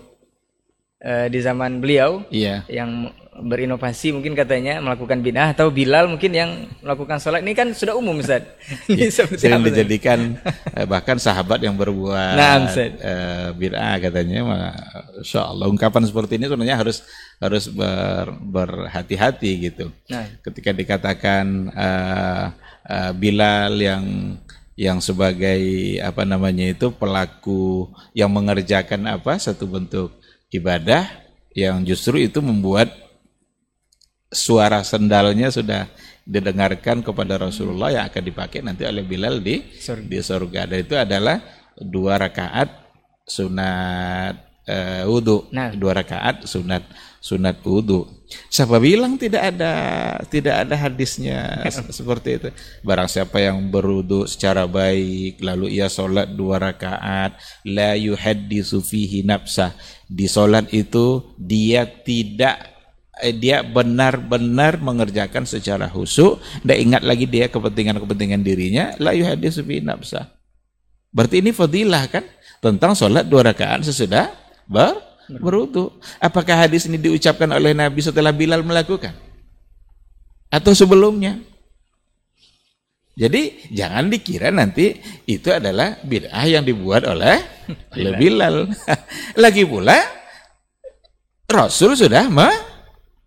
uh, 1.04 1.28
di 1.28 1.40
zaman 1.42 1.84
beliau 1.84 2.24
Iya. 2.30 2.64
yang 2.72 3.12
berinovasi 3.38 4.10
mungkin 4.10 4.34
katanya 4.34 4.82
melakukan 4.82 5.22
bid'ah 5.22 5.54
atau 5.54 5.70
Bilal 5.70 6.10
mungkin 6.10 6.34
yang 6.34 6.52
melakukan 6.82 7.22
sholat 7.22 7.46
ini 7.46 7.54
kan 7.54 7.70
sudah 7.70 7.94
umum 7.94 8.18
Ustaz. 8.18 8.44
Ini 8.92 9.14
seperti 9.14 9.46
Sering 9.46 9.62
dijadikan 9.62 10.42
eh, 10.74 10.86
bahkan 10.90 11.22
sahabat 11.22 11.62
yang 11.62 11.78
berbuat 11.78 12.34
Nah, 12.34 12.66
eh, 12.74 13.50
bid'ah 13.54 14.02
katanya 14.02 14.42
Masya 14.42 15.42
Allah 15.46 15.70
ungkapan 15.70 16.04
seperti 16.10 16.42
ini 16.42 16.50
sebenarnya 16.50 16.78
harus 16.82 17.06
harus 17.38 17.70
ber- 17.70 18.38
berhati-hati 18.42 19.52
gitu. 19.70 19.94
Nah. 20.10 20.26
Ketika 20.42 20.74
dikatakan 20.74 21.46
eh, 21.72 22.46
eh, 22.90 23.12
Bilal 23.14 23.78
yang 23.78 24.04
yang 24.78 25.02
sebagai 25.02 25.62
apa 26.06 26.22
namanya 26.22 26.70
itu 26.70 26.94
pelaku 26.94 27.90
yang 28.14 28.30
mengerjakan 28.30 29.10
apa 29.10 29.42
satu 29.42 29.66
bentuk 29.66 30.14
ibadah 30.54 31.10
yang 31.58 31.82
justru 31.82 32.22
itu 32.22 32.38
membuat 32.46 33.07
suara 34.28 34.84
sendalnya 34.84 35.48
sudah 35.50 35.88
didengarkan 36.28 37.00
kepada 37.00 37.40
Rasulullah 37.40 37.88
yang 37.88 38.06
akan 38.12 38.24
dipakai 38.24 38.60
nanti 38.60 38.84
oleh 38.84 39.04
Bilal 39.04 39.40
di 39.40 39.64
Surga. 39.80 40.04
di 40.04 40.20
surga. 40.20 40.62
Dan 40.68 40.78
itu 40.84 40.96
adalah 40.96 41.40
dua 41.80 42.20
rakaat 42.20 42.68
sunat 43.24 44.36
eh, 44.68 45.04
wudhu, 45.08 45.48
Nah. 45.56 45.72
dua 45.72 45.96
rakaat 45.96 46.44
sunat 46.44 46.84
sunat 47.24 47.64
wudhu. 47.64 48.04
Siapa 48.52 48.76
bilang 48.76 49.16
tidak 49.16 49.56
ada 49.56 49.72
tidak 50.28 50.68
ada 50.68 50.76
hadisnya 50.76 51.64
se- 51.72 51.96
seperti 52.04 52.36
itu? 52.36 52.50
Barang 52.84 53.08
siapa 53.08 53.40
yang 53.40 53.64
berwudhu 53.72 54.28
secara 54.28 54.68
baik 54.68 55.40
lalu 55.40 55.80
ia 55.80 55.88
sholat 55.88 56.28
dua 56.36 56.60
rakaat 56.60 57.40
la 57.64 57.96
yuhaddisu 57.96 58.84
fihi 58.84 59.24
nafsah 59.24 59.72
di 60.12 60.28
sholat 60.28 60.68
itu 60.76 61.24
dia 61.40 61.88
tidak 61.88 62.77
dia 63.38 63.66
benar-benar 63.66 64.78
mengerjakan 64.82 65.44
secara 65.44 65.90
khusyuk. 65.90 66.42
Dan 66.62 66.92
ingat 66.92 67.02
lagi 67.06 67.26
dia 67.26 67.50
kepentingan-kepentingan 67.50 68.42
dirinya. 68.42 68.94
La 69.02 69.14
yuhaddisu 69.14 69.66
fi 69.66 69.82
nafsah. 69.82 70.30
Berarti 71.12 71.42
ini 71.42 71.52
fadilah 71.56 72.06
kan? 72.12 72.24
Tentang 72.58 72.98
sholat 72.98 73.26
dua 73.30 73.46
rakaat 73.46 73.86
sesudah 73.86 74.34
ber 74.66 74.98
berwudu. 75.30 75.94
Apakah 76.18 76.68
hadis 76.68 76.88
ini 76.88 76.98
diucapkan 76.98 77.48
oleh 77.52 77.76
Nabi 77.76 78.00
setelah 78.02 78.32
Bilal 78.32 78.64
melakukan? 78.64 79.14
Atau 80.48 80.72
sebelumnya? 80.72 81.38
Jadi 83.18 83.74
jangan 83.74 84.14
dikira 84.14 84.54
nanti 84.54 84.94
itu 85.26 85.50
adalah 85.50 85.98
bid'ah 86.06 86.46
yang 86.46 86.62
dibuat 86.62 87.02
oleh 87.10 87.42
oleh 87.98 88.12
Bilal. 88.14 88.70
Lagi 89.44 89.66
pula 89.66 89.98
Rasul 91.50 91.98
sudah 91.98 92.30
me- 92.30 92.67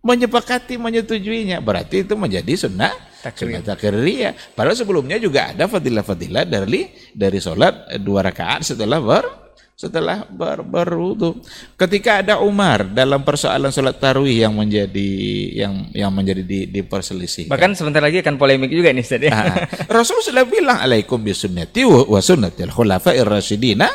menyepakati 0.00 0.80
menyetujuinya 0.80 1.60
berarti 1.60 2.08
itu 2.08 2.16
menjadi 2.16 2.68
sunnah 2.68 2.92
Takrir. 3.20 3.60
sunnah 3.60 3.62
takriyah 3.64 4.32
padahal 4.56 4.76
sebelumnya 4.76 5.20
juga 5.20 5.52
ada 5.52 5.68
fadilah-fadilah 5.68 6.48
dari 6.48 6.88
dari 7.12 7.38
sholat 7.38 8.00
dua 8.00 8.24
rakaat 8.24 8.64
setelah 8.64 8.96
ber 8.96 9.40
setelah 9.80 10.28
ber, 10.28 10.60
berwudu 10.60 11.40
ketika 11.72 12.20
ada 12.20 12.36
Umar 12.44 12.92
dalam 12.92 13.24
persoalan 13.24 13.72
sholat 13.72 13.96
tarawih 13.96 14.44
yang 14.44 14.52
menjadi 14.52 15.12
yang 15.56 15.88
yang 15.96 16.12
menjadi 16.12 16.44
di, 16.44 16.68
diperselisihkan 16.68 17.48
Bahkan 17.48 17.72
sebentar 17.72 18.04
lagi 18.04 18.20
akan 18.20 18.36
polemik 18.36 18.68
juga 18.68 18.92
nih 18.92 19.00
Ustaz 19.00 19.24
ya. 19.24 19.32
Ah, 19.32 19.64
Rasul 19.88 20.20
sudah 20.20 20.44
bilang 20.44 20.84
alaikum 20.84 21.24
bisunnati 21.24 21.88
wa 21.88 22.20
sunnatil 22.20 22.68
khulafa'ir 22.68 23.24
rasyidina 23.24 23.88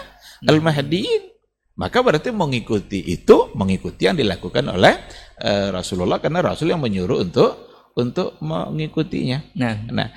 al 0.49 0.57
mahdiin. 0.57 1.37
Maka 1.77 2.01
berarti 2.01 2.33
mengikuti 2.33 3.05
itu 3.05 3.53
mengikuti 3.53 4.09
yang 4.09 4.17
dilakukan 4.17 4.65
oleh 4.71 4.95
eh, 5.39 5.69
Rasulullah 5.71 6.19
karena 6.19 6.43
Rasul 6.43 6.71
yang 6.71 6.81
menyuruh 6.81 7.23
untuk 7.23 7.51
untuk 7.95 8.35
mengikutinya. 8.43 9.55
Nah, 9.55 9.75
Nah, 9.87 10.09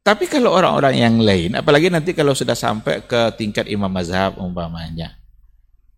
tapi 0.00 0.24
kalau 0.24 0.56
orang-orang 0.56 0.94
yang 0.96 1.20
lain, 1.20 1.52
apalagi 1.52 1.92
nanti 1.92 2.16
kalau 2.16 2.32
sudah 2.32 2.56
sampai 2.56 3.04
ke 3.04 3.36
tingkat 3.36 3.68
imam 3.68 3.92
mazhab 3.92 4.40
umpamanya, 4.40 5.12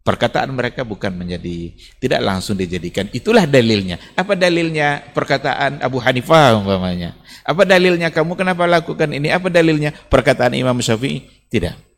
perkataan 0.03 0.51
mereka 0.51 0.83
bukan 0.83 1.14
menjadi 1.14 1.70
tidak 2.03 2.18
langsung 2.18 2.59
dijadikan 2.59 3.07
itulah 3.14 3.47
dalilnya. 3.47 4.03
Apa 4.18 4.35
dalilnya 4.35 5.14
perkataan 5.14 5.78
Abu 5.78 6.03
Hanifah 6.03 6.59
umpamanya? 6.59 7.14
Apa 7.47 7.62
dalilnya 7.62 8.11
kamu 8.11 8.35
kenapa 8.35 8.66
lakukan 8.66 9.14
ini? 9.14 9.31
Apa 9.31 9.47
dalilnya 9.47 9.95
perkataan 9.95 10.59
Imam 10.59 10.83
Syafi'i? 10.83 11.47
Tidak. 11.47 11.89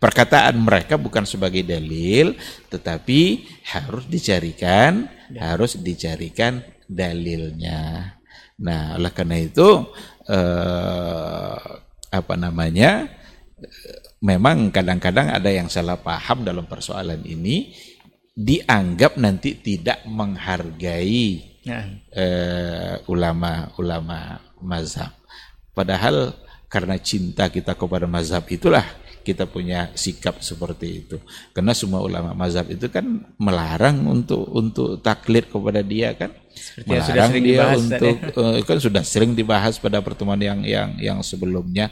Perkataan, 0.00 0.54
mereka 0.58 0.98
bukan 0.98 1.22
sebagai 1.22 1.62
dalil, 1.62 2.34
tetapi 2.68 3.46
harus 3.70 4.04
dicarikan, 4.10 5.06
harus 5.38 5.78
dicarikan 5.78 6.62
dalilnya. 6.86 8.14
Nah, 8.56 8.96
oleh 8.96 9.12
karena 9.12 9.36
itu 9.36 9.84
eh, 10.26 11.58
apa 12.10 12.34
namanya? 12.34 13.06
eh, 13.60 14.04
Memang 14.16 14.72
kadang-kadang 14.72 15.28
ada 15.28 15.52
yang 15.52 15.68
salah 15.68 16.00
paham 16.00 16.40
dalam 16.40 16.64
persoalan 16.64 17.20
ini, 17.28 17.76
dianggap 18.32 19.20
nanti 19.20 19.60
tidak 19.60 20.02
menghargai 20.08 21.44
nah, 21.68 21.84
eh, 22.16 22.94
ulama-ulama 23.06 24.40
mazhab. 24.64 25.12
Padahal 25.76 26.32
karena 26.72 26.96
cinta 26.96 27.52
kita 27.52 27.76
kepada 27.76 28.08
mazhab 28.08 28.42
itulah 28.48 28.84
kita 29.26 29.50
punya 29.50 29.90
sikap 29.98 30.38
seperti 30.38 31.02
itu. 31.02 31.18
Karena 31.50 31.74
semua 31.74 32.06
ulama 32.06 32.30
mazhab 32.38 32.70
itu 32.70 32.86
kan 32.86 33.26
melarang 33.42 34.06
untuk 34.06 34.46
untuk 34.54 35.02
taklid 35.02 35.50
kepada 35.50 35.82
dia 35.82 36.14
kan. 36.14 36.30
Seperti 36.54 36.94
yang 36.94 37.02
sudah 37.02 37.26
melarang 37.26 37.26
sering 37.26 37.42
dia 37.42 37.58
dibahas 37.58 37.82
tadi. 37.82 37.90
untuk 37.90 38.16
eh, 38.22 38.62
kan 38.62 38.78
sudah 38.78 39.02
sering 39.02 39.32
dibahas 39.34 39.74
pada 39.82 39.98
pertemuan 39.98 40.38
yang 40.38 40.62
yang 40.62 40.90
yang 41.02 41.18
sebelumnya. 41.26 41.90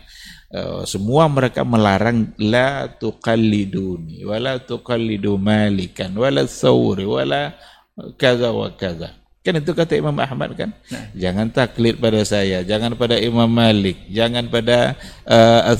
Eh, 0.54 0.82
semua 0.86 1.26
mereka 1.26 1.66
melarang 1.66 2.30
la 2.38 2.86
tuqalliduni 2.86 4.22
wala 4.22 4.62
tuqallidu 4.62 5.34
malikan 5.34 6.14
wala 6.14 6.46
thawri 6.46 7.02
wala 7.02 7.58
kaza 8.14 8.54
wa 8.54 8.70
kaza. 8.70 9.23
Kan 9.44 9.60
itu 9.60 9.76
kata 9.76 9.92
Imam 10.00 10.16
Ahmad 10.16 10.56
kan? 10.56 10.72
Jangan 11.12 11.52
taklid 11.52 12.00
pada 12.00 12.24
saya, 12.24 12.64
jangan 12.64 12.96
pada 12.96 13.20
Imam 13.20 13.44
Malik, 13.44 14.08
jangan 14.08 14.48
pada 14.48 14.96
uh, 15.28 15.76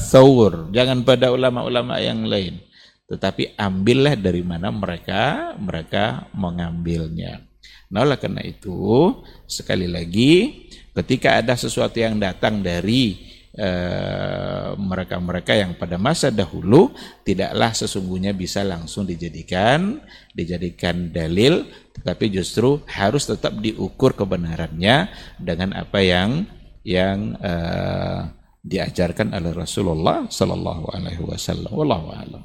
jangan 0.69 1.01
pada 1.01 1.33
ulama-ulama 1.33 1.97
yang 1.97 2.29
lain. 2.29 2.61
Tetapi 3.09 3.57
ambillah 3.57 4.21
dari 4.21 4.45
mana 4.45 4.69
mereka 4.69 5.57
mereka 5.57 6.29
mengambilnya. 6.37 7.41
Nah, 7.89 8.05
oleh 8.05 8.21
karena 8.21 8.45
itu, 8.45 9.17
sekali 9.49 9.89
lagi 9.89 10.69
ketika 10.93 11.41
ada 11.41 11.57
sesuatu 11.57 11.97
yang 11.97 12.21
datang 12.21 12.61
dari 12.61 13.34
eh, 13.55 14.71
mereka-mereka 14.75 15.55
yang 15.55 15.79
pada 15.79 15.97
masa 15.97 16.31
dahulu 16.35 16.91
tidaklah 17.23 17.71
sesungguhnya 17.71 18.35
bisa 18.35 18.67
langsung 18.67 19.07
dijadikan 19.07 20.03
dijadikan 20.35 21.15
dalil 21.15 21.67
tetapi 21.95 22.35
justru 22.35 22.83
harus 22.91 23.31
tetap 23.31 23.55
diukur 23.63 24.19
kebenarannya 24.19 25.09
dengan 25.39 25.73
apa 25.79 26.03
yang 26.03 26.47
yang 26.85 27.39
eh, 27.41 28.21
diajarkan 28.65 29.37
oleh 29.37 29.53
Rasulullah 29.53 30.25
Sallallahu 30.29 30.89
Alaihi 30.93 31.21
Wasallam. 31.21 31.69
Wallahu 31.69 32.17
a'lam. 32.17 32.43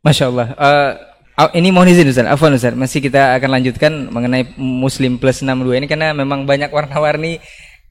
Masya 0.00 0.24
Allah. 0.30 0.48
Eh, 0.54 0.92
ah, 1.36 1.50
ini 1.52 1.68
mohon 1.74 1.90
izin 1.90 2.08
Ustaz, 2.08 2.24
Afwan 2.24 2.56
Ustaz, 2.56 2.72
masih 2.72 3.02
kita 3.02 3.36
akan 3.36 3.50
lanjutkan 3.60 3.92
mengenai 4.08 4.56
Muslim 4.56 5.18
Plus 5.18 5.42
62 5.42 5.76
ini 5.76 5.86
karena 5.90 6.14
memang 6.16 6.46
banyak 6.46 6.70
warna-warni 6.72 7.42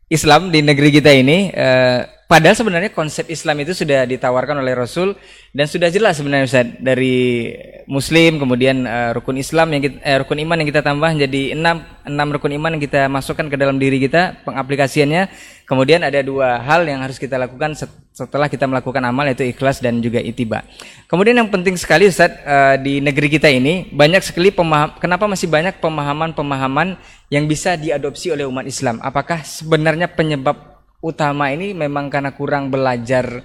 Islam 0.10 0.50
di 0.50 0.66
negeri 0.66 0.90
kita 0.90 1.14
ini. 1.14 1.54
Eh, 1.54 2.02
padahal 2.26 2.58
sebenarnya 2.58 2.90
konsep 2.90 3.30
Islam 3.30 3.62
itu 3.62 3.78
sudah 3.78 4.10
ditawarkan 4.10 4.58
oleh 4.58 4.74
Rasul 4.74 5.14
dan 5.54 5.70
sudah 5.70 5.94
jelas 5.94 6.18
sebenarnya 6.18 6.46
Ustaz 6.50 6.68
dari 6.82 7.46
Muslim 7.86 8.42
kemudian 8.42 8.90
eh, 8.90 9.14
rukun 9.14 9.38
Islam 9.38 9.70
yang 9.70 9.82
kita, 9.86 9.98
eh, 10.02 10.18
rukun 10.26 10.42
iman 10.42 10.58
yang 10.58 10.70
kita 10.74 10.82
tambah 10.82 11.14
jadi 11.14 11.54
enam 11.54 11.86
enam 12.10 12.28
rukun 12.34 12.54
iman 12.58 12.74
yang 12.78 12.84
kita 12.84 13.06
masukkan 13.06 13.46
ke 13.46 13.56
dalam 13.56 13.78
diri 13.78 14.02
kita 14.02 14.42
pengaplikasiannya. 14.50 15.30
Kemudian 15.70 16.02
ada 16.02 16.26
dua 16.26 16.58
hal 16.66 16.90
yang 16.90 17.06
harus 17.06 17.22
kita 17.22 17.38
lakukan 17.38 17.78
setelah 18.20 18.52
kita 18.52 18.68
melakukan 18.68 19.00
amal 19.08 19.24
yaitu 19.32 19.48
ikhlas 19.48 19.80
dan 19.80 20.04
juga 20.04 20.20
itiba. 20.20 20.68
Kemudian 21.08 21.40
yang 21.40 21.48
penting 21.48 21.80
sekali 21.80 22.12
Ustaz 22.12 22.36
eh, 22.44 22.76
di 22.84 23.00
negeri 23.00 23.32
kita 23.32 23.48
ini 23.48 23.88
banyak 23.88 24.20
sekali 24.20 24.52
pemaham 24.52 25.00
kenapa 25.00 25.24
masih 25.32 25.48
banyak 25.48 25.80
pemahaman-pemahaman 25.80 27.00
yang 27.32 27.48
bisa 27.48 27.80
diadopsi 27.80 28.36
oleh 28.36 28.44
umat 28.44 28.68
Islam. 28.68 29.00
Apakah 29.00 29.48
sebenarnya 29.48 30.12
penyebab 30.12 30.84
utama 31.00 31.48
ini 31.56 31.72
memang 31.72 32.12
karena 32.12 32.36
kurang 32.36 32.68
belajar 32.68 33.40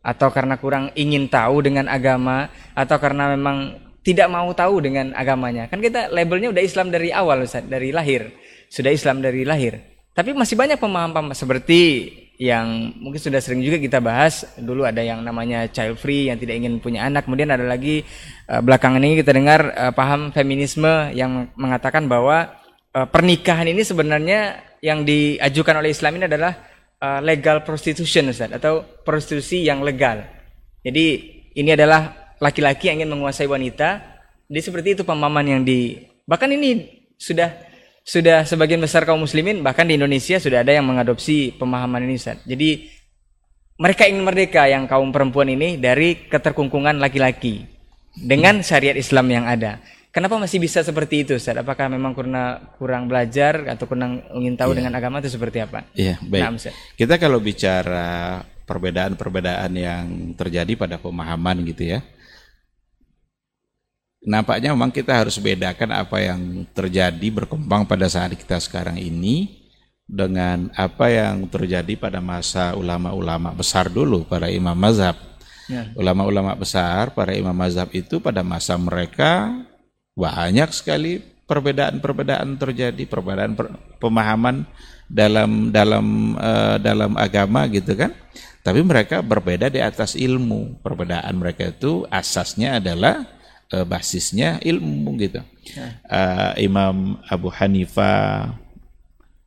atau 0.00 0.32
karena 0.32 0.56
kurang 0.56 0.94
ingin 0.96 1.28
tahu 1.28 1.60
dengan 1.60 1.90
agama 1.90 2.48
atau 2.72 2.96
karena 2.96 3.36
memang 3.36 3.86
tidak 4.06 4.30
mau 4.30 4.46
tahu 4.54 4.78
dengan 4.78 5.10
agamanya. 5.18 5.66
Kan 5.66 5.82
kita 5.82 6.14
labelnya 6.14 6.54
udah 6.54 6.62
Islam 6.62 6.94
dari 6.94 7.10
awal 7.10 7.42
Ustaz, 7.42 7.66
dari 7.66 7.90
lahir. 7.90 8.30
Sudah 8.70 8.94
Islam 8.94 9.18
dari 9.18 9.42
lahir. 9.42 9.82
Tapi 10.14 10.30
masih 10.30 10.54
banyak 10.54 10.78
pemahaman 10.78 11.34
seperti 11.34 12.08
yang 12.36 12.92
mungkin 13.00 13.16
sudah 13.16 13.40
sering 13.40 13.64
juga 13.64 13.80
kita 13.80 13.98
bahas. 14.00 14.44
Dulu 14.60 14.84
ada 14.84 15.00
yang 15.00 15.24
namanya 15.24 15.68
child 15.72 15.96
free 15.96 16.28
yang 16.28 16.36
tidak 16.36 16.60
ingin 16.60 16.80
punya 16.80 17.08
anak. 17.08 17.24
Kemudian 17.24 17.48
ada 17.48 17.64
lagi 17.64 18.04
uh, 18.48 18.60
belakangan 18.60 19.00
ini 19.00 19.20
kita 19.20 19.32
dengar 19.32 19.60
uh, 19.72 19.92
paham 19.96 20.32
feminisme 20.32 21.12
yang 21.16 21.48
mengatakan 21.56 22.04
bahwa 22.04 22.52
uh, 22.92 23.08
pernikahan 23.08 23.64
ini 23.68 23.80
sebenarnya 23.80 24.60
yang 24.84 25.02
diajukan 25.08 25.80
oleh 25.80 25.96
Islam 25.96 26.20
ini 26.20 26.24
adalah 26.28 26.52
uh, 27.00 27.20
legal 27.24 27.64
prostitution 27.64 28.28
Ustaz 28.28 28.52
atau 28.52 28.84
prostitusi 29.04 29.64
yang 29.64 29.80
legal. 29.80 30.24
Jadi 30.84 31.06
ini 31.56 31.70
adalah 31.72 32.32
laki-laki 32.36 32.92
yang 32.92 33.00
ingin 33.00 33.16
menguasai 33.16 33.48
wanita. 33.48 34.20
Jadi 34.46 34.60
seperti 34.60 34.88
itu 35.00 35.02
pemahaman 35.02 35.46
yang 35.48 35.60
di 35.64 35.98
bahkan 36.28 36.52
ini 36.52 36.84
sudah 37.16 37.48
sudah 38.06 38.46
sebagian 38.46 38.78
besar 38.78 39.02
kaum 39.02 39.18
muslimin 39.18 39.66
bahkan 39.66 39.82
di 39.82 39.98
Indonesia 39.98 40.38
sudah 40.38 40.62
ada 40.62 40.70
yang 40.70 40.86
mengadopsi 40.86 41.50
pemahaman 41.58 42.06
ini 42.06 42.14
Ustaz. 42.14 42.38
Jadi 42.46 42.86
mereka 43.82 44.06
ingin 44.06 44.22
merdeka 44.22 44.70
yang 44.70 44.86
kaum 44.86 45.10
perempuan 45.10 45.50
ini 45.50 45.74
dari 45.74 46.30
keterkungkungan 46.30 47.02
laki-laki 47.02 47.66
dengan 48.14 48.62
syariat 48.62 48.94
Islam 48.94 49.26
yang 49.28 49.44
ada. 49.44 49.82
Kenapa 50.14 50.38
masih 50.40 50.62
bisa 50.62 50.80
seperti 50.86 51.26
itu 51.26 51.36
Ustaz? 51.36 51.58
Apakah 51.58 51.90
memang 51.90 52.14
karena 52.14 52.62
kurang 52.78 53.10
belajar 53.10 53.66
atau 53.68 53.84
kurang 53.84 54.22
ingin 54.38 54.54
tahu 54.56 54.72
yeah. 54.72 54.78
dengan 54.80 54.92
agama 54.96 55.20
itu 55.20 55.28
seperti 55.28 55.60
apa? 55.60 55.84
Iya, 55.92 56.16
yeah, 56.16 56.18
baik. 56.24 56.42
Nah, 56.46 56.72
Kita 56.96 57.14
kalau 57.20 57.36
bicara 57.42 58.40
perbedaan-perbedaan 58.64 59.72
yang 59.76 60.06
terjadi 60.38 60.72
pada 60.78 60.96
pemahaman 60.96 61.60
gitu 61.68 61.90
ya 61.90 62.00
nampaknya 64.26 64.74
memang 64.74 64.90
kita 64.90 65.22
harus 65.22 65.38
bedakan 65.38 65.94
apa 65.94 66.18
yang 66.18 66.66
terjadi 66.74 67.28
berkembang 67.30 67.86
pada 67.86 68.10
saat 68.10 68.34
kita 68.34 68.58
sekarang 68.58 68.98
ini 68.98 69.62
dengan 70.02 70.66
apa 70.74 71.06
yang 71.06 71.46
terjadi 71.46 71.94
pada 71.94 72.18
masa 72.18 72.74
ulama-ulama 72.74 73.54
besar 73.54 73.86
dulu 73.86 74.26
para 74.26 74.50
imam 74.50 74.74
mazhab. 74.74 75.14
Ya. 75.66 75.90
Ulama-ulama 75.98 76.54
besar, 76.54 77.10
para 77.10 77.34
imam 77.34 77.54
mazhab 77.54 77.90
itu 77.94 78.22
pada 78.22 78.42
masa 78.42 78.78
mereka 78.78 79.50
banyak 80.14 80.70
sekali 80.70 81.18
perbedaan-perbedaan 81.46 82.54
terjadi, 82.54 83.02
perbedaan 83.06 83.58
per, 83.58 83.74
pemahaman 83.98 84.66
dalam 85.10 85.70
dalam 85.70 86.38
uh, 86.38 86.78
dalam 86.78 87.14
agama 87.18 87.66
gitu 87.70 87.94
kan. 87.98 88.14
Tapi 88.62 88.82
mereka 88.82 89.22
berbeda 89.22 89.70
di 89.70 89.78
atas 89.78 90.18
ilmu. 90.18 90.82
Perbedaan 90.82 91.34
mereka 91.38 91.70
itu 91.70 92.06
asasnya 92.10 92.82
adalah 92.82 93.35
uh, 93.72 93.86
basisnya 93.86 94.60
ilmu 94.62 95.16
gitu. 95.18 95.40
Uh, 96.06 96.52
Imam 96.60 97.18
Abu 97.26 97.50
Hanifah 97.50 98.54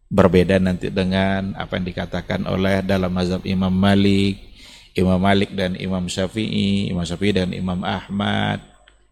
berbeda 0.09 0.57
nanti 0.57 0.89
dengan 0.89 1.53
apa 1.53 1.77
yang 1.77 1.85
dikatakan 1.85 2.43
oleh 2.49 2.81
dalam 2.81 3.13
mazhab 3.13 3.45
Imam 3.45 3.71
Malik, 3.71 4.41
Imam 4.97 5.21
Malik 5.21 5.53
dan 5.53 5.77
Imam 5.77 6.09
Syafi'i, 6.09 6.89
Imam 6.89 7.05
Syafi'i 7.05 7.33
dan 7.35 7.53
Imam 7.53 7.79
Ahmad. 7.85 8.65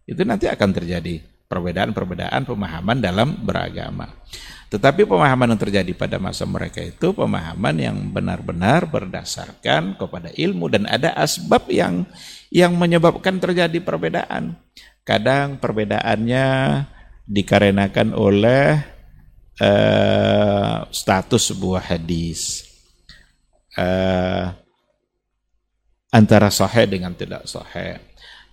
Itu 0.10 0.26
nanti 0.26 0.50
akan 0.50 0.70
terjadi 0.74 1.22
perbedaan-perbedaan 1.48 2.44
pemahaman 2.44 2.98
dalam 3.00 3.40
beragama. 3.40 4.12
Tetapi 4.68 5.08
pemahaman 5.08 5.56
yang 5.56 5.62
terjadi 5.64 5.92
pada 5.96 6.20
masa 6.20 6.44
mereka 6.44 6.84
itu 6.84 7.16
pemahaman 7.16 7.76
yang 7.80 7.96
benar-benar 8.12 8.84
berdasarkan 8.84 9.96
kepada 9.96 10.28
ilmu 10.36 10.68
dan 10.68 10.84
ada 10.92 11.16
asbab 11.16 11.72
yang 11.72 12.04
yang 12.52 12.76
menyebabkan 12.76 13.40
terjadi 13.40 13.80
perbedaan. 13.80 14.60
Kadang 15.08 15.56
perbedaannya 15.64 16.48
dikarenakan 17.24 18.12
oleh 18.12 18.84
uh, 19.64 20.84
status 20.92 21.56
sebuah 21.56 21.96
hadis. 21.96 22.68
Uh, 23.78 24.52
antara 26.12 26.52
sahih 26.52 26.90
dengan 26.90 27.14
tidak 27.14 27.46
sahih 27.46 28.02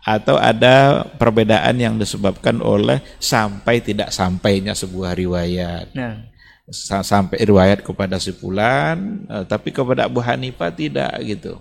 atau 0.05 0.36
ada 0.36 1.09
perbedaan 1.16 1.80
yang 1.80 1.96
disebabkan 1.96 2.61
oleh 2.61 3.00
sampai 3.16 3.80
tidak 3.80 4.12
sampainya 4.12 4.76
sebuah 4.76 5.16
riwayat. 5.16 5.96
Nah. 5.96 6.28
Sampai 7.05 7.44
riwayat 7.44 7.84
kepada 7.84 8.16
si 8.16 8.32
fulan, 8.32 9.24
uh, 9.28 9.44
tapi 9.44 9.68
kepada 9.72 10.09
Abu 10.09 10.20
Hanifah 10.20 10.72
tidak 10.72 11.12
gitu. 11.24 11.61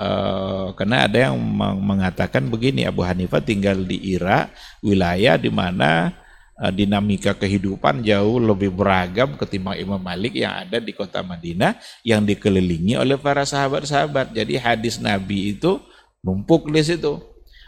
Uh, 0.00 0.72
karena 0.72 1.04
ada 1.04 1.28
yang 1.28 1.36
mengatakan 1.84 2.48
begini 2.48 2.88
Abu 2.88 3.04
Hanifah 3.04 3.44
tinggal 3.44 3.76
di 3.84 4.16
Irak 4.16 4.48
wilayah 4.80 5.36
di 5.36 5.52
mana 5.52 6.16
uh, 6.56 6.72
dinamika 6.72 7.36
kehidupan 7.36 8.00
jauh 8.00 8.40
lebih 8.40 8.72
beragam 8.72 9.36
ketimbang 9.36 9.76
Imam 9.76 10.00
Malik 10.00 10.32
yang 10.32 10.64
ada 10.64 10.80
di 10.80 10.96
kota 10.96 11.20
Madinah 11.20 11.76
yang 12.08 12.24
dikelilingi 12.24 12.96
oleh 12.96 13.20
para 13.20 13.44
sahabat-sahabat. 13.44 14.32
Jadi 14.32 14.56
hadis 14.56 14.96
Nabi 14.96 15.52
itu 15.60 15.76
numpuk 16.24 16.72
di 16.72 16.80
situ. 16.80 17.20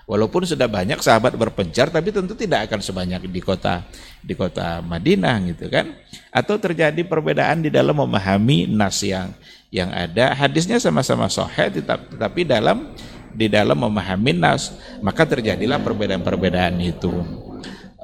Walaupun 0.04 0.44
sudah 0.44 0.68
banyak 0.68 1.00
sahabat 1.00 1.32
berpencar 1.32 1.88
tapi 1.88 2.12
tentu 2.12 2.36
tidak 2.36 2.68
akan 2.68 2.80
sebanyak 2.84 3.24
di 3.24 3.40
kota 3.40 3.88
di 4.20 4.36
kota 4.36 4.84
Madinah 4.84 5.44
gitu 5.48 5.72
kan. 5.72 5.96
Atau 6.28 6.60
terjadi 6.60 7.04
perbedaan 7.08 7.64
di 7.64 7.72
dalam 7.72 7.96
memahami 7.96 8.68
nas 8.68 9.00
yang 9.00 9.32
yang 9.74 9.90
ada 9.90 10.38
hadisnya 10.38 10.78
sama-sama 10.78 11.26
sahih 11.26 11.82
tetapi 11.82 12.46
dalam 12.46 12.94
di 13.34 13.50
dalam 13.50 13.74
memahami 13.74 14.30
nas 14.30 14.78
maka 15.02 15.26
terjadilah 15.26 15.82
perbedaan-perbedaan 15.82 16.78
itu. 16.78 17.10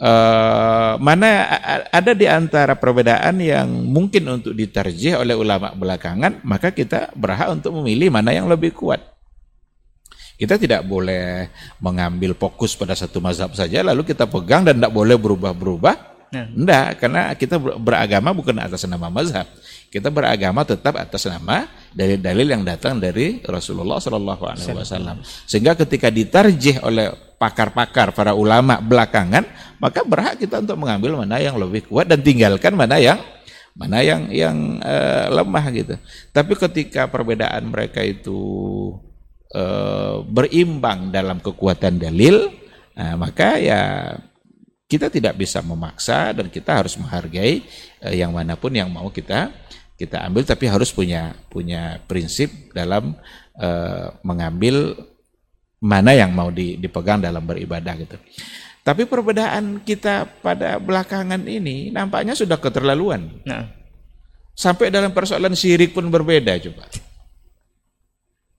Uh, 0.00 0.96
mana 0.96 1.44
ada 1.92 2.16
di 2.16 2.24
antara 2.24 2.72
perbedaan 2.72 3.36
yang 3.36 3.68
mungkin 3.68 4.40
untuk 4.40 4.56
diterjih 4.56 5.20
oleh 5.20 5.36
ulama 5.36 5.76
belakangan, 5.76 6.40
maka 6.40 6.72
kita 6.72 7.12
berhak 7.12 7.52
untuk 7.52 7.76
memilih 7.78 8.08
mana 8.08 8.32
yang 8.32 8.48
lebih 8.48 8.72
kuat. 8.72 8.98
Kita 10.40 10.56
tidak 10.56 10.88
boleh 10.88 11.52
mengambil 11.84 12.32
fokus 12.32 12.72
pada 12.72 12.96
satu 12.96 13.20
mazhab 13.20 13.52
saja 13.52 13.84
lalu 13.84 14.08
kita 14.08 14.24
pegang 14.24 14.64
dan 14.64 14.80
tidak 14.80 14.96
boleh 14.96 15.20
berubah-berubah. 15.20 15.94
Nah. 16.32 16.46
Enggak, 16.48 16.86
karena 16.96 17.22
kita 17.36 17.60
beragama 17.60 18.32
bukan 18.32 18.56
atas 18.56 18.88
nama 18.88 19.12
mazhab. 19.12 19.44
Kita 19.90 20.06
beragama 20.06 20.62
tetap 20.62 20.94
atas 20.94 21.26
nama 21.26 21.66
dalil-dalil 21.90 22.46
yang 22.46 22.62
datang 22.62 23.02
dari 23.02 23.42
Rasulullah 23.42 23.98
Shallallahu 23.98 24.44
Alaihi 24.46 24.70
Wasallam. 24.70 25.18
Sehingga 25.50 25.74
ketika 25.74 26.14
ditarjih 26.14 26.78
oleh 26.86 27.10
pakar-pakar 27.42 28.14
para 28.14 28.30
ulama 28.38 28.78
belakangan, 28.78 29.42
maka 29.82 30.06
berhak 30.06 30.38
kita 30.38 30.62
untuk 30.62 30.78
mengambil 30.78 31.18
mana 31.18 31.42
yang 31.42 31.58
lebih 31.58 31.90
kuat 31.90 32.06
dan 32.06 32.22
tinggalkan 32.22 32.78
mana 32.78 33.02
yang 33.02 33.18
mana 33.74 33.98
yang 33.98 34.30
yang 34.30 34.78
uh, 34.78 35.26
lemah 35.34 35.64
gitu. 35.74 35.94
Tapi 36.30 36.52
ketika 36.54 37.10
perbedaan 37.10 37.66
mereka 37.66 38.06
itu 38.06 38.38
Eh, 39.50 40.16
berimbang 40.30 41.10
dalam 41.10 41.42
kekuatan 41.42 41.98
dalil, 41.98 42.54
nah, 42.94 43.18
maka 43.18 43.58
ya 43.58 44.14
kita 44.86 45.10
tidak 45.10 45.42
bisa 45.42 45.58
memaksa 45.58 46.30
dan 46.30 46.46
kita 46.46 46.78
harus 46.78 46.94
menghargai 46.94 47.66
uh, 47.98 48.14
yang 48.14 48.30
mana 48.30 48.54
pun 48.54 48.70
yang 48.70 48.86
mau 48.86 49.10
kita 49.10 49.50
kita 50.00 50.24
ambil, 50.24 50.48
tapi 50.48 50.64
harus 50.64 50.88
punya 50.88 51.36
punya 51.52 52.00
prinsip 52.08 52.72
dalam 52.72 53.12
uh, 53.60 54.16
mengambil 54.24 54.96
mana 55.76 56.16
yang 56.16 56.32
mau 56.32 56.48
dipegang 56.52 57.20
dalam 57.20 57.44
beribadah 57.44 57.92
gitu. 58.00 58.16
Tapi 58.80 59.04
perbedaan 59.04 59.84
kita 59.84 60.24
pada 60.40 60.80
belakangan 60.80 61.44
ini 61.44 61.92
nampaknya 61.92 62.32
sudah 62.32 62.56
keterlaluan. 62.56 63.28
Nah. 63.44 63.68
Sampai 64.56 64.88
dalam 64.88 65.12
persoalan 65.12 65.52
syirik 65.52 65.92
pun 65.92 66.08
berbeda 66.08 66.56
coba 66.60 66.84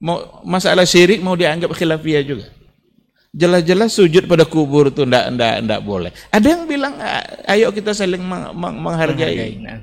mau 0.01 0.41
masalah 0.41 0.83
syirik 0.83 1.21
mau 1.21 1.37
dianggap 1.37 1.71
khilafiyah 1.77 2.25
juga. 2.25 2.49
Jelas-jelas 3.31 3.95
sujud 3.95 4.27
pada 4.27 4.43
kubur 4.43 4.91
itu 4.91 5.07
ndak 5.07 5.39
ndak 5.39 5.55
ndak 5.63 5.79
boleh. 5.87 6.11
Ada 6.35 6.51
yang 6.51 6.67
bilang 6.67 6.99
ayo 7.47 7.71
kita 7.71 7.95
saling 7.95 8.19
meng, 8.19 8.51
meng, 8.51 8.75
menghargai. 8.81 9.55
menghargai. 9.55 9.55
Nah. 9.63 9.79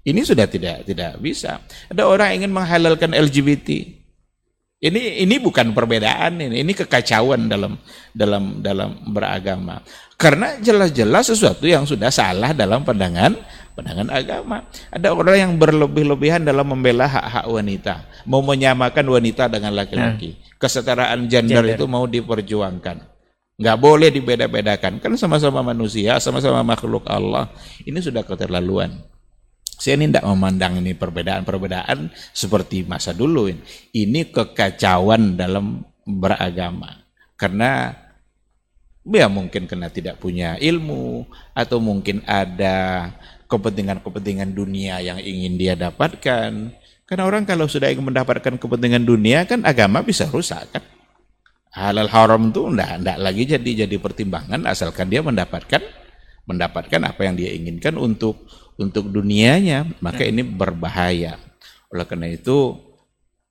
Ini 0.00 0.20
sudah 0.24 0.48
tidak 0.48 0.88
tidak 0.88 1.20
bisa. 1.20 1.60
Ada 1.92 2.08
orang 2.08 2.40
ingin 2.40 2.52
menghalalkan 2.52 3.12
LGBT. 3.12 4.00
Ini 4.80 5.28
ini 5.28 5.36
bukan 5.36 5.76
perbedaan 5.76 6.40
ini, 6.40 6.64
ini 6.64 6.72
kekacauan 6.72 7.52
dalam 7.52 7.76
dalam 8.16 8.64
dalam 8.64 8.96
beragama. 9.12 9.84
Karena 10.16 10.56
jelas-jelas 10.56 11.28
sesuatu 11.28 11.68
yang 11.68 11.84
sudah 11.84 12.08
salah 12.08 12.56
dalam 12.56 12.80
pandangan 12.80 13.36
pandangan 13.76 14.08
agama. 14.08 14.64
Ada 14.88 15.12
orang 15.12 15.36
yang 15.36 15.52
berlebih-lebihan 15.60 16.44
dalam 16.44 16.64
membela 16.64 17.04
hak-hak 17.04 17.44
wanita, 17.48 18.08
mau 18.24 18.40
menyamakan 18.40 19.04
wanita 19.04 19.52
dengan 19.52 19.76
laki-laki. 19.76 20.36
Nah. 20.36 20.56
Kesetaraan 20.60 21.28
gender, 21.28 21.64
gender 21.64 21.76
itu 21.76 21.84
mau 21.84 22.04
diperjuangkan. 22.08 22.96
Nggak 23.60 23.76
boleh 23.76 24.08
dibeda-bedakan. 24.08 25.00
Kan 25.04 25.12
sama-sama 25.20 25.60
manusia, 25.60 26.16
sama-sama 26.20 26.64
makhluk 26.64 27.04
Allah. 27.04 27.52
Ini 27.84 28.00
sudah 28.00 28.24
keterlaluan. 28.24 29.09
Saya 29.80 29.96
ini 29.96 30.12
tidak 30.12 30.28
memandang 30.28 30.76
ini 30.76 30.92
perbedaan-perbedaan 30.92 32.12
seperti 32.36 32.84
masa 32.84 33.16
dulu. 33.16 33.48
Ini, 33.48 33.60
ini 33.96 34.20
kekacauan 34.28 35.40
dalam 35.40 35.80
beragama. 36.04 37.00
Karena 37.40 37.88
ya 39.08 39.26
mungkin 39.32 39.64
karena 39.64 39.88
tidak 39.88 40.20
punya 40.20 40.60
ilmu 40.60 41.24
atau 41.56 41.80
mungkin 41.80 42.20
ada 42.28 43.08
kepentingan-kepentingan 43.48 44.52
dunia 44.52 45.00
yang 45.00 45.16
ingin 45.16 45.56
dia 45.56 45.72
dapatkan. 45.72 46.76
Karena 47.08 47.24
orang 47.24 47.48
kalau 47.48 47.64
sudah 47.64 47.88
ingin 47.88 48.12
mendapatkan 48.12 48.60
kepentingan 48.60 49.02
dunia 49.08 49.48
kan 49.48 49.64
agama 49.64 50.04
bisa 50.04 50.28
rusak 50.28 50.76
kan. 50.76 50.84
Halal 51.72 52.10
haram 52.12 52.50
itu 52.52 52.66
enggak, 52.66 53.00
enggak 53.00 53.18
lagi 53.22 53.42
jadi 53.46 53.70
jadi 53.86 53.96
pertimbangan 54.02 54.66
asalkan 54.66 55.06
dia 55.06 55.22
mendapatkan 55.22 55.80
mendapatkan 56.50 57.00
apa 57.06 57.20
yang 57.22 57.38
dia 57.38 57.54
inginkan 57.54 57.94
untuk 57.94 58.42
untuk 58.80 59.12
dunianya, 59.12 59.84
maka 60.00 60.24
ini 60.24 60.40
berbahaya. 60.40 61.36
Oleh 61.92 62.06
karena 62.08 62.32
itu 62.32 62.80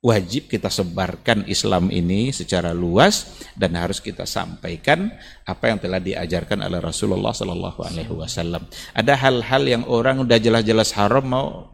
wajib 0.00 0.48
kita 0.48 0.72
sebarkan 0.72 1.44
Islam 1.44 1.92
ini 1.92 2.32
secara 2.32 2.72
luas 2.72 3.44
dan 3.52 3.76
harus 3.76 4.00
kita 4.00 4.24
sampaikan 4.24 5.12
apa 5.44 5.70
yang 5.70 5.78
telah 5.78 6.00
diajarkan 6.00 6.64
oleh 6.64 6.80
Rasulullah 6.80 7.36
Sallallahu 7.36 7.80
Alaihi 7.84 8.12
Wasallam. 8.12 8.64
Ada 8.96 9.14
hal-hal 9.14 9.62
yang 9.68 9.84
orang 9.86 10.24
udah 10.24 10.40
jelas-jelas 10.40 10.96
haram 10.96 11.24
mau 11.24 11.70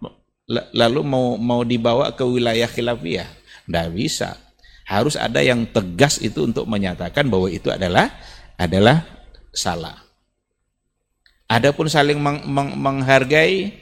lalu 0.74 1.00
mau 1.02 1.38
mau 1.38 1.62
dibawa 1.62 2.14
ke 2.14 2.22
wilayah 2.22 2.68
khilafiyah, 2.70 3.26
tidak 3.66 3.88
bisa. 3.94 4.30
Harus 4.86 5.18
ada 5.18 5.42
yang 5.42 5.66
tegas 5.66 6.22
itu 6.22 6.46
untuk 6.46 6.62
menyatakan 6.70 7.26
bahwa 7.26 7.50
itu 7.50 7.74
adalah 7.74 8.10
adalah 8.54 9.02
salah. 9.50 10.05
Adapun 11.46 11.86
saling 11.86 12.18
meng, 12.18 12.42
meng, 12.46 12.74
menghargai, 12.74 13.74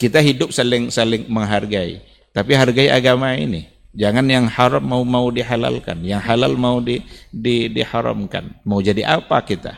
kita 0.00 0.20
hidup 0.20 0.52
saling 0.52 0.88
saling 0.88 1.28
menghargai 1.28 2.00
tapi 2.36 2.52
hargai 2.52 2.92
agama 2.92 3.32
ini. 3.32 3.64
Jangan 3.96 4.28
yang 4.28 4.44
haram 4.44 4.84
mau 4.84 5.00
mau 5.08 5.32
dihalalkan, 5.32 6.04
yang 6.04 6.20
halal 6.20 6.52
mau 6.52 6.84
di, 6.84 7.00
di 7.32 7.72
diharamkan. 7.72 8.60
Mau 8.68 8.84
jadi 8.84 9.08
apa 9.08 9.40
kita? 9.40 9.72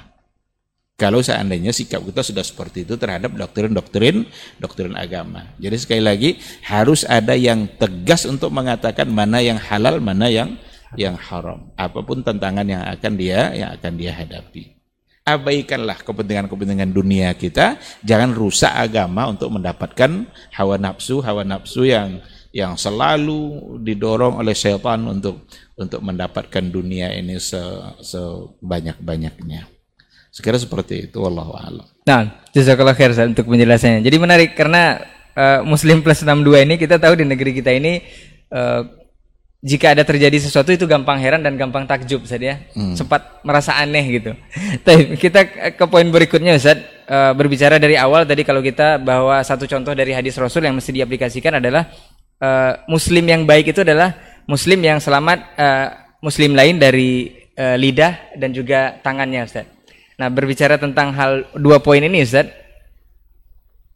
Kalau 0.99 1.23
seandainya 1.23 1.71
sikap 1.71 2.03
kita 2.03 2.27
sudah 2.27 2.43
seperti 2.43 2.83
itu 2.83 2.99
terhadap 2.99 3.31
doktrin-doktrin 3.31 4.27
doktrin 4.59 4.99
agama. 4.99 5.55
Jadi 5.63 5.77
sekali 5.79 6.03
lagi 6.03 6.31
harus 6.67 7.07
ada 7.07 7.39
yang 7.39 7.71
tegas 7.79 8.27
untuk 8.27 8.51
mengatakan 8.51 9.07
mana 9.07 9.39
yang 9.39 9.55
halal, 9.55 10.03
mana 10.03 10.27
yang 10.27 10.59
yang 10.99 11.15
haram. 11.15 11.71
Apa 11.79 12.03
pun 12.03 12.27
tantangan 12.27 12.67
yang 12.67 12.83
akan 12.91 13.13
dia 13.15 13.55
yang 13.55 13.71
akan 13.79 13.93
dia 13.95 14.11
hadapi. 14.19 14.78
Abaikanlah 15.29 16.01
kepentingan-kepentingan 16.01 16.89
dunia 16.89 17.37
kita, 17.37 17.77
jangan 18.01 18.33
rusak 18.33 18.73
agama 18.73 19.29
untuk 19.29 19.53
mendapatkan 19.53 20.25
hawa 20.57 20.81
nafsu, 20.81 21.21
hawa 21.21 21.45
nafsu 21.45 21.85
yang 21.85 22.25
yang 22.49 22.81
selalu 22.81 23.77
didorong 23.85 24.41
oleh 24.41 24.57
setan 24.57 25.05
untuk 25.05 25.45
untuk 25.77 26.01
mendapatkan 26.01 26.65
dunia 26.65 27.13
ini 27.13 27.37
se, 27.37 27.61
sebanyak-banyaknya. 28.01 29.69
Sekira 30.33 30.57
seperti 30.57 31.13
itu 31.13 31.21
wallahu 31.21 31.53
a'lam. 31.55 31.87
Nah, 32.09 32.41
jazakallah 32.57 32.97
khair 32.97 33.13
untuk 33.29 33.45
penjelasannya. 33.45 34.01
Jadi 34.01 34.17
menarik 34.17 34.51
karena 34.57 35.03
uh, 35.37 35.61
Muslim 35.63 36.01
plus 36.01 36.25
62 36.25 36.65
ini 36.65 36.75
kita 36.81 36.97
tahu 36.97 37.21
di 37.21 37.25
negeri 37.29 37.53
kita 37.53 37.71
ini 37.71 38.01
uh, 38.53 38.98
jika 39.59 39.91
ada 39.91 40.07
terjadi 40.07 40.39
sesuatu 40.39 40.71
itu 40.71 40.87
gampang 40.87 41.19
heran 41.19 41.43
dan 41.43 41.59
gampang 41.59 41.83
takjub 41.83 42.23
Ustaz 42.23 42.39
ya. 42.39 42.63
Hmm. 42.79 42.95
Cepat 42.95 43.43
merasa 43.43 43.75
aneh 43.75 44.07
gitu. 44.07 44.31
Tapi 44.87 45.19
kita 45.19 45.75
ke 45.75 45.85
poin 45.91 46.07
berikutnya 46.07 46.55
Ustaz, 46.55 46.79
uh, 47.11 47.35
berbicara 47.35 47.83
dari 47.83 47.99
awal 47.99 48.23
tadi 48.23 48.47
kalau 48.47 48.63
kita 48.63 49.03
bahwa 49.03 49.43
satu 49.43 49.67
contoh 49.67 49.99
dari 49.99 50.15
hadis 50.15 50.39
Rasul 50.39 50.63
yang 50.71 50.79
mesti 50.79 50.95
diaplikasikan 50.95 51.59
adalah 51.59 51.91
uh, 52.39 52.87
muslim 52.87 53.27
yang 53.27 53.43
baik 53.43 53.75
itu 53.75 53.83
adalah 53.83 54.15
muslim 54.47 54.79
yang 54.79 55.03
selamat 55.03 55.39
uh, 55.59 55.87
muslim 56.23 56.55
lain 56.55 56.79
dari 56.79 57.35
uh, 57.59 57.75
lidah 57.75 58.39
dan 58.39 58.55
juga 58.55 59.03
tangannya 59.03 59.43
Ustaz. 59.43 59.67
Nah, 60.19 60.31
berbicara 60.31 60.79
tentang 60.79 61.11
hal 61.19 61.51
dua 61.59 61.83
poin 61.83 62.03
ini 62.03 62.23
Ustaz, 62.23 62.47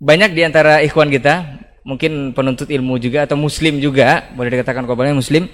banyak 0.03 0.35
di 0.35 0.43
antara 0.43 0.83
ikhwan 0.83 1.07
kita, 1.07 1.62
mungkin 1.83 2.35
penuntut 2.35 2.71
ilmu 2.71 2.99
juga 2.99 3.27
atau 3.27 3.35
muslim 3.39 3.79
juga, 3.83 4.31
boleh 4.35 4.59
dikatakan 4.59 4.87
kabarnya 4.87 5.19
muslim 5.19 5.47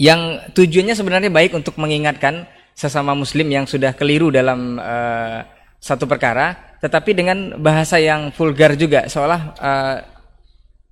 yang 0.00 0.40
tujuannya 0.56 0.96
sebenarnya 0.96 1.30
baik 1.30 1.52
untuk 1.52 1.76
mengingatkan 1.76 2.48
sesama 2.72 3.12
muslim 3.12 3.46
yang 3.52 3.68
sudah 3.68 3.92
keliru 3.92 4.32
dalam 4.32 4.80
uh, 4.80 5.44
satu 5.76 6.08
perkara, 6.08 6.78
tetapi 6.80 7.12
dengan 7.12 7.60
bahasa 7.60 8.00
yang 8.00 8.32
vulgar 8.32 8.74
juga 8.74 9.06
seolah 9.06 9.40
uh, 9.60 9.96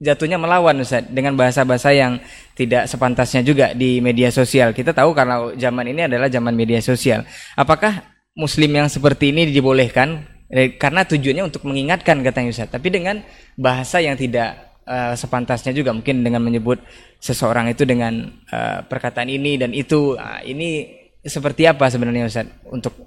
jatuhnya 0.00 0.40
melawan 0.40 0.80
Ustaz 0.80 1.04
dengan 1.12 1.36
bahasa-bahasa 1.36 1.92
yang 1.92 2.18
tidak 2.56 2.88
sepantasnya 2.88 3.44
juga 3.44 3.76
di 3.76 4.00
media 4.00 4.32
sosial. 4.32 4.72
Kita 4.72 4.96
tahu 4.96 5.12
karena 5.12 5.52
zaman 5.54 5.86
ini 5.92 6.08
adalah 6.08 6.32
zaman 6.32 6.56
media 6.56 6.80
sosial. 6.80 7.22
Apakah 7.54 8.00
muslim 8.32 8.72
yang 8.72 8.88
seperti 8.88 9.30
ini 9.30 9.52
dibolehkan 9.52 10.24
eh, 10.24 10.39
karena 10.50 11.06
tujuannya 11.06 11.46
untuk 11.46 11.62
mengingatkan 11.62 12.18
katanya 12.26 12.50
Ustaz, 12.50 12.74
tapi 12.74 12.90
dengan 12.90 13.22
bahasa 13.54 14.02
yang 14.02 14.18
tidak 14.18 14.82
uh, 14.82 15.14
sepantasnya 15.14 15.70
juga 15.70 15.94
mungkin 15.94 16.26
dengan 16.26 16.42
menyebut 16.42 16.82
seseorang 17.22 17.70
itu 17.70 17.86
dengan 17.86 18.34
uh, 18.50 18.82
perkataan 18.82 19.30
ini 19.30 19.54
dan 19.62 19.70
itu. 19.70 20.18
Uh, 20.18 20.42
ini 20.42 20.98
seperti 21.22 21.70
apa 21.70 21.86
sebenarnya 21.86 22.26
Ustaz 22.26 22.50
untuk 22.66 22.98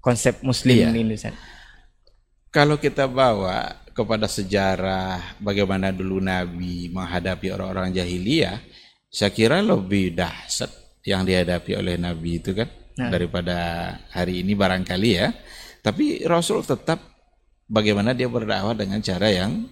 konsep 0.00 0.40
muslim 0.40 0.88
iya. 0.88 0.96
ini 0.96 1.12
Ustaz? 1.12 1.36
Kalau 2.48 2.80
kita 2.80 3.04
bawa 3.04 3.84
kepada 3.92 4.24
sejarah 4.24 5.36
bagaimana 5.42 5.92
dulu 5.92 6.24
Nabi 6.24 6.88
menghadapi 6.88 7.52
orang-orang 7.52 7.92
jahiliyah, 7.92 8.56
saya 9.12 9.28
kira 9.28 9.60
lebih 9.60 10.16
dahsyat 10.16 10.72
yang 11.04 11.28
dihadapi 11.28 11.76
oleh 11.76 12.00
Nabi 12.00 12.40
itu 12.40 12.56
kan 12.56 12.68
nah. 12.96 13.12
daripada 13.12 13.56
hari 14.14 14.40
ini 14.40 14.56
barangkali 14.56 15.10
ya. 15.12 15.28
Tapi 15.82 16.26
Rasul 16.26 16.64
tetap 16.66 17.00
bagaimana 17.68 18.12
dia 18.12 18.26
berdakwah 18.26 18.74
dengan 18.74 18.98
cara 19.02 19.28
yang 19.30 19.66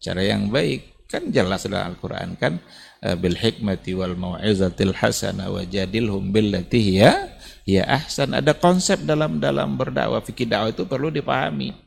cara 0.00 0.22
yang 0.24 0.48
baik. 0.48 1.06
Kan 1.08 1.30
jelas 1.30 1.68
dalam 1.68 1.94
Al-Qur'an 1.94 2.34
kan 2.34 2.58
eh, 3.04 3.14
bil 3.14 3.36
hikmati 3.36 3.94
wal 3.94 4.16
mau'izatil 4.16 4.96
hasanah 4.96 5.52
wajadilhum 5.52 6.32
billati 6.32 6.80
hiya 6.80 7.36
ya 7.68 7.84
ahsan. 7.86 8.34
Ada 8.34 8.56
konsep 8.56 9.04
dalam 9.04 9.38
dalam 9.38 9.76
berdakwah 9.76 10.24
fikih 10.24 10.48
dakwah 10.48 10.72
itu 10.72 10.84
perlu 10.88 11.12
dipahami 11.12 11.84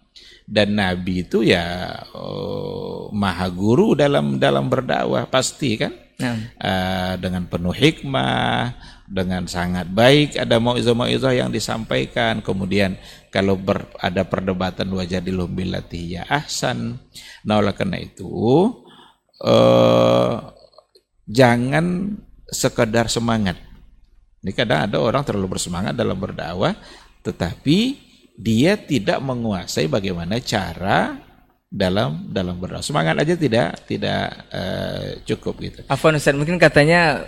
dan 0.47 0.79
nabi 0.79 1.27
itu 1.27 1.43
ya 1.43 1.91
oh, 2.15 3.11
maha 3.11 3.51
guru 3.51 3.99
dalam 3.99 4.39
dalam 4.39 4.71
berdakwah 4.71 5.27
pasti 5.27 5.75
kan 5.75 5.91
ya. 6.15 6.33
uh, 6.55 7.13
dengan 7.19 7.43
penuh 7.51 7.75
hikmah 7.75 8.71
dengan 9.07 9.47
sangat 9.47 9.87
baik 9.87 10.35
ada 10.35 10.59
mauizah-mauizah 10.59 11.33
yang 11.33 11.49
disampaikan 11.49 12.43
kemudian 12.43 12.99
kalau 13.31 13.55
ber, 13.55 13.87
ada 14.03 14.27
perdebatan 14.27 14.91
wajadilhum 14.91 15.47
billati 15.47 16.19
ya 16.19 16.27
ahsan 16.27 16.99
nah 17.47 17.63
oleh 17.63 17.71
karena 17.71 18.03
itu 18.03 18.27
uh, 19.47 20.51
jangan 21.23 22.19
sekedar 22.51 23.07
semangat 23.07 23.55
ini 24.43 24.51
kadang 24.51 24.91
ada 24.91 24.99
orang 24.99 25.23
terlalu 25.23 25.55
bersemangat 25.55 25.95
dalam 25.95 26.19
berdakwah 26.19 26.75
tetapi 27.23 28.07
dia 28.37 28.77
tidak 28.77 29.17
menguasai 29.23 29.89
bagaimana 29.89 30.37
cara 30.43 31.27
dalam 31.67 32.31
dalam 32.31 32.55
berdoa. 32.55 32.79
Semangat 32.79 33.19
aja 33.19 33.35
tidak 33.35 33.83
tidak 33.89 34.31
uh, 34.53 35.19
cukup 35.27 35.59
gitu. 35.59 35.79
Afwan 35.91 36.15
Ustaz, 36.15 36.37
mungkin 36.37 36.55
katanya 36.55 37.27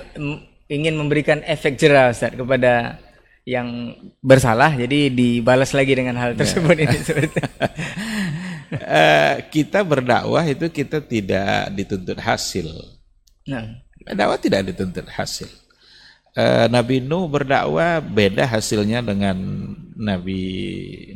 ingin 0.70 0.96
memberikan 0.96 1.42
efek 1.44 1.76
jerah 1.82 2.14
Ustaz 2.14 2.38
kepada 2.38 3.02
yang 3.50 3.98
bersalah 4.22 4.78
jadi 4.78 5.10
dibalas 5.10 5.74
lagi 5.74 5.98
dengan 5.98 6.14
hal 6.22 6.38
ya. 6.38 6.46
tersebut 6.46 6.78
ini 6.78 6.98
uh, 8.78 9.36
kita 9.54 9.82
berdakwah 9.82 10.46
itu 10.46 10.70
kita 10.70 11.02
tidak 11.02 11.74
dituntut 11.74 12.22
hasil. 12.22 12.70
Nah, 13.50 13.82
dakwah 14.14 14.38
tidak 14.38 14.70
dituntut 14.70 15.10
hasil. 15.10 15.50
Eh, 16.40 16.66
Nabi 16.72 17.04
Nuh 17.04 17.28
berdakwah 17.28 18.00
beda 18.00 18.48
hasilnya 18.48 19.04
dengan 19.04 19.36
nabi 20.00 20.40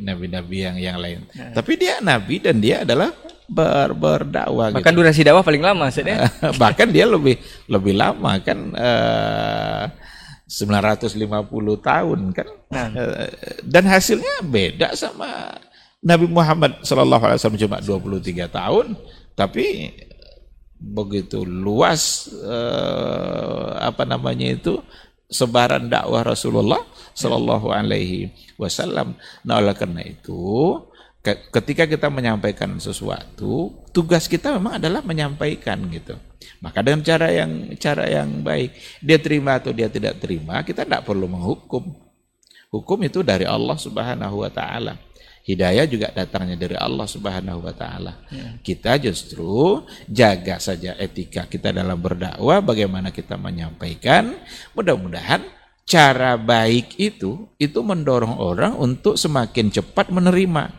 nabi-nabi 0.04 0.56
yang 0.60 0.76
yang 0.76 0.96
lain. 1.00 1.24
Nah. 1.32 1.56
Tapi 1.56 1.80
dia 1.80 2.04
nabi 2.04 2.36
dan 2.36 2.60
dia 2.60 2.84
adalah 2.84 3.08
ber, 3.48 3.96
berdakwah. 3.96 4.68
Bahkan 4.76 4.92
gitu. 4.92 5.00
durasi 5.00 5.24
dakwah 5.24 5.40
paling 5.40 5.64
lama, 5.64 5.88
maksudnya. 5.88 6.28
Bahkan 6.62 6.92
dia 6.92 7.08
lebih 7.08 7.40
lebih 7.72 7.96
lama 7.96 8.36
kan 8.44 8.58
eh, 8.76 9.84
950 10.44 11.24
tahun 11.80 12.20
kan. 12.36 12.48
Nah. 12.68 12.88
Uh, 12.92 13.28
dan 13.64 13.88
hasilnya 13.88 14.44
beda 14.44 14.92
sama 14.92 15.56
Nabi 16.04 16.28
Muhammad 16.28 16.84
Shallallahu 16.84 17.24
Alaihi 17.24 17.40
Wasallam 17.40 17.62
cuma 17.64 17.80
23 17.80 18.44
tahun, 18.52 18.86
tapi 19.32 19.88
begitu 20.76 21.48
luas 21.48 22.28
uh, 22.44 23.80
apa 23.80 24.04
namanya 24.04 24.52
itu 24.52 24.84
sebaran 25.28 25.88
dakwah 25.88 26.22
Rasulullah 26.22 26.80
Shallallahu 27.14 27.70
Alaihi 27.72 28.30
Wasallam. 28.60 29.16
Nah 29.46 29.60
oleh 29.60 29.74
karena 29.74 30.02
itu 30.04 30.78
ketika 31.24 31.88
kita 31.88 32.12
menyampaikan 32.12 32.76
sesuatu, 32.76 33.72
tugas 33.96 34.28
kita 34.28 34.52
memang 34.60 34.76
adalah 34.76 35.00
menyampaikan 35.00 35.80
gitu. 35.88 36.20
Maka 36.60 36.84
dengan 36.84 37.00
cara 37.00 37.32
yang 37.32 37.72
cara 37.80 38.04
yang 38.04 38.44
baik, 38.44 38.76
dia 39.00 39.16
terima 39.16 39.56
atau 39.56 39.72
dia 39.72 39.88
tidak 39.88 40.20
terima, 40.20 40.60
kita 40.60 40.84
tidak 40.84 41.08
perlu 41.08 41.24
menghukum. 41.24 41.96
Hukum 42.68 42.98
itu 43.06 43.24
dari 43.24 43.48
Allah 43.48 43.78
Subhanahu 43.80 44.44
Wa 44.44 44.50
Taala. 44.52 45.00
Hidayah 45.44 45.84
juga 45.84 46.08
datangnya 46.08 46.56
dari 46.56 46.72
Allah 46.72 47.04
Subhanahu 47.04 47.68
wa 47.68 47.74
taala. 47.76 48.24
Ya. 48.32 48.56
Kita 48.64 48.96
justru 48.96 49.84
jaga 50.08 50.56
saja 50.56 50.96
etika 50.96 51.44
kita 51.44 51.68
dalam 51.68 52.00
berdakwah, 52.00 52.64
bagaimana 52.64 53.12
kita 53.12 53.36
menyampaikan. 53.36 54.40
Mudah-mudahan 54.72 55.44
cara 55.84 56.40
baik 56.40 56.96
itu 56.96 57.44
itu 57.60 57.78
mendorong 57.84 58.40
orang 58.40 58.72
untuk 58.80 59.20
semakin 59.20 59.68
cepat 59.68 60.08
menerima. 60.08 60.72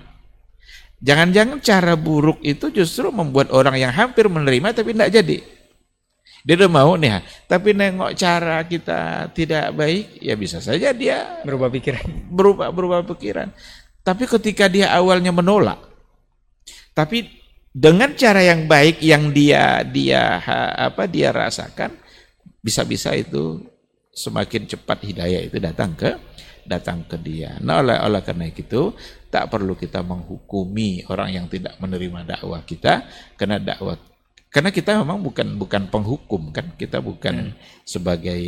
Jangan-jangan 0.97 1.61
cara 1.61 1.93
buruk 1.93 2.41
itu 2.41 2.73
justru 2.73 3.13
membuat 3.13 3.53
orang 3.53 3.77
yang 3.77 3.93
hampir 3.93 4.25
menerima 4.25 4.73
tapi 4.73 4.97
tidak 4.97 5.13
jadi. 5.13 5.37
Dia 6.45 6.61
udah 6.61 6.71
mau 6.73 6.93
nih, 6.93 7.21
tapi 7.49 7.73
nengok 7.73 8.13
cara 8.17 8.61
kita 8.65 9.29
tidak 9.33 9.73
baik, 9.73 10.21
ya 10.21 10.37
bisa 10.37 10.61
saja 10.61 10.93
dia 10.93 11.41
berubah 11.41 11.73
pikiran. 11.73 12.05
Berubah 12.29 12.69
berubah 12.69 13.01
pikiran. 13.01 13.49
Tapi 14.05 14.23
ketika 14.29 14.69
dia 14.69 14.93
awalnya 14.93 15.33
menolak, 15.33 15.81
tapi 16.93 17.25
dengan 17.73 18.13
cara 18.13 18.39
yang 18.45 18.69
baik 18.69 19.01
yang 19.01 19.33
dia 19.33 19.81
dia 19.81 20.39
apa 20.77 21.09
dia 21.09 21.33
rasakan, 21.33 21.97
bisa-bisa 22.61 23.17
itu 23.17 23.65
semakin 24.13 24.69
cepat 24.69 25.03
hidayah 25.03 25.41
itu 25.43 25.57
datang 25.57 25.97
ke 25.97 26.21
datang 26.69 27.01
ke 27.09 27.17
dia. 27.17 27.57
Nah 27.65 27.81
oleh 27.81 27.97
oleh 27.97 28.21
karena 28.21 28.45
itu 28.45 28.93
tak 29.33 29.49
perlu 29.49 29.73
kita 29.73 30.05
menghukumi 30.05 31.09
orang 31.09 31.33
yang 31.33 31.45
tidak 31.49 31.73
menerima 31.81 32.37
dakwah 32.37 32.61
kita 32.61 33.09
karena 33.35 33.57
dakwah 33.57 33.97
karena 34.55 34.71
kita 34.71 35.03
memang 35.03 35.19
bukan 35.19 35.59
bukan 35.59 35.91
penghukum 35.91 36.55
kan, 36.55 36.71
kita 36.79 37.03
bukan 37.03 37.51
hmm. 37.51 37.83
sebagai 37.83 38.39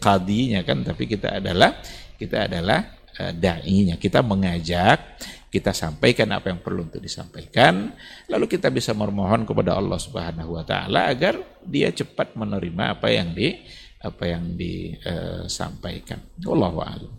kadinya 0.00 0.64
kan, 0.64 0.80
tapi 0.80 1.04
kita 1.04 1.44
adalah 1.44 1.76
kita 2.16 2.48
adalah 2.48 3.01
uh, 3.20 3.32
dai-nya. 3.34 4.00
Kita 4.00 4.24
mengajak, 4.24 5.18
kita 5.52 5.74
sampaikan 5.76 6.30
apa 6.32 6.52
yang 6.54 6.60
perlu 6.60 6.86
untuk 6.86 7.02
disampaikan, 7.02 7.92
lalu 8.30 8.46
kita 8.48 8.72
bisa 8.72 8.96
memohon 8.96 9.44
kepada 9.44 9.76
Allah 9.76 9.98
Subhanahu 10.00 10.56
wa 10.56 10.64
taala 10.64 11.10
agar 11.12 11.36
dia 11.64 11.92
cepat 11.92 12.32
menerima 12.38 12.96
apa 12.96 13.08
yang 13.12 13.36
di 13.36 13.60
apa 14.02 14.24
yang 14.26 14.56
disampaikan. 14.58 16.18
Uh, 16.42 16.52
Wallahu 16.52 16.78
a'lam. 16.82 17.12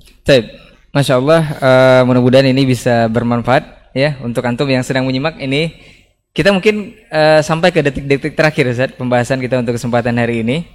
Masya 0.93 1.17
Allah, 1.17 1.41
uh, 1.57 2.01
mudah-mudahan 2.05 2.53
ini 2.53 2.69
bisa 2.69 3.09
bermanfaat 3.09 3.93
ya 3.97 4.21
untuk 4.21 4.45
antum 4.45 4.69
yang 4.69 4.85
sedang 4.85 5.09
menyimak 5.09 5.41
ini 5.41 5.73
kita 6.33 6.49
mungkin 6.49 6.97
uh, 7.13 7.45
sampai 7.45 7.69
ke 7.69 7.85
detik-detik 7.85 8.33
terakhir 8.33 8.65
Ustaz, 8.73 8.89
pembahasan 8.97 9.37
kita 9.37 9.61
untuk 9.61 9.77
kesempatan 9.77 10.17
hari 10.17 10.41
ini. 10.41 10.65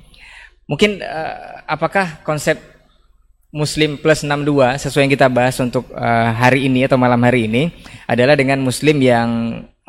Mungkin 0.71 1.03
uh, 1.03 1.67
apakah 1.67 2.23
konsep 2.23 2.78
Muslim 3.49 3.97
plus 3.97 4.29
62 4.29 4.77
sesuai 4.77 5.09
yang 5.09 5.13
kita 5.17 5.29
bahas 5.33 5.57
untuk 5.57 5.89
uh, 5.97 6.31
hari 6.37 6.69
ini 6.69 6.85
atau 6.85 7.01
malam 7.01 7.17
hari 7.25 7.49
ini 7.49 7.73
adalah 8.05 8.37
dengan 8.37 8.61
Muslim 8.61 9.01
yang 9.01 9.29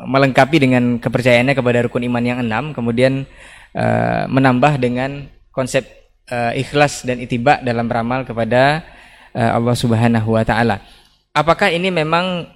melengkapi 0.00 0.56
dengan 0.56 0.96
kepercayaannya 0.96 1.52
kepada 1.52 1.84
rukun 1.84 2.08
iman 2.08 2.24
yang 2.24 2.40
enam, 2.40 2.72
kemudian 2.72 3.28
uh, 3.76 4.24
menambah 4.32 4.80
dengan 4.80 5.28
konsep 5.52 5.84
uh, 6.32 6.56
ikhlas 6.56 7.04
dan 7.04 7.20
itiba 7.20 7.60
dalam 7.60 7.84
beramal 7.84 8.24
kepada 8.24 8.84
Allah 9.30 9.78
Subhanahu 9.78 10.34
Wa 10.34 10.42
Taala. 10.42 10.82
Apakah 11.30 11.70
ini 11.70 11.86
memang 11.86 12.50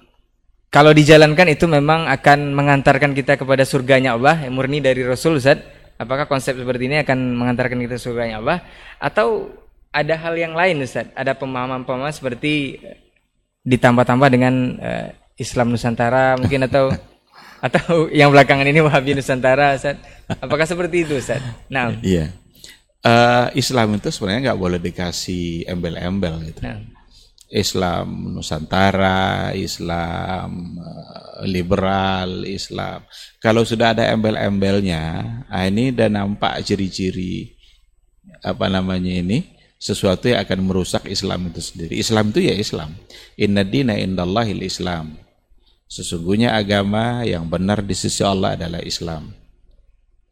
kalau 0.67 0.91
dijalankan 0.91 1.47
itu 1.47 1.71
memang 1.71 2.03
akan 2.11 2.51
mengantarkan 2.51 3.15
kita 3.15 3.39
kepada 3.39 3.63
surganya 3.63 4.11
Allah, 4.11 4.43
murni 4.51 4.83
dari 4.83 4.99
Rasul 5.07 5.39
Ustaz. 5.39 5.63
Apakah 5.95 6.27
konsep 6.27 6.59
seperti 6.59 6.91
ini 6.91 6.99
akan 6.99 7.39
mengantarkan 7.39 7.79
kita 7.79 7.95
surganya 7.95 8.43
Allah 8.43 8.59
atau 8.99 9.55
ada 9.95 10.15
hal 10.19 10.35
yang 10.35 10.51
lain 10.51 10.83
Ustaz? 10.83 11.07
Ada 11.15 11.31
pemahaman-pemahaman 11.39 12.11
seperti 12.11 12.83
eh, 12.83 12.99
ditambah-tambah 13.63 14.27
dengan 14.27 14.75
uh, 14.75 15.07
Islam 15.39 15.71
Nusantara 15.71 16.35
mungkin 16.35 16.67
atau 16.67 16.91
atau 17.65 18.11
yang 18.11 18.29
belakangan 18.29 18.67
ini 18.67 18.83
Wahabi 18.83 19.15
Nusantara 19.15 19.79
Ustaz. 19.79 19.95
Apakah 20.27 20.67
seperti 20.67 21.07
itu 21.07 21.15
Ustaz? 21.15 21.39
Nah. 21.71 21.95
Iya. 22.03 22.35
Uh, 23.05 23.53
Islam 23.55 23.95
itu 23.95 24.09
sebenarnya 24.11 24.51
nggak 24.51 24.61
boleh 24.61 24.79
dikasih 24.81 25.69
embel-embel 25.69 26.41
gitu. 26.51 26.59
Nah 26.65 26.81
Islam 27.55 28.35
Nusantara, 28.35 29.53
Islam 29.53 30.75
uh, 30.81 31.45
liberal, 31.45 32.43
Islam. 32.43 33.05
Kalau 33.37 33.61
sudah 33.61 33.93
ada 33.93 34.09
embel-embelnya, 34.09 35.23
ah 35.47 35.63
ini 35.69 35.93
dan 35.93 36.17
nampak 36.17 36.65
ciri-ciri 36.65 37.53
apa 38.41 38.67
namanya 38.67 39.13
ini 39.21 39.54
sesuatu 39.75 40.31
yang 40.31 40.41
akan 40.41 40.59
merusak 40.65 41.05
Islam 41.07 41.51
itu 41.51 41.61
sendiri. 41.61 41.99
Islam 41.99 42.31
itu 42.31 42.39
ya 42.47 42.55
Islam. 42.55 42.95
Inna 43.35 43.63
dina 43.63 43.95
indallahil 43.95 44.63
Islam. 44.63 45.19
Sesungguhnya 45.85 46.57
agama 46.57 47.21
yang 47.23 47.45
benar 47.45 47.85
di 47.85 47.93
sisi 47.93 48.25
Allah 48.25 48.57
adalah 48.57 48.81
Islam. 48.81 49.31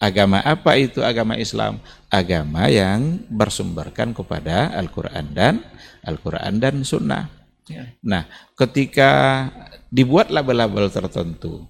Agama 0.01 0.43
apa 0.43 0.75
itu 0.75 0.99
agama 0.99 1.39
Islam? 1.39 1.79
Agama 2.11 2.67
yang 2.67 3.23
bersumberkan 3.31 4.11
kepada 4.11 4.73
Al-Quran 4.75 5.31
dan 5.31 5.63
Al-Quran 6.03 6.59
dan 6.59 6.83
Sunnah. 6.83 7.31
Ya. 7.71 7.87
Nah, 8.03 8.27
ketika 8.59 9.47
dibuat 9.87 10.27
label-label 10.27 10.91
tertentu, 10.91 11.63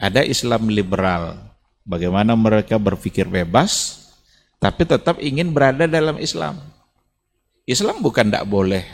ada 0.00 0.24
Islam 0.24 0.72
liberal, 0.72 1.52
bagaimana 1.84 2.32
mereka 2.32 2.80
berpikir 2.80 3.28
bebas, 3.28 4.00
tapi 4.56 4.88
tetap 4.88 5.20
ingin 5.20 5.52
berada 5.52 5.84
dalam 5.84 6.16
Islam. 6.16 6.71
Islam 7.62 8.02
bukan 8.02 8.26
tidak 8.28 8.46
boleh, 8.46 8.84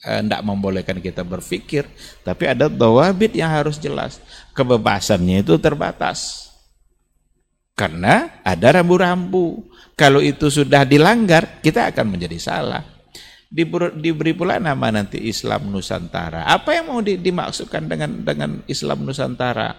tidak 0.00 0.40
eh, 0.40 0.46
membolehkan 0.46 0.98
kita 1.00 1.22
berpikir, 1.24 1.84
tapi 2.24 2.48
ada 2.48 2.72
dawabit 2.72 3.36
yang 3.36 3.52
harus 3.52 3.76
jelas. 3.76 4.20
Kebebasannya 4.56 5.44
itu 5.44 5.60
terbatas. 5.60 6.50
Karena 7.74 8.40
ada 8.46 8.80
rambu-rambu. 8.80 9.66
Kalau 9.98 10.22
itu 10.22 10.46
sudah 10.50 10.86
dilanggar, 10.86 11.58
kita 11.62 11.90
akan 11.90 12.14
menjadi 12.14 12.38
salah 12.38 12.94
diberi 13.54 14.34
pula 14.34 14.58
nama 14.58 14.90
nanti 14.90 15.22
Islam 15.30 15.70
Nusantara. 15.70 16.42
Apa 16.50 16.74
yang 16.74 16.90
mau 16.90 16.98
dimaksudkan 16.98 17.86
dengan 17.86 18.26
dengan 18.26 18.50
Islam 18.66 19.06
Nusantara? 19.06 19.78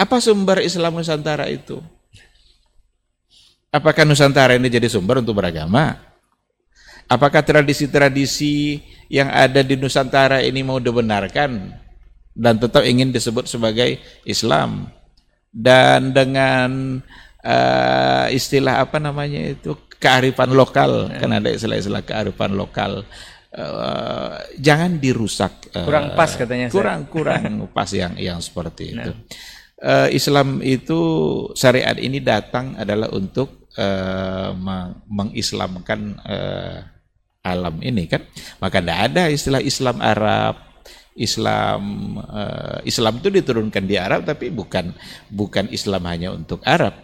Apa 0.00 0.16
sumber 0.16 0.64
Islam 0.64 0.96
Nusantara 0.96 1.44
itu? 1.52 1.84
Apakah 3.68 4.08
Nusantara 4.08 4.56
ini 4.56 4.72
jadi 4.72 4.88
sumber 4.88 5.20
untuk 5.20 5.36
beragama? 5.36 6.07
Apakah 7.08 7.40
tradisi-tradisi 7.40 8.84
yang 9.08 9.32
ada 9.32 9.64
di 9.64 9.80
Nusantara 9.80 10.44
ini 10.44 10.60
mau 10.60 10.76
dibenarkan 10.76 11.72
dan 12.36 12.54
tetap 12.60 12.84
ingin 12.84 13.08
disebut 13.08 13.48
sebagai 13.48 13.96
Islam? 14.28 14.92
Dan 15.48 16.12
dengan 16.12 17.00
uh, 17.42 18.26
istilah 18.28 18.84
apa 18.84 19.00
namanya 19.00 19.56
itu 19.56 19.72
kearifan 19.98 20.54
lokal 20.54 21.10
ya. 21.10 21.18
kan 21.18 21.30
ada 21.34 21.48
istilah-istilah 21.50 22.04
kearifan 22.06 22.54
lokal 22.54 23.02
uh, 23.56 24.34
jangan 24.60 25.00
dirusak 25.02 25.74
uh, 25.74 25.84
kurang 25.84 26.14
pas 26.14 26.30
katanya 26.38 26.70
kurang 26.70 27.08
saya. 27.08 27.12
kurang 27.12 27.42
pas 27.76 27.90
yang 27.90 28.14
yang 28.14 28.38
seperti 28.38 28.94
nah. 28.94 29.02
itu 29.02 29.12
uh, 29.82 30.08
Islam 30.14 30.62
itu 30.62 31.00
syariat 31.58 31.98
ini 31.98 32.22
datang 32.22 32.78
adalah 32.78 33.10
untuk 33.10 33.68
uh, 33.74 34.54
mengislamkan 35.10 36.00
uh, 36.22 36.78
alam 37.42 37.78
ini 37.80 38.10
kan 38.10 38.26
maka 38.58 38.82
tidak 38.82 38.98
ada 39.12 39.22
istilah 39.30 39.62
Islam 39.62 39.98
Arab 40.02 40.54
Islam 41.18 41.82
uh, 42.22 42.78
Islam 42.86 43.18
itu 43.18 43.28
diturunkan 43.30 43.84
di 43.84 43.98
Arab 43.98 44.22
tapi 44.26 44.54
bukan 44.54 44.94
bukan 45.30 45.66
Islam 45.74 46.02
hanya 46.06 46.34
untuk 46.34 46.62
Arab 46.62 46.94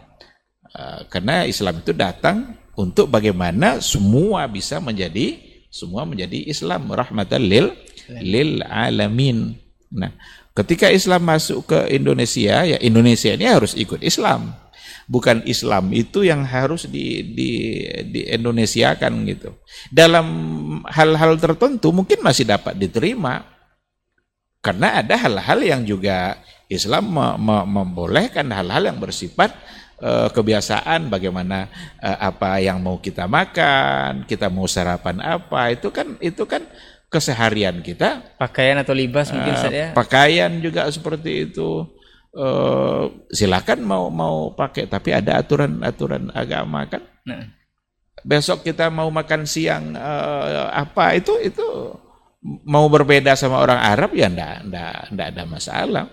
uh, 0.75 1.03
karena 1.11 1.47
Islam 1.47 1.83
itu 1.83 1.91
datang 1.95 2.55
untuk 2.79 3.11
bagaimana 3.11 3.79
semua 3.83 4.47
bisa 4.51 4.79
menjadi 4.83 5.39
semua 5.75 6.07
menjadi 6.07 6.47
Islam 6.47 6.87
rahmatan 6.87 7.43
lil 7.43 7.75
lil 8.23 8.63
alamin. 8.63 9.59
Nah, 9.91 10.15
ketika 10.55 10.87
Islam 10.91 11.27
masuk 11.27 11.67
ke 11.67 11.79
Indonesia 11.91 12.63
ya 12.63 12.79
Indonesia 12.79 13.35
ini 13.35 13.47
harus 13.51 13.75
ikut 13.75 13.99
Islam. 14.03 14.55
Bukan 15.05 15.45
Islam 15.45 15.93
itu 15.93 16.25
yang 16.25 16.49
harus 16.49 16.89
di 16.89 17.21
di 17.37 17.51
di 18.09 18.21
Indonesia 18.25 18.97
kan 18.97 19.13
gitu. 19.29 19.53
Dalam 19.93 20.27
hal-hal 20.89 21.37
tertentu 21.37 21.93
mungkin 21.93 22.25
masih 22.25 22.49
dapat 22.49 22.77
diterima. 22.77 23.45
Karena 24.65 24.97
ada 25.05 25.13
hal-hal 25.21 25.61
yang 25.61 25.83
juga 25.85 26.41
Islam 26.73 27.13
membolehkan 27.69 28.49
hal-hal 28.49 28.89
yang 28.89 28.97
bersifat 28.97 29.53
uh, 30.01 30.33
kebiasaan 30.33 31.13
bagaimana 31.13 31.69
uh, 32.01 32.33
apa 32.33 32.65
yang 32.65 32.81
mau 32.81 32.97
kita 32.97 33.29
makan, 33.29 34.25
kita 34.25 34.49
mau 34.49 34.65
sarapan 34.65 35.21
apa, 35.21 35.69
itu 35.69 35.93
kan 35.93 36.17
itu 36.17 36.49
kan 36.49 36.65
keseharian 37.13 37.85
kita. 37.85 38.25
Pakaian 38.41 38.81
atau 38.81 38.97
libas 38.97 39.29
mungkin 39.31 39.53
uh, 39.53 39.93
Pakaian 39.93 40.51
juga 40.65 40.89
seperti 40.89 41.53
itu. 41.53 41.85
Uh, 42.35 43.31
silakan 43.31 43.87
mau 43.87 44.11
mau 44.11 44.51
pakai 44.51 44.91
tapi 44.91 45.15
ada 45.15 45.39
aturan-aturan 45.39 46.35
agama 46.35 46.83
kan. 46.91 47.03
Nah. 47.23 47.47
Besok 48.27 48.67
kita 48.67 48.91
mau 48.91 49.07
makan 49.07 49.47
siang 49.47 49.95
uh, 49.95 50.67
apa 50.75 51.15
itu 51.15 51.31
itu 51.39 51.63
mau 52.67 52.91
berbeda 52.91 53.39
sama 53.39 53.63
orang 53.63 53.79
Arab 53.79 54.19
ya 54.19 54.27
ndak 54.27 54.67
ndak 54.67 54.95
ndak 55.15 55.27
ada 55.31 55.43
masalah. 55.47 56.07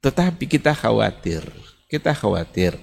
Tetapi 0.00 0.44
kita 0.48 0.72
khawatir, 0.72 1.44
kita 1.92 2.16
khawatir 2.16 2.78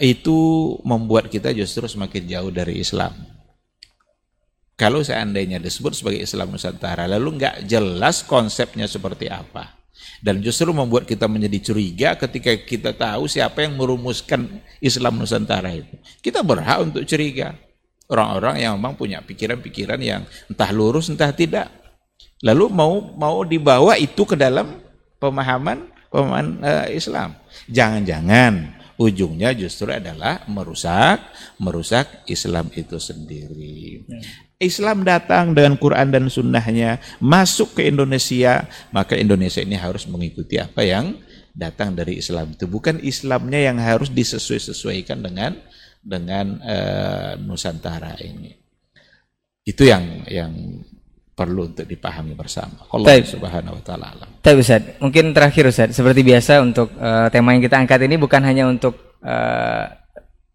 itu 0.00 0.38
membuat 0.84 1.28
kita 1.28 1.52
justru 1.52 1.84
semakin 1.88 2.24
jauh 2.28 2.52
dari 2.52 2.80
Islam. 2.80 3.12
Kalau 4.76 5.04
seandainya 5.04 5.62
disebut 5.62 5.94
sebagai 5.94 6.24
Islam 6.24 6.52
Nusantara, 6.52 7.06
lalu 7.06 7.38
nggak 7.38 7.68
jelas 7.68 8.24
konsepnya 8.24 8.88
seperti 8.88 9.28
apa. 9.28 9.81
Dan 10.22 10.40
justru 10.40 10.72
membuat 10.72 11.04
kita 11.04 11.28
menjadi 11.28 11.72
curiga 11.72 12.14
ketika 12.16 12.52
kita 12.58 12.90
tahu 12.96 13.28
siapa 13.28 13.62
yang 13.62 13.76
merumuskan 13.76 14.62
Islam 14.80 15.20
Nusantara 15.20 15.70
itu. 15.74 15.94
Kita 16.24 16.40
berhak 16.42 16.90
untuk 16.90 17.02
curiga. 17.06 17.54
Orang-orang 18.10 18.60
yang 18.60 18.76
memang 18.76 18.98
punya 18.98 19.22
pikiran-pikiran 19.24 20.00
yang 20.02 20.22
entah 20.50 20.70
lurus 20.74 21.08
entah 21.08 21.32
tidak. 21.32 21.70
Lalu 22.42 22.68
mau 22.68 22.98
mau 23.14 23.46
dibawa 23.46 23.94
itu 23.96 24.26
ke 24.26 24.34
dalam 24.34 24.82
pemahaman 25.22 25.86
pemahaman 26.10 26.60
uh, 26.60 26.86
Islam. 26.90 27.38
Jangan-jangan 27.70 28.81
ujungnya 29.02 29.50
justru 29.58 29.90
adalah 29.90 30.46
merusak 30.46 31.18
merusak 31.58 32.22
Islam 32.30 32.70
itu 32.70 33.02
sendiri. 33.02 34.06
Ya. 34.06 34.22
Islam 34.62 35.02
datang 35.02 35.58
dengan 35.58 35.74
Quran 35.74 36.14
dan 36.14 36.30
sunnahnya 36.30 37.02
masuk 37.18 37.74
ke 37.82 37.90
Indonesia, 37.90 38.70
maka 38.94 39.18
Indonesia 39.18 39.58
ini 39.58 39.74
harus 39.74 40.06
mengikuti 40.06 40.54
apa 40.62 40.86
yang 40.86 41.18
datang 41.50 41.98
dari 41.98 42.22
Islam 42.22 42.54
itu. 42.54 42.70
Bukan 42.70 43.02
Islamnya 43.02 43.58
yang 43.58 43.82
harus 43.82 44.06
disesuaikan 44.14 45.18
dengan 45.18 45.58
dengan 45.98 46.62
uh, 46.62 47.34
Nusantara 47.42 48.14
ini. 48.22 48.54
Itu 49.66 49.82
yang 49.86 50.26
yang 50.30 50.54
perlu 51.42 51.74
untuk 51.74 51.82
dipahami 51.82 52.38
bersama. 52.38 52.86
Allah 52.86 53.18
Taib. 53.18 53.26
Subhanahu 53.26 53.74
wa 53.74 53.82
taala 53.82 54.06
alam. 54.14 54.28
Tapi 54.38 54.56
Ustaz, 54.62 54.82
mungkin 55.02 55.34
terakhir 55.34 55.66
Ustaz, 55.66 55.90
seperti 55.90 56.22
biasa 56.22 56.62
untuk 56.62 56.94
uh, 56.94 57.26
tema 57.34 57.58
yang 57.58 57.62
kita 57.66 57.82
angkat 57.82 58.06
ini 58.06 58.14
bukan 58.14 58.42
hanya 58.46 58.70
untuk 58.70 59.18
uh, 59.26 60.02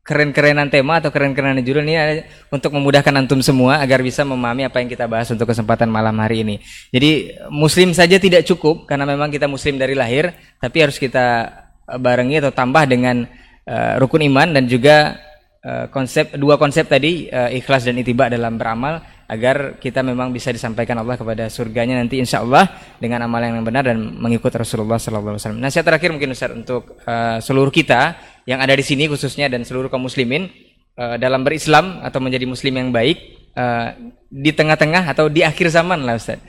keren-kerenan 0.08 0.72
tema 0.72 1.04
atau 1.04 1.12
keren-kerenan 1.12 1.60
judul 1.60 1.84
ini 1.84 2.24
untuk 2.48 2.72
memudahkan 2.72 3.12
antum 3.12 3.44
semua 3.44 3.84
agar 3.84 4.00
bisa 4.00 4.24
memahami 4.24 4.64
apa 4.64 4.80
yang 4.80 4.88
kita 4.88 5.04
bahas 5.04 5.28
untuk 5.36 5.52
kesempatan 5.52 5.92
malam 5.92 6.16
hari 6.24 6.48
ini. 6.48 6.56
Jadi 6.96 7.36
muslim 7.52 7.92
saja 7.92 8.16
tidak 8.16 8.48
cukup 8.48 8.88
karena 8.88 9.04
memang 9.04 9.28
kita 9.28 9.52
muslim 9.52 9.76
dari 9.76 10.00
lahir, 10.00 10.32
tapi 10.64 10.80
harus 10.80 10.96
kita 10.96 11.52
eh, 11.92 12.00
barengi 12.00 12.40
atau 12.40 12.56
tambah 12.56 12.88
dengan 12.88 13.28
uh, 13.68 14.00
rukun 14.00 14.24
iman 14.32 14.56
dan 14.56 14.64
juga 14.64 15.20
uh, 15.68 15.92
konsep 15.92 16.40
dua 16.40 16.56
konsep 16.56 16.88
tadi 16.88 17.28
uh, 17.28 17.52
ikhlas 17.52 17.84
dan 17.84 18.00
itiba 18.00 18.32
dalam 18.32 18.56
beramal 18.56 19.04
agar 19.28 19.76
kita 19.76 20.00
memang 20.00 20.32
bisa 20.32 20.56
disampaikan 20.56 20.96
Allah 21.04 21.20
kepada 21.20 21.52
surganya 21.52 22.00
nanti 22.00 22.16
insya 22.16 22.40
Allah 22.40 22.64
dengan 22.96 23.28
amal 23.28 23.44
yang 23.44 23.60
benar 23.60 23.84
dan 23.84 24.00
mengikut 24.00 24.56
Rasulullah 24.56 24.96
SAW. 24.96 25.60
Nasihat 25.60 25.84
terakhir 25.84 26.16
mungkin 26.16 26.32
Ustaz 26.32 26.56
untuk 26.56 26.96
uh, 27.04 27.38
seluruh 27.44 27.70
kita 27.70 28.16
yang 28.48 28.64
ada 28.64 28.72
di 28.72 28.84
sini 28.88 29.12
khususnya 29.12 29.52
dan 29.52 29.68
seluruh 29.68 29.92
kaum 29.92 30.08
muslimin 30.08 30.48
uh, 30.96 31.20
dalam 31.20 31.44
berislam 31.44 32.00
atau 32.00 32.24
menjadi 32.24 32.48
muslim 32.48 32.80
yang 32.80 32.90
baik 32.96 33.52
uh, 33.60 34.00
di 34.32 34.56
tengah-tengah 34.56 35.12
atau 35.12 35.28
di 35.28 35.44
akhir 35.44 35.76
zaman 35.76 36.08
lah 36.08 36.16
Ustaz. 36.16 36.40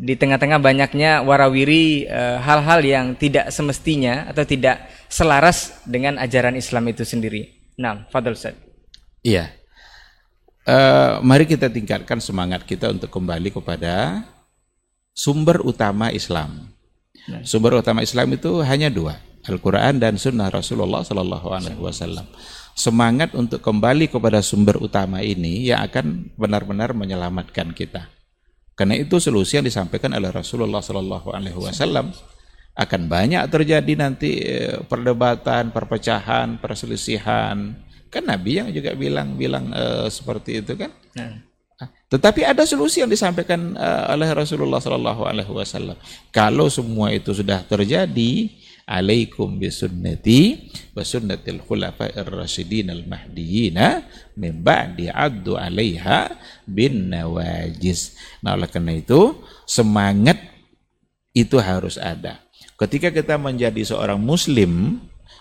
Di 0.00 0.16
tengah-tengah 0.16 0.62
banyaknya 0.62 1.20
warawiri 1.26 2.08
hal-hal 2.40 2.80
uh, 2.80 2.88
yang 2.88 3.06
tidak 3.20 3.52
semestinya 3.52 4.32
atau 4.32 4.48
tidak 4.48 4.88
selaras 5.12 5.82
dengan 5.84 6.16
ajaran 6.16 6.56
Islam 6.56 6.88
itu 6.88 7.04
sendiri. 7.04 7.74
Nah, 7.76 8.08
Fadl 8.08 8.32
Ustaz. 8.32 8.56
Iya. 9.20 9.59
Uh, 10.70 11.18
mari 11.26 11.50
kita 11.50 11.66
tingkatkan 11.66 12.22
semangat 12.22 12.62
kita 12.62 12.94
untuk 12.94 13.10
kembali 13.10 13.50
kepada 13.50 14.22
sumber 15.10 15.58
utama 15.66 16.14
Islam. 16.14 16.70
Nah. 17.26 17.42
Sumber 17.42 17.82
utama 17.82 18.06
Islam 18.06 18.38
itu 18.38 18.62
hanya 18.62 18.86
dua 18.86 19.18
Al-Quran 19.50 19.98
dan 19.98 20.14
Sunnah 20.14 20.46
Rasulullah 20.46 21.02
Sallallahu 21.02 21.48
Alaihi 21.50 21.80
Wasallam. 21.80 22.28
Semangat 22.78 23.34
untuk 23.34 23.58
kembali 23.58 24.14
kepada 24.14 24.38
sumber 24.46 24.78
utama 24.78 25.18
ini 25.26 25.74
yang 25.74 25.82
akan 25.90 26.38
benar-benar 26.38 26.94
menyelamatkan 26.94 27.74
kita. 27.74 28.06
Karena 28.78 28.94
itu 28.94 29.18
solusi 29.18 29.58
yang 29.58 29.66
disampaikan 29.66 30.14
oleh 30.14 30.30
Rasulullah 30.30 30.80
Sallallahu 30.80 31.34
Alaihi 31.34 31.58
Wasallam 31.58 32.14
akan 32.78 33.02
banyak 33.10 33.42
terjadi 33.50 33.92
nanti 33.98 34.40
eh, 34.40 34.78
perdebatan, 34.86 35.74
perpecahan, 35.74 36.62
perselisihan. 36.62 37.74
Kan 38.10 38.26
Nabi 38.26 38.58
yang 38.58 38.68
juga 38.74 38.92
bilang 38.98 39.38
bilang 39.38 39.70
uh, 39.70 40.10
seperti 40.10 40.60
itu 40.60 40.74
kan. 40.74 40.90
Nah. 41.14 41.46
Tetapi 42.10 42.44
ada 42.44 42.66
solusi 42.68 43.00
yang 43.00 43.08
disampaikan 43.08 43.72
uh, 43.78 44.12
oleh 44.12 44.28
Rasulullah 44.34 44.82
Sallallahu 44.82 45.22
Alaihi 45.24 45.48
Wasallam. 45.48 45.96
Kalau 46.28 46.68
semua 46.68 47.14
itu 47.14 47.32
sudah 47.32 47.64
terjadi, 47.64 48.52
alaikum 48.90 49.56
bisunnati 49.56 50.66
wa 50.90 51.06
sunnatil 51.06 51.62
khulafa'ir 51.62 52.26
rasyidin 52.26 52.90
al 52.90 53.06
mahdiyina 53.06 54.02
min 54.34 54.58
ba'di 54.58 55.06
addu 55.06 55.54
'alaiha 55.54 56.34
bin 56.66 57.14
nawajis. 57.14 58.18
Nah, 58.42 58.58
oleh 58.58 58.66
karena 58.66 58.98
itu 58.98 59.38
semangat 59.64 60.42
itu 61.30 61.56
harus 61.62 61.94
ada. 61.94 62.42
Ketika 62.74 63.14
kita 63.14 63.38
menjadi 63.38 63.86
seorang 63.86 64.18
muslim, 64.18 64.98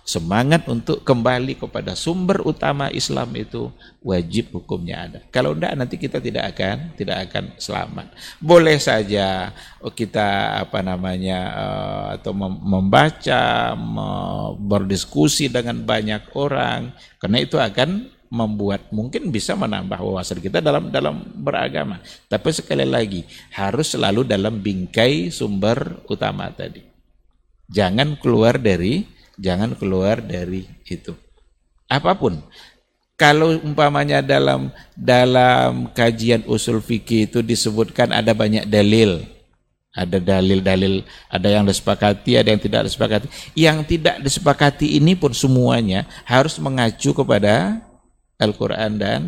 semangat 0.10 0.66
untuk 0.66 1.05
kembali 1.05 1.53
kepada 1.53 1.93
sumber 1.93 2.41
utama 2.41 2.89
Islam 2.89 3.30
itu 3.38 3.70
wajib 4.01 4.57
hukumnya 4.57 5.05
ada. 5.05 5.20
Kalau 5.30 5.53
tidak 5.53 5.78
nanti 5.78 6.01
kita 6.01 6.18
tidak 6.18 6.57
akan 6.57 6.97
tidak 6.97 7.30
akan 7.30 7.53
selamat. 7.62 8.10
Boleh 8.41 8.82
saja 8.82 9.53
kita 9.86 10.57
apa 10.66 10.82
namanya 10.82 11.39
uh, 11.53 12.07
atau 12.18 12.34
membaca, 12.41 13.78
berdiskusi 14.57 15.45
dengan 15.45 15.86
banyak 15.86 16.34
orang 16.34 16.89
karena 17.22 17.38
itu 17.45 17.62
akan 17.62 18.10
membuat 18.34 18.89
mungkin 18.89 19.30
bisa 19.30 19.53
menambah 19.53 20.01
wawasan 20.01 20.41
kita 20.41 20.57
dalam 20.57 20.89
dalam 20.89 21.22
beragama. 21.38 22.01
Tapi 22.26 22.49
sekali 22.49 22.86
lagi 22.86 23.30
harus 23.53 23.93
selalu 23.93 24.26
dalam 24.26 24.57
bingkai 24.57 25.30
sumber 25.30 26.01
utama 26.10 26.49
tadi. 26.49 26.82
Jangan 27.70 28.18
keluar 28.18 28.57
dari 28.57 29.18
jangan 29.40 29.74
keluar 29.80 30.20
dari 30.20 30.68
itu. 30.86 31.16
Apa 31.88 32.14
pun. 32.14 32.44
Kalau 33.20 33.60
umpamanya 33.60 34.24
dalam 34.24 34.72
dalam 34.96 35.92
kajian 35.92 36.48
usul 36.48 36.80
fikih 36.80 37.28
itu 37.28 37.40
disebutkan 37.44 38.16
ada 38.16 38.32
banyak 38.32 38.68
dalil. 38.68 39.24
Ada 39.90 40.22
dalil-dalil, 40.22 41.02
ada 41.28 41.48
yang 41.50 41.66
disepakati, 41.66 42.38
ada 42.38 42.54
yang 42.54 42.62
tidak 42.62 42.88
disepakati. 42.88 43.28
Yang 43.58 43.78
tidak 43.90 44.16
disepakati 44.22 45.02
ini 45.02 45.18
pun 45.18 45.34
semuanya 45.34 46.06
harus 46.24 46.62
mengacu 46.62 47.12
kepada 47.12 47.84
Al-Quran 48.40 48.92
dan 48.96 49.22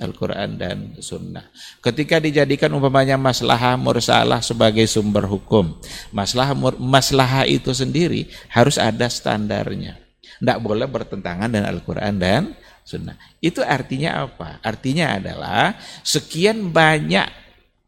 Al-Quran 0.00 0.60
dan 0.60 0.78
Sunnah. 1.00 1.48
Ketika 1.80 2.20
dijadikan 2.20 2.68
umpamanya 2.76 3.16
maslahah 3.16 3.80
mursalah 3.80 4.44
sebagai 4.44 4.84
sumber 4.84 5.24
hukum, 5.24 5.76
maslahah 6.12 6.52
maslahah 6.76 7.48
itu 7.48 7.72
sendiri 7.72 8.28
harus 8.52 8.76
ada 8.76 9.08
standarnya. 9.08 9.96
Tidak 10.40 10.58
boleh 10.60 10.88
bertentangan 10.88 11.48
dengan 11.48 11.68
Al-Quran 11.72 12.14
dan 12.20 12.42
Sunnah. 12.84 13.16
Itu 13.40 13.64
artinya 13.64 14.28
apa? 14.28 14.60
Artinya 14.60 15.16
adalah 15.16 15.76
sekian 16.04 16.72
banyak 16.72 17.28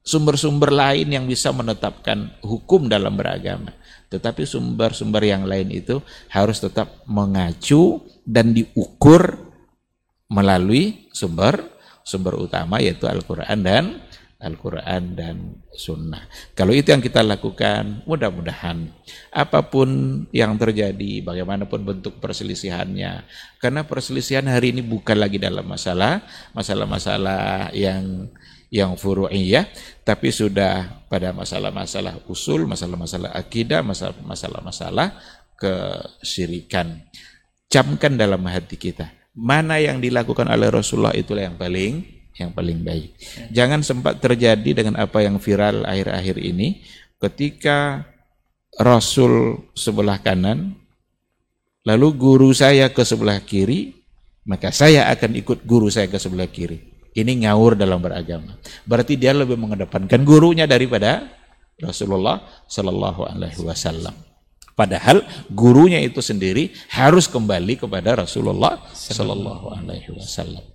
sumber-sumber 0.03 0.75
lain 0.75 1.09
yang 1.13 1.25
bisa 1.29 1.53
menetapkan 1.55 2.35
hukum 2.43 2.89
dalam 2.89 3.15
beragama. 3.15 3.73
Tetapi 4.13 4.45
sumber-sumber 4.45 5.25
yang 5.25 5.49
lain 5.49 5.73
itu 5.73 6.01
harus 6.29 6.61
tetap 6.61 7.01
mengacu 7.09 8.05
dan 8.29 8.53
diukur 8.53 9.41
melalui 10.29 11.09
sumber 11.13 11.73
sumber 12.03 12.39
utama 12.39 12.79
yaitu 12.83 13.07
Al-Quran 13.07 13.59
dan 13.63 13.85
Al-Quran 14.43 15.15
dan 15.15 15.63
Sunnah. 15.71 16.27
Kalau 16.59 16.75
itu 16.75 16.91
yang 16.91 16.99
kita 16.99 17.23
lakukan, 17.23 18.03
mudah-mudahan 18.03 18.91
apa 19.31 19.63
pun 19.71 19.87
yang 20.35 20.59
terjadi, 20.59 21.23
bagaimanapun 21.23 21.87
bentuk 21.87 22.19
perselisihannya, 22.19 23.23
karena 23.63 23.87
perselisihan 23.87 24.43
hari 24.51 24.75
ini 24.75 24.83
bukan 24.83 25.15
lagi 25.15 25.39
dalam 25.39 25.63
masalah 25.63 26.27
masalah-masalah 26.59 27.71
yang 27.71 28.27
yang 28.73 28.99
furu'iyah, 28.99 29.71
tapi 30.03 30.35
sudah 30.35 31.07
pada 31.07 31.31
masalah-masalah 31.31 32.27
usul, 32.27 32.67
masalah-masalah 32.67 33.31
akidah, 33.39 33.85
masalah-masalah 33.87 35.23
kesyirikan. 35.55 37.07
Camkan 37.71 38.19
dalam 38.19 38.43
hati 38.51 38.77
kita 38.77 39.22
mana 39.33 39.81
yang 39.81 39.99
dilakukan 39.99 40.49
oleh 40.49 40.69
Rasulullah 40.69 41.17
itulah 41.17 41.49
yang 41.49 41.57
paling 41.57 42.05
yang 42.37 42.51
paling 42.53 42.81
baik. 42.81 43.13
Jangan 43.53 43.85
sempat 43.85 44.21
terjadi 44.21 44.73
dengan 44.73 44.97
apa 44.97 45.21
yang 45.21 45.37
viral 45.37 45.85
akhir-akhir 45.85 46.37
ini 46.41 46.81
ketika 47.21 48.09
Rasul 48.81 49.69
sebelah 49.77 50.17
kanan 50.25 50.73
lalu 51.85 52.09
guru 52.17 52.51
saya 52.57 52.89
ke 52.89 53.05
sebelah 53.05 53.43
kiri, 53.45 53.93
maka 54.49 54.73
saya 54.73 55.13
akan 55.13 55.37
ikut 55.39 55.59
guru 55.69 55.93
saya 55.93 56.09
ke 56.09 56.17
sebelah 56.17 56.49
kiri. 56.49 56.91
ini 57.13 57.45
ngawur 57.45 57.77
dalam 57.77 58.01
beragama. 58.01 58.57
Berarti 58.89 59.21
dia 59.21 59.37
lebih 59.37 59.61
mengedepankan 59.61 60.25
gurunya 60.25 60.65
daripada 60.65 61.29
Rasulullah 61.77 62.41
Shallallahu 62.65 63.29
Alaihi 63.29 63.61
Wasallam. 63.61 64.32
Padahal 64.83 65.23
gurunya 65.47 66.03
itu 66.03 66.19
sendiri 66.19 66.75
harus 66.91 67.31
kembali 67.31 67.79
kepada 67.79 68.19
Rasulullah 68.19 68.83
Shallallahu 68.91 69.79
Alaihi 69.79 70.11
Wasallam. 70.11 70.67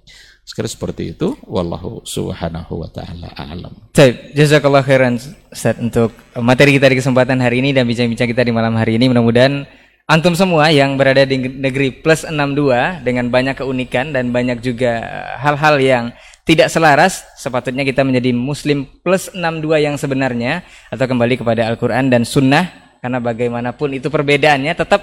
Sekarang 0.47 0.71
seperti 0.71 1.11
itu, 1.11 1.35
wallahu 1.43 1.99
subhanahu 2.07 2.79
wa 2.79 2.87
taala 2.87 3.27
a'lam. 3.35 3.91
Jazakallah 4.31 4.79
khairan 4.79 5.19
Ustaz 5.51 5.75
untuk 5.75 6.15
materi 6.39 6.79
kita 6.79 6.87
di 6.87 7.03
kesempatan 7.03 7.35
hari 7.43 7.59
ini 7.59 7.75
dan 7.75 7.83
bincang-bincang 7.83 8.31
kita 8.31 8.47
di 8.47 8.55
malam 8.55 8.79
hari 8.79 8.95
ini. 8.95 9.11
Mudah-mudahan 9.11 9.67
antum 10.07 10.31
semua 10.39 10.71
yang 10.71 10.95
berada 10.95 11.27
di 11.27 11.35
negeri 11.35 11.99
plus 11.99 12.23
62 12.23 13.03
dengan 13.03 13.27
banyak 13.27 13.59
keunikan 13.59 14.15
dan 14.15 14.31
banyak 14.31 14.63
juga 14.63 15.03
hal-hal 15.35 15.83
yang 15.83 16.15
tidak 16.47 16.71
selaras, 16.71 17.27
sepatutnya 17.35 17.83
kita 17.83 18.07
menjadi 18.07 18.31
muslim 18.31 18.87
plus 19.03 19.27
62 19.35 19.83
yang 19.83 19.99
sebenarnya 19.99 20.63
atau 20.87 21.03
kembali 21.11 21.43
kepada 21.43 21.67
Al-Qur'an 21.67 22.07
dan 22.07 22.23
sunnah 22.23 22.86
karena 22.99 23.17
bagaimanapun 23.21 23.97
itu 23.97 24.07
perbedaannya 24.09 24.73
tetap 24.73 25.01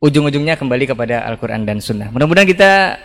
ujung-ujungnya 0.00 0.56
kembali 0.56 0.84
kepada 0.88 1.22
Al-Qur'an 1.28 1.68
dan 1.68 1.78
sunnah. 1.78 2.08
Mudah-mudahan 2.08 2.48
kita 2.48 2.96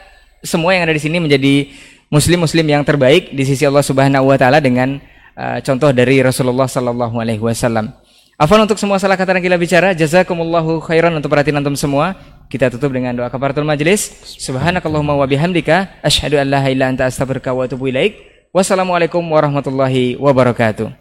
semua 0.42 0.74
yang 0.74 0.88
ada 0.88 0.96
di 0.96 1.02
sini 1.04 1.20
menjadi 1.20 1.70
muslim-muslim 2.08 2.66
yang 2.66 2.84
terbaik 2.88 3.36
di 3.36 3.44
sisi 3.44 3.68
Allah 3.68 3.84
Subhanahu 3.84 4.32
wa 4.32 4.38
taala 4.40 4.64
dengan 4.64 5.02
uh, 5.36 5.60
contoh 5.60 5.92
dari 5.92 6.24
Rasulullah 6.24 6.70
sallallahu 6.70 7.16
alaihi 7.20 7.44
wasallam. 7.44 7.92
Afan 8.36 8.68
untuk 8.68 8.76
semua 8.76 9.00
salah 9.00 9.16
kata 9.16 9.40
yang 9.40 9.48
kita 9.48 9.56
bicara. 9.60 9.90
Jazakumullahu 9.96 10.84
khairan 10.84 11.16
untuk 11.16 11.32
perhatian 11.32 11.56
antum 11.56 11.76
semua. 11.80 12.20
Kita 12.52 12.68
tutup 12.68 12.92
dengan 12.92 13.16
doa 13.16 13.32
kafaratul 13.32 13.64
majlis. 13.64 14.12
Subhanakallahumma 14.44 15.16
wa 15.16 15.24
bihamdika 15.24 16.04
asyhadu 16.04 16.36
an 16.36 16.52
la 16.52 16.60
ilaha 16.60 16.68
illa 16.68 16.86
anta 16.92 17.04
astaghfiruka 17.08 17.56
wa 17.56 17.64
atubu 17.64 17.88
ilaik. 17.88 18.20
Wassalamualaikum 18.52 19.24
warahmatullahi 19.24 20.20
wabarakatuh. 20.20 20.92